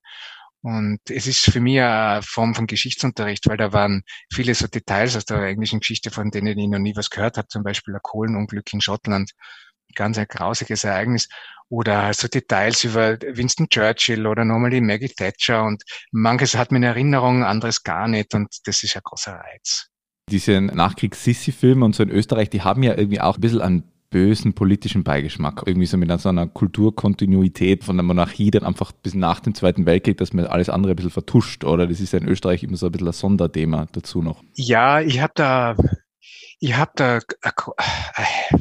Und 0.61 1.01
es 1.09 1.27
ist 1.27 1.51
für 1.51 1.61
mich 1.61 1.81
eine 1.81 2.21
Form 2.23 2.55
von 2.55 2.67
Geschichtsunterricht, 2.67 3.49
weil 3.49 3.57
da 3.57 3.73
waren 3.73 4.03
viele 4.31 4.55
so 4.55 4.67
Details 4.67 5.17
aus 5.17 5.25
der 5.25 5.43
englischen 5.45 5.81
Geschichte, 5.81 6.11
von 6.11 6.31
denen 6.31 6.59
ich 6.59 6.69
noch 6.69 6.79
nie 6.79 6.95
was 6.95 7.09
gehört 7.09 7.39
habe, 7.39 7.49
zum 7.49 7.63
Beispiel 7.63 7.95
ein 7.95 8.01
Kohlenunglück 8.03 8.71
in 8.75 8.83
Schottland, 8.83 9.33
ganz 9.95 10.19
ein 10.19 10.27
grausiges 10.29 10.85
Ereignis 10.85 11.29
oder 11.69 12.13
so 12.13 12.29
Details 12.29 12.85
über 12.85 13.19
Winston 13.21 13.69
Churchill 13.69 14.27
oder 14.27 14.45
nochmal 14.45 14.71
die 14.71 14.81
Maggie 14.81 15.09
Thatcher 15.09 15.65
und 15.65 15.83
manches 16.11 16.57
hat 16.57 16.71
mir 16.71 16.79
in 16.79 16.83
Erinnerung, 16.83 17.45
anderes 17.45 17.83
gar 17.83 18.09
nicht 18.09 18.35
und 18.35 18.49
das 18.67 18.83
ist 18.83 18.95
ein 18.97 19.03
großer 19.03 19.33
Reiz. 19.33 19.89
Diese 20.31 20.61
Nachkriegs-Sissi-Filme 20.61 21.85
und 21.85 21.95
so 21.95 22.03
in 22.03 22.11
Österreich, 22.11 22.51
die 22.51 22.63
haben 22.63 22.83
ja 22.83 22.97
irgendwie 22.97 23.21
auch 23.21 23.37
ein 23.37 23.41
bisschen 23.41 23.61
einen 23.61 23.93
bösen 24.13 24.53
politischen 24.53 25.03
Beigeschmack. 25.03 25.65
Irgendwie 25.67 25.87
so 25.87 25.97
mit 25.97 26.21
so 26.21 26.29
einer 26.29 26.47
Kulturkontinuität 26.47 27.83
von 27.83 27.97
der 27.97 28.05
Monarchie 28.05 28.53
dann 28.53 28.63
einfach 28.63 28.93
bis 28.93 29.15
nach 29.15 29.41
dem 29.41 29.55
Zweiten 29.55 29.85
Weltkrieg, 29.87 30.19
dass 30.19 30.33
man 30.33 30.47
alles 30.47 30.69
andere 30.69 30.93
ein 30.93 30.97
bisschen 30.97 31.11
vertuscht, 31.11 31.65
oder? 31.65 31.89
Das 31.89 31.99
ist 31.99 32.13
ja 32.13 32.21
in 32.21 32.29
Österreich 32.29 32.63
immer 32.63 32.77
so 32.77 32.87
ein 32.87 32.93
bisschen 32.93 33.09
ein 33.09 33.15
Sonderthema 33.15 33.87
dazu 33.91 34.23
noch. 34.23 34.45
Ja, 34.55 35.01
ich 35.01 35.21
habe 35.21 35.33
da 35.35 35.77
ich 36.63 36.77
habe 36.77 36.93
da, 36.95 37.19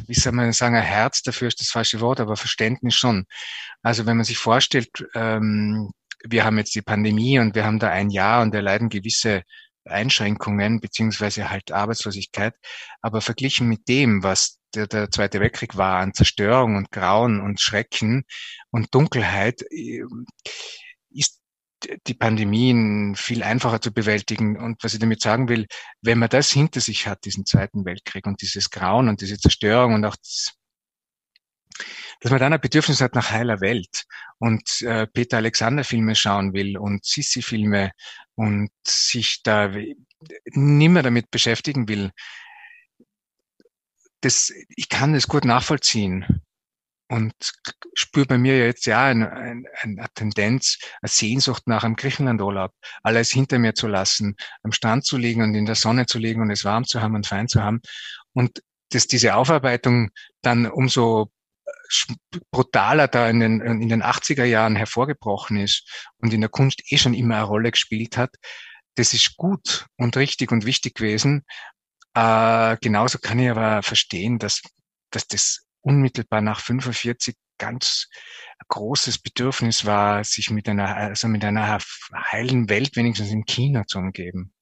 wie 0.08 0.14
soll 0.14 0.32
man 0.32 0.52
sagen, 0.52 0.74
ein 0.74 0.82
Herz 0.82 1.22
dafür 1.22 1.46
ist 1.46 1.60
das 1.60 1.68
falsche 1.68 2.00
Wort, 2.00 2.18
aber 2.18 2.36
Verständnis 2.36 2.96
schon. 2.96 3.26
Also 3.82 4.06
wenn 4.06 4.16
man 4.16 4.24
sich 4.24 4.38
vorstellt, 4.38 4.88
ähm, 5.14 5.92
wir 6.24 6.44
haben 6.44 6.58
jetzt 6.58 6.74
die 6.74 6.82
Pandemie 6.82 7.38
und 7.38 7.54
wir 7.54 7.64
haben 7.64 7.78
da 7.78 7.90
ein 7.90 8.10
Jahr 8.10 8.42
und 8.42 8.52
wir 8.52 8.60
leiden 8.60 8.88
gewisse 8.88 9.44
Einschränkungen 9.84 10.80
beziehungsweise 10.80 11.48
halt 11.48 11.70
Arbeitslosigkeit. 11.70 12.54
Aber 13.02 13.20
verglichen 13.20 13.68
mit 13.68 13.86
dem, 13.86 14.24
was 14.24 14.58
der, 14.74 14.88
der 14.88 15.12
Zweite 15.12 15.38
Weltkrieg 15.38 15.76
war 15.76 16.00
an 16.00 16.12
Zerstörung 16.12 16.74
und 16.74 16.90
Grauen 16.90 17.40
und 17.40 17.60
Schrecken 17.60 18.24
und 18.72 18.92
Dunkelheit, 18.92 19.62
äh, 19.70 20.02
ist 21.10 21.41
die 22.06 22.14
Pandemien 22.14 23.14
viel 23.16 23.42
einfacher 23.42 23.80
zu 23.80 23.92
bewältigen. 23.92 24.58
Und 24.58 24.82
was 24.82 24.94
ich 24.94 25.00
damit 25.00 25.20
sagen 25.20 25.48
will, 25.48 25.66
wenn 26.00 26.18
man 26.18 26.28
das 26.28 26.50
hinter 26.50 26.80
sich 26.80 27.06
hat, 27.06 27.24
diesen 27.24 27.46
Zweiten 27.46 27.84
Weltkrieg 27.84 28.26
und 28.26 28.40
dieses 28.42 28.70
Grauen 28.70 29.08
und 29.08 29.20
diese 29.20 29.38
Zerstörung 29.38 29.94
und 29.94 30.04
auch 30.04 30.16
das, 30.16 30.52
dass 32.20 32.30
man 32.30 32.40
dann 32.40 32.52
ein 32.52 32.60
Bedürfnis 32.60 33.00
hat 33.00 33.14
nach 33.14 33.30
heiler 33.30 33.60
Welt 33.60 34.04
und 34.38 34.82
äh, 34.82 35.06
Peter 35.06 35.38
Alexander 35.38 35.84
Filme 35.84 36.14
schauen 36.14 36.52
will 36.52 36.76
und 36.78 37.04
Sissi 37.04 37.42
Filme 37.42 37.92
und 38.34 38.70
sich 38.86 39.42
da 39.42 39.72
nimmer 40.52 41.02
damit 41.02 41.30
beschäftigen 41.30 41.88
will, 41.88 42.12
das, 44.20 44.52
ich 44.76 44.88
kann 44.88 45.14
das 45.14 45.26
gut 45.26 45.44
nachvollziehen 45.44 46.42
und 47.12 47.34
spüre 47.92 48.24
bei 48.24 48.38
mir 48.38 48.56
jetzt 48.56 48.86
ja 48.86 49.04
eine, 49.04 49.30
eine, 49.30 49.68
eine 49.82 50.06
Tendenz, 50.14 50.78
eine 51.02 51.10
Sehnsucht 51.10 51.64
nach 51.66 51.84
einem 51.84 51.94
Griechenlandurlaub, 51.94 52.72
alles 53.02 53.30
hinter 53.30 53.58
mir 53.58 53.74
zu 53.74 53.86
lassen, 53.86 54.34
am 54.62 54.72
Strand 54.72 55.04
zu 55.04 55.18
liegen 55.18 55.42
und 55.42 55.54
in 55.54 55.66
der 55.66 55.74
Sonne 55.74 56.06
zu 56.06 56.18
liegen 56.18 56.40
und 56.40 56.50
es 56.50 56.64
warm 56.64 56.86
zu 56.86 57.02
haben 57.02 57.14
und 57.14 57.26
fein 57.26 57.48
zu 57.48 57.62
haben. 57.62 57.82
Und 58.32 58.62
dass 58.92 59.08
diese 59.08 59.34
Aufarbeitung 59.34 60.10
dann 60.40 60.66
umso 60.66 61.30
brutaler 62.50 63.08
da 63.08 63.28
in 63.28 63.40
den, 63.40 63.60
in 63.60 63.90
den 63.90 64.02
80er 64.02 64.44
Jahren 64.44 64.74
hervorgebrochen 64.74 65.58
ist 65.58 66.10
und 66.16 66.32
in 66.32 66.40
der 66.40 66.48
Kunst 66.48 66.80
eh 66.90 66.96
schon 66.96 67.12
immer 67.12 67.36
eine 67.36 67.44
Rolle 67.44 67.72
gespielt 67.72 68.16
hat, 68.16 68.34
das 68.94 69.12
ist 69.12 69.36
gut 69.36 69.84
und 69.98 70.16
richtig 70.16 70.50
und 70.50 70.64
wichtig 70.64 70.94
gewesen. 70.94 71.44
Äh, 72.14 72.78
genauso 72.80 73.18
kann 73.18 73.38
ich 73.38 73.50
aber 73.50 73.82
verstehen, 73.82 74.38
dass, 74.38 74.62
dass 75.10 75.26
das 75.26 75.66
unmittelbar 75.82 76.40
nach 76.40 76.60
45 76.60 77.36
ganz 77.58 78.08
großes 78.68 79.18
Bedürfnis 79.18 79.84
war, 79.84 80.24
sich 80.24 80.50
mit 80.50 80.68
einer, 80.68 80.96
also 80.96 81.28
mit 81.28 81.44
einer 81.44 81.78
heilen 82.32 82.68
Welt 82.68 82.96
wenigstens 82.96 83.30
im 83.30 83.44
Kino 83.44 83.82
zu 83.86 83.98
umgeben. 83.98 84.52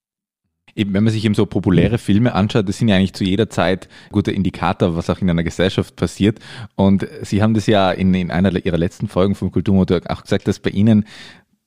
Eben, 0.75 0.95
wenn 0.95 1.05
man 1.05 1.13
sich 1.13 1.25
eben 1.25 1.35
so 1.35 1.47
populäre 1.47 1.99
Filme 1.99 2.35
anschaut, 2.35 2.69
das 2.69 2.79
sind 2.79 2.89
ja 2.89 2.97
eigentlich 2.97 3.15
zu 3.15 3.25
jeder 3.25 3.51
Zeit 3.51 3.89
ein 4.07 4.13
guter 4.13 4.33
Indikator, 4.33 4.97
was 4.97 5.11
auch 5.11 5.21
in 5.21 5.29
einer 5.29 5.43
Gesellschaft 5.43 5.97
passiert. 5.97 6.39
Und 6.77 7.07
Sie 7.23 7.43
haben 7.43 7.55
das 7.55 7.67
ja 7.67 7.91
in, 7.91 8.15
in 8.15 8.31
einer 8.31 8.65
Ihrer 8.65 8.79
letzten 8.79 9.09
Folgen 9.09 9.35
vom 9.35 9.51
Kulturmotor 9.51 10.01
auch 10.09 10.23
gesagt, 10.23 10.47
dass 10.47 10.61
bei 10.61 10.71
Ihnen 10.71 11.07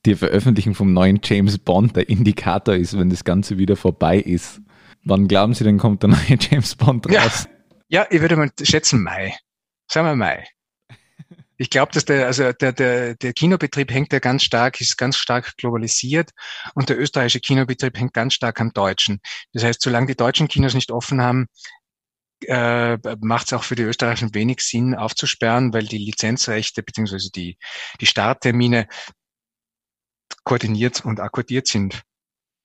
die 0.06 0.14
Veröffentlichung 0.14 0.74
vom 0.74 0.92
neuen 0.92 1.20
James 1.22 1.58
Bond 1.58 1.96
der 1.96 2.08
Indikator 2.08 2.74
ist, 2.74 2.98
wenn 2.98 3.10
das 3.10 3.24
Ganze 3.24 3.58
wieder 3.58 3.76
vorbei 3.76 4.18
ist. 4.18 4.60
Wann 5.04 5.28
glauben 5.28 5.54
Sie 5.54 5.64
denn, 5.64 5.78
kommt 5.78 6.02
der 6.02 6.10
neue 6.10 6.38
James 6.40 6.74
Bond 6.76 7.06
raus? 7.06 7.46
Ja, 7.88 8.02
ja 8.02 8.06
ich 8.10 8.20
würde 8.20 8.36
mal 8.36 8.50
schätzen 8.62 9.02
Mai. 9.02 9.34
Sagen 9.88 10.08
wir 10.08 10.16
Mai. 10.16 10.46
Ich 11.56 11.70
glaube, 11.70 11.92
dass 11.92 12.04
der, 12.04 12.26
also 12.26 12.52
der, 12.52 12.72
der, 12.72 13.14
der 13.14 13.32
Kinobetrieb 13.32 13.92
hängt 13.92 14.12
ja 14.12 14.18
ganz 14.18 14.42
stark, 14.42 14.80
ist 14.80 14.98
ganz 14.98 15.16
stark 15.16 15.56
globalisiert 15.56 16.30
und 16.74 16.88
der 16.88 16.98
österreichische 16.98 17.38
Kinobetrieb 17.38 17.96
hängt 17.96 18.12
ganz 18.12 18.34
stark 18.34 18.60
am 18.60 18.72
deutschen. 18.72 19.20
Das 19.52 19.62
heißt, 19.62 19.80
solange 19.80 20.08
die 20.08 20.16
deutschen 20.16 20.48
Kinos 20.48 20.74
nicht 20.74 20.90
offen 20.90 21.22
haben, 21.22 21.46
äh, 22.48 22.98
macht 23.20 23.46
es 23.46 23.52
auch 23.52 23.62
für 23.62 23.76
die 23.76 23.84
Österreichischen 23.84 24.34
wenig 24.34 24.62
Sinn 24.62 24.96
aufzusperren, 24.96 25.72
weil 25.72 25.86
die 25.86 25.98
Lizenzrechte 25.98 26.82
beziehungsweise 26.82 27.30
die, 27.30 27.56
die 28.00 28.06
Starttermine 28.06 28.88
koordiniert 30.42 31.04
und 31.04 31.20
akkordiert 31.20 31.66
sind. 31.66 32.02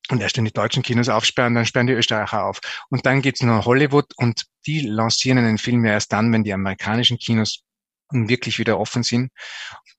Und 0.10 0.22
erst 0.22 0.38
wenn 0.38 0.46
die 0.46 0.52
deutschen 0.52 0.84
Kinos 0.84 1.10
aufsperren, 1.10 1.56
dann 1.56 1.66
sperren 1.66 1.88
die 1.88 1.94
Österreicher 1.94 2.46
auf. 2.46 2.60
Und 2.90 3.06
dann 3.06 3.22
geht's 3.22 3.44
nur 3.44 3.66
Hollywood 3.66 4.12
und 4.18 4.46
die 4.66 4.82
lancieren 4.82 5.38
einen 5.38 5.58
Film 5.58 5.86
erst 5.86 6.12
dann, 6.12 6.32
wenn 6.34 6.44
die 6.44 6.54
amerikanischen 6.54 7.18
Kinos 7.18 7.64
wirklich 8.12 8.58
wieder 8.58 8.80
offen 8.80 9.04
sind, 9.04 9.32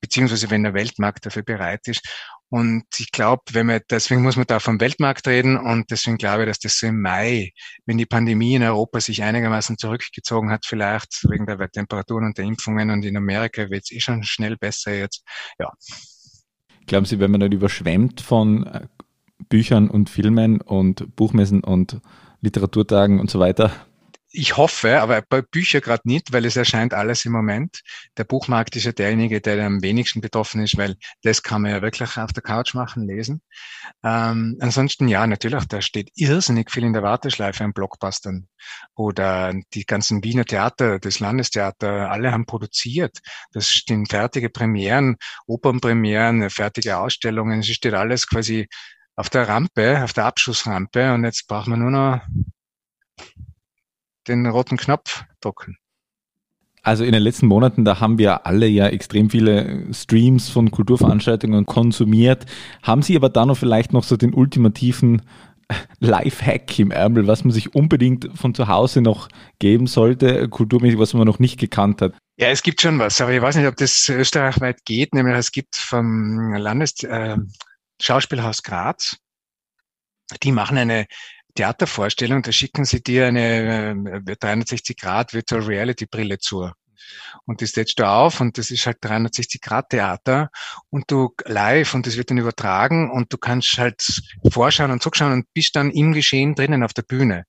beziehungsweise 0.01 0.51
wenn 0.51 0.65
der 0.65 0.75
Weltmarkt 0.75 1.27
dafür 1.27 1.43
bereit 1.43 1.87
ist. 1.87 2.03
Und 2.49 2.85
ich 2.99 3.13
glaube, 3.13 3.43
wenn 3.53 3.67
man, 3.67 3.81
deswegen 3.89 4.23
muss 4.23 4.35
man 4.35 4.47
da 4.47 4.59
vom 4.59 4.81
Weltmarkt 4.81 5.29
reden 5.29 5.57
und 5.57 5.89
deswegen 5.93 6.19
glaube 6.19 6.43
ich, 6.43 6.49
dass 6.49 6.59
das 6.59 6.79
so 6.79 6.89
im 6.89 7.01
Mai, 7.01 7.53
wenn 7.87 7.97
die 7.97 8.07
Pandemie 8.07 8.57
in 8.57 8.65
Europa 8.65 9.01
sich 9.01 9.23
einigermaßen 9.23 9.79
zurückgezogen 9.79 10.51
hat, 10.51 10.67
vielleicht 10.67 11.25
wegen 11.29 11.47
der 11.47 11.71
Temperaturen 11.71 12.25
und 12.25 12.39
der 12.39 12.45
Impfungen 12.45 12.91
und 12.91 13.05
in 13.05 13.17
Amerika 13.17 13.71
wird 13.71 13.85
es 13.85 13.93
eh 13.93 14.01
schon 14.01 14.25
schnell 14.25 14.57
besser 14.57 14.93
jetzt, 14.93 15.23
ja. 15.61 15.71
Glauben 16.87 17.07
Sie, 17.07 17.21
wenn 17.21 17.31
man 17.31 17.41
dann 17.41 17.53
überschwemmt 17.53 18.21
von 18.21 18.89
Büchern 19.51 19.91
und 19.91 20.09
Filmen 20.09 20.63
und 20.63 21.15
Buchmessen 21.15 21.63
und 21.63 22.01
Literaturtagen 22.41 23.21
und 23.21 23.31
so 23.31 23.39
weiter, 23.39 23.71
ich 24.33 24.57
hoffe, 24.57 25.01
aber 25.01 25.23
bei 25.29 25.43
Büchern 25.43 25.81
gerade 25.81 26.03
nicht, 26.05 26.33
weil 26.33 26.45
es 26.45 26.55
erscheint 26.55 26.95
alles 26.95 27.25
im 27.25 27.33
Moment. 27.33 27.81
Der 28.17 28.23
Buchmarkt 28.23 28.77
ist 28.77 28.85
ja 28.85 28.93
derjenige, 28.93 29.41
der 29.41 29.67
am 29.67 29.83
wenigsten 29.83 30.21
betroffen 30.21 30.63
ist, 30.63 30.77
weil 30.77 30.95
das 31.23 31.43
kann 31.43 31.63
man 31.63 31.73
ja 31.73 31.83
wirklich 31.83 32.17
auf 32.17 32.33
der 32.33 32.43
Couch 32.43 32.75
machen, 32.75 33.09
lesen. 33.09 33.43
Ähm, 34.05 34.57
ansonsten 34.61 35.09
ja, 35.09 35.27
natürlich, 35.27 35.65
da 35.65 35.81
steht 35.83 36.11
irrsinnig 36.15 36.71
viel 36.71 36.85
in 36.85 36.93
der 36.93 37.03
Warteschleife 37.03 37.65
an 37.65 37.73
Blockbustern. 37.73 38.47
Oder 38.95 39.53
die 39.75 39.85
ganzen 39.85 40.23
Wiener 40.23 40.45
Theater, 40.45 41.01
das 41.01 41.19
Landestheater, 41.19 42.11
alle 42.11 42.31
haben 42.31 42.47
produziert. 42.47 43.19
Das 43.53 43.69
stehen 43.69 44.07
fertige 44.07 44.49
Premieren, 44.49 45.17
Opernpremieren, 45.47 46.51
fertige 46.51 46.99
Ausstellungen. 46.99 47.61
Es 47.61 47.69
steht 47.69 47.95
alles 47.95 48.29
quasi 48.29 48.69
auf 49.21 49.29
der 49.29 49.47
Rampe, 49.49 50.03
auf 50.03 50.15
der 50.15 50.25
Abschussrampe 50.25 51.13
und 51.13 51.25
jetzt 51.25 51.47
braucht 51.47 51.69
man 51.69 51.81
nur 51.81 51.91
noch 51.91 52.21
den 54.27 54.47
roten 54.47 54.79
Knopf 54.79 55.25
drücken. 55.43 55.77
Also 56.83 57.05
in 57.05 57.13
den 57.13 57.23
letzten 57.23 57.47
Monaten, 57.47 57.85
da 57.85 58.01
haben 58.01 58.17
wir 58.17 58.47
alle 58.47 58.67
ja 58.67 58.89
extrem 58.89 59.29
viele 59.29 59.93
Streams 59.93 60.49
von 60.49 60.71
Kulturveranstaltungen 60.71 61.67
konsumiert. 61.67 62.47
Haben 62.83 63.03
Sie 63.03 63.15
aber 63.15 63.29
da 63.29 63.45
noch 63.45 63.59
vielleicht 63.59 63.93
noch 63.93 64.05
so 64.05 64.17
den 64.17 64.33
ultimativen 64.33 65.21
Lifehack 66.01 66.79
im 66.79 66.91
Ärmel, 66.91 67.27
was 67.27 67.45
man 67.45 67.53
sich 67.53 67.75
unbedingt 67.75 68.31
von 68.35 68.55
zu 68.55 68.69
Hause 68.69 69.03
noch 69.03 69.29
geben 69.59 69.87
sollte, 69.87 70.49
kulturmäßig, 70.49 70.99
was 70.99 71.13
man 71.13 71.27
noch 71.27 71.39
nicht 71.39 71.61
gekannt 71.61 72.01
hat? 72.01 72.15
Ja, 72.39 72.49
es 72.49 72.63
gibt 72.63 72.81
schon 72.81 72.99
was, 72.99 73.21
aber 73.21 73.33
ich 73.33 73.43
weiß 73.43 73.57
nicht, 73.57 73.69
ob 73.69 73.77
das 73.77 74.09
österreichweit 74.09 74.87
geht. 74.87 75.13
Nämlich 75.13 75.37
es 75.37 75.53
gibt 75.53 75.77
vom 75.77 76.55
Landes 76.55 77.03
äh, 77.03 77.37
Schauspielhaus 78.01 78.63
Graz, 78.63 79.17
die 80.43 80.53
machen 80.53 80.79
eine 80.79 81.07
Theatervorstellung, 81.55 82.43
da 82.43 82.53
schicken 82.53 82.85
sie 82.85 83.03
dir 83.03 83.27
eine 83.27 84.25
360 84.25 84.97
äh, 84.97 85.01
Grad 85.01 85.33
Virtual 85.33 85.63
Reality 85.63 86.07
Brille 86.07 86.39
zu. 86.39 86.71
Und 87.45 87.61
die 87.61 87.67
setzt 87.67 87.99
du 87.99 88.07
auf 88.07 88.41
und 88.41 88.59
das 88.59 88.71
ist 88.71 88.87
halt 88.87 88.99
360 89.01 89.61
Grad 89.61 89.91
Theater 89.91 90.51
und 90.91 91.11
du 91.11 91.35
live 91.45 91.95
und 91.95 92.07
das 92.07 92.17
wird 92.17 92.31
dann 92.31 92.39
übertragen 92.39 93.11
und 93.11 93.33
du 93.33 93.39
kannst 93.39 93.79
halt 93.79 94.03
vorschauen 94.51 94.91
und 94.91 95.03
zuschauen 95.03 95.33
und 95.33 95.53
bist 95.53 95.75
dann 95.75 95.91
im 95.91 96.13
Geschehen 96.13 96.55
drinnen 96.55 96.85
auf 96.85 96.93
der 96.93 97.03
Bühne. 97.03 97.45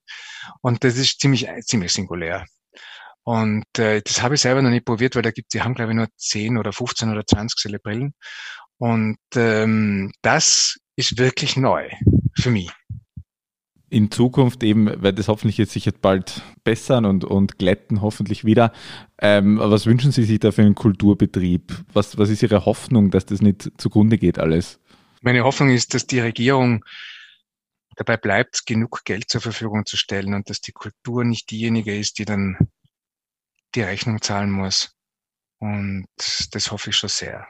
Und 0.62 0.84
das 0.84 0.98
ist 0.98 1.20
ziemlich, 1.20 1.48
ziemlich 1.66 1.92
singulär. 1.92 2.46
Und 3.24 3.66
äh, 3.78 4.02
das 4.02 4.24
habe 4.24 4.36
ich 4.36 4.42
selber 4.42 4.64
noch 4.64 4.72
nicht 4.72 4.86
probiert, 4.86 5.16
weil 5.16 5.22
da 5.22 5.32
gibt, 5.32 5.54
die 5.54 5.62
haben 5.62 5.76
glaube 5.76 5.92
ich 5.92 5.96
nur 5.96 6.08
10 6.18 6.58
oder 6.58 6.74
15 6.74 7.12
oder 7.12 7.26
20 7.26 7.60
Celebrillen. 7.60 8.16
Und 8.82 9.18
ähm, 9.36 10.12
das 10.24 10.80
ist 10.96 11.20
wirklich 11.20 11.56
neu 11.56 11.88
für 12.36 12.50
mich 12.50 12.72
in 13.92 14.10
Zukunft 14.10 14.64
eben 14.64 15.04
wird 15.04 15.20
es 15.20 15.28
hoffentlich 15.28 15.58
jetzt 15.58 15.74
sich 15.74 15.84
jetzt 15.84 16.02
bald 16.02 16.42
bessern 16.64 17.06
und, 17.06 17.26
und 17.26 17.60
glätten 17.60 18.02
hoffentlich 18.02 18.46
wieder. 18.46 18.72
Ähm, 19.20 19.60
was 19.62 19.86
wünschen 19.86 20.14
Sie 20.14 20.24
sich 20.24 20.40
da 20.40 20.54
für 20.54 20.62
einen 20.62 20.76
Kulturbetrieb? 20.76 21.84
Was, 21.92 22.18
was 22.18 22.30
ist 22.30 22.42
Ihre 22.42 22.66
Hoffnung, 22.66 23.12
dass 23.12 23.26
das 23.26 23.42
nicht 23.42 23.70
zugrunde 23.78 24.18
geht 24.18 24.40
alles? 24.40 24.80
Meine 25.22 25.44
Hoffnung 25.44 25.72
ist, 25.72 25.94
dass 25.94 26.08
die 26.08 26.22
Regierung 26.22 26.86
dabei 27.98 28.16
bleibt, 28.16 28.66
genug 28.66 29.04
Geld 29.04 29.30
zur 29.30 29.42
Verfügung 29.42 29.86
zu 29.86 29.98
stellen 29.98 30.34
und 30.36 30.50
dass 30.50 30.62
die 30.62 30.72
Kultur 30.72 31.26
nicht 31.26 31.52
diejenige 31.52 31.96
ist, 31.96 32.18
die 32.18 32.26
dann 32.26 32.58
die 33.76 33.82
Rechnung 33.82 34.22
zahlen 34.22 34.52
muss. 34.52 34.96
Und 35.60 36.08
das 36.16 36.72
hoffe 36.72 36.92
ich 36.92 36.96
schon 36.96 37.10
sehr. 37.10 37.46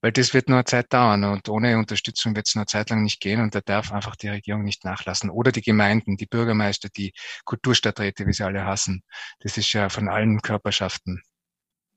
Weil 0.00 0.12
das 0.12 0.34
wird 0.34 0.48
nur 0.48 0.58
eine 0.58 0.64
Zeit 0.64 0.92
dauern 0.92 1.24
und 1.24 1.48
ohne 1.48 1.78
Unterstützung 1.78 2.34
wird 2.36 2.48
es 2.48 2.54
nur 2.54 2.62
eine 2.62 2.66
Zeit 2.66 2.90
lang 2.90 3.02
nicht 3.02 3.20
gehen 3.20 3.40
und 3.40 3.54
da 3.54 3.60
darf 3.60 3.92
einfach 3.92 4.16
die 4.16 4.28
Regierung 4.28 4.64
nicht 4.64 4.84
nachlassen. 4.84 5.30
Oder 5.30 5.52
die 5.52 5.62
Gemeinden, 5.62 6.16
die 6.16 6.26
Bürgermeister, 6.26 6.88
die 6.96 7.12
Kulturstadträte, 7.44 8.26
wie 8.26 8.32
sie 8.32 8.44
alle 8.44 8.64
hassen. 8.64 9.02
Das 9.40 9.56
ist 9.56 9.72
ja 9.72 9.88
von 9.88 10.08
allen 10.08 10.40
Körperschaften 10.42 11.22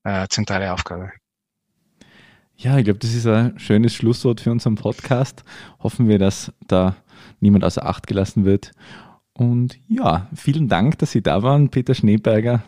äh, 0.03 0.27
zentrale 0.29 0.73
Aufgabe. 0.73 1.11
Ja, 2.57 2.77
ich 2.77 2.83
glaube, 2.83 2.99
das 2.99 3.13
ist 3.13 3.25
ein 3.25 3.57
schönes 3.57 3.95
Schlusswort 3.95 4.41
für 4.41 4.51
unseren 4.51 4.75
Podcast. 4.75 5.43
Hoffen 5.79 6.07
wir, 6.07 6.19
dass 6.19 6.53
da 6.67 6.95
niemand 7.39 7.63
außer 7.63 7.85
Acht 7.85 8.05
gelassen 8.05 8.45
wird. 8.45 8.71
Und 9.33 9.79
ja, 9.87 10.29
vielen 10.35 10.67
Dank, 10.67 10.99
dass 10.99 11.11
Sie 11.11 11.23
da 11.23 11.41
waren, 11.41 11.69
Peter 11.69 11.95
Schneeberger. 11.95 12.63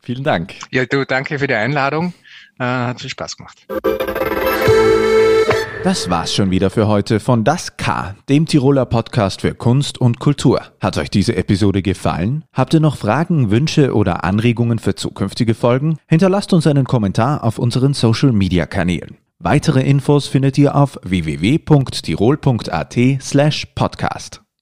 Vielen 0.00 0.24
Dank. 0.24 0.54
Ja, 0.70 0.86
du, 0.86 1.04
danke 1.04 1.38
für 1.38 1.46
die 1.46 1.54
Einladung. 1.54 2.14
Äh, 2.58 2.64
hat 2.64 3.00
viel 3.00 3.10
Spaß 3.10 3.36
gemacht. 3.36 3.66
Das 5.84 6.10
war's 6.10 6.34
schon 6.34 6.50
wieder 6.50 6.70
für 6.70 6.88
heute 6.88 7.20
von 7.20 7.44
Das 7.44 7.76
K, 7.76 8.16
dem 8.28 8.46
Tiroler 8.46 8.84
Podcast 8.84 9.42
für 9.42 9.54
Kunst 9.54 9.98
und 9.98 10.18
Kultur. 10.18 10.60
Hat 10.80 10.98
euch 10.98 11.08
diese 11.08 11.36
Episode 11.36 11.82
gefallen? 11.82 12.44
Habt 12.52 12.74
ihr 12.74 12.80
noch 12.80 12.96
Fragen, 12.96 13.50
Wünsche 13.50 13.94
oder 13.94 14.24
Anregungen 14.24 14.80
für 14.80 14.96
zukünftige 14.96 15.54
Folgen? 15.54 15.98
Hinterlasst 16.08 16.52
uns 16.52 16.66
einen 16.66 16.84
Kommentar 16.84 17.44
auf 17.44 17.58
unseren 17.60 17.94
Social 17.94 18.32
Media 18.32 18.66
Kanälen. 18.66 19.18
Weitere 19.38 19.82
Infos 19.82 20.26
findet 20.26 20.58
ihr 20.58 20.74
auf 20.74 20.98
www.tirol.at 21.04 22.98
slash 23.20 23.66
podcast. 23.76 24.42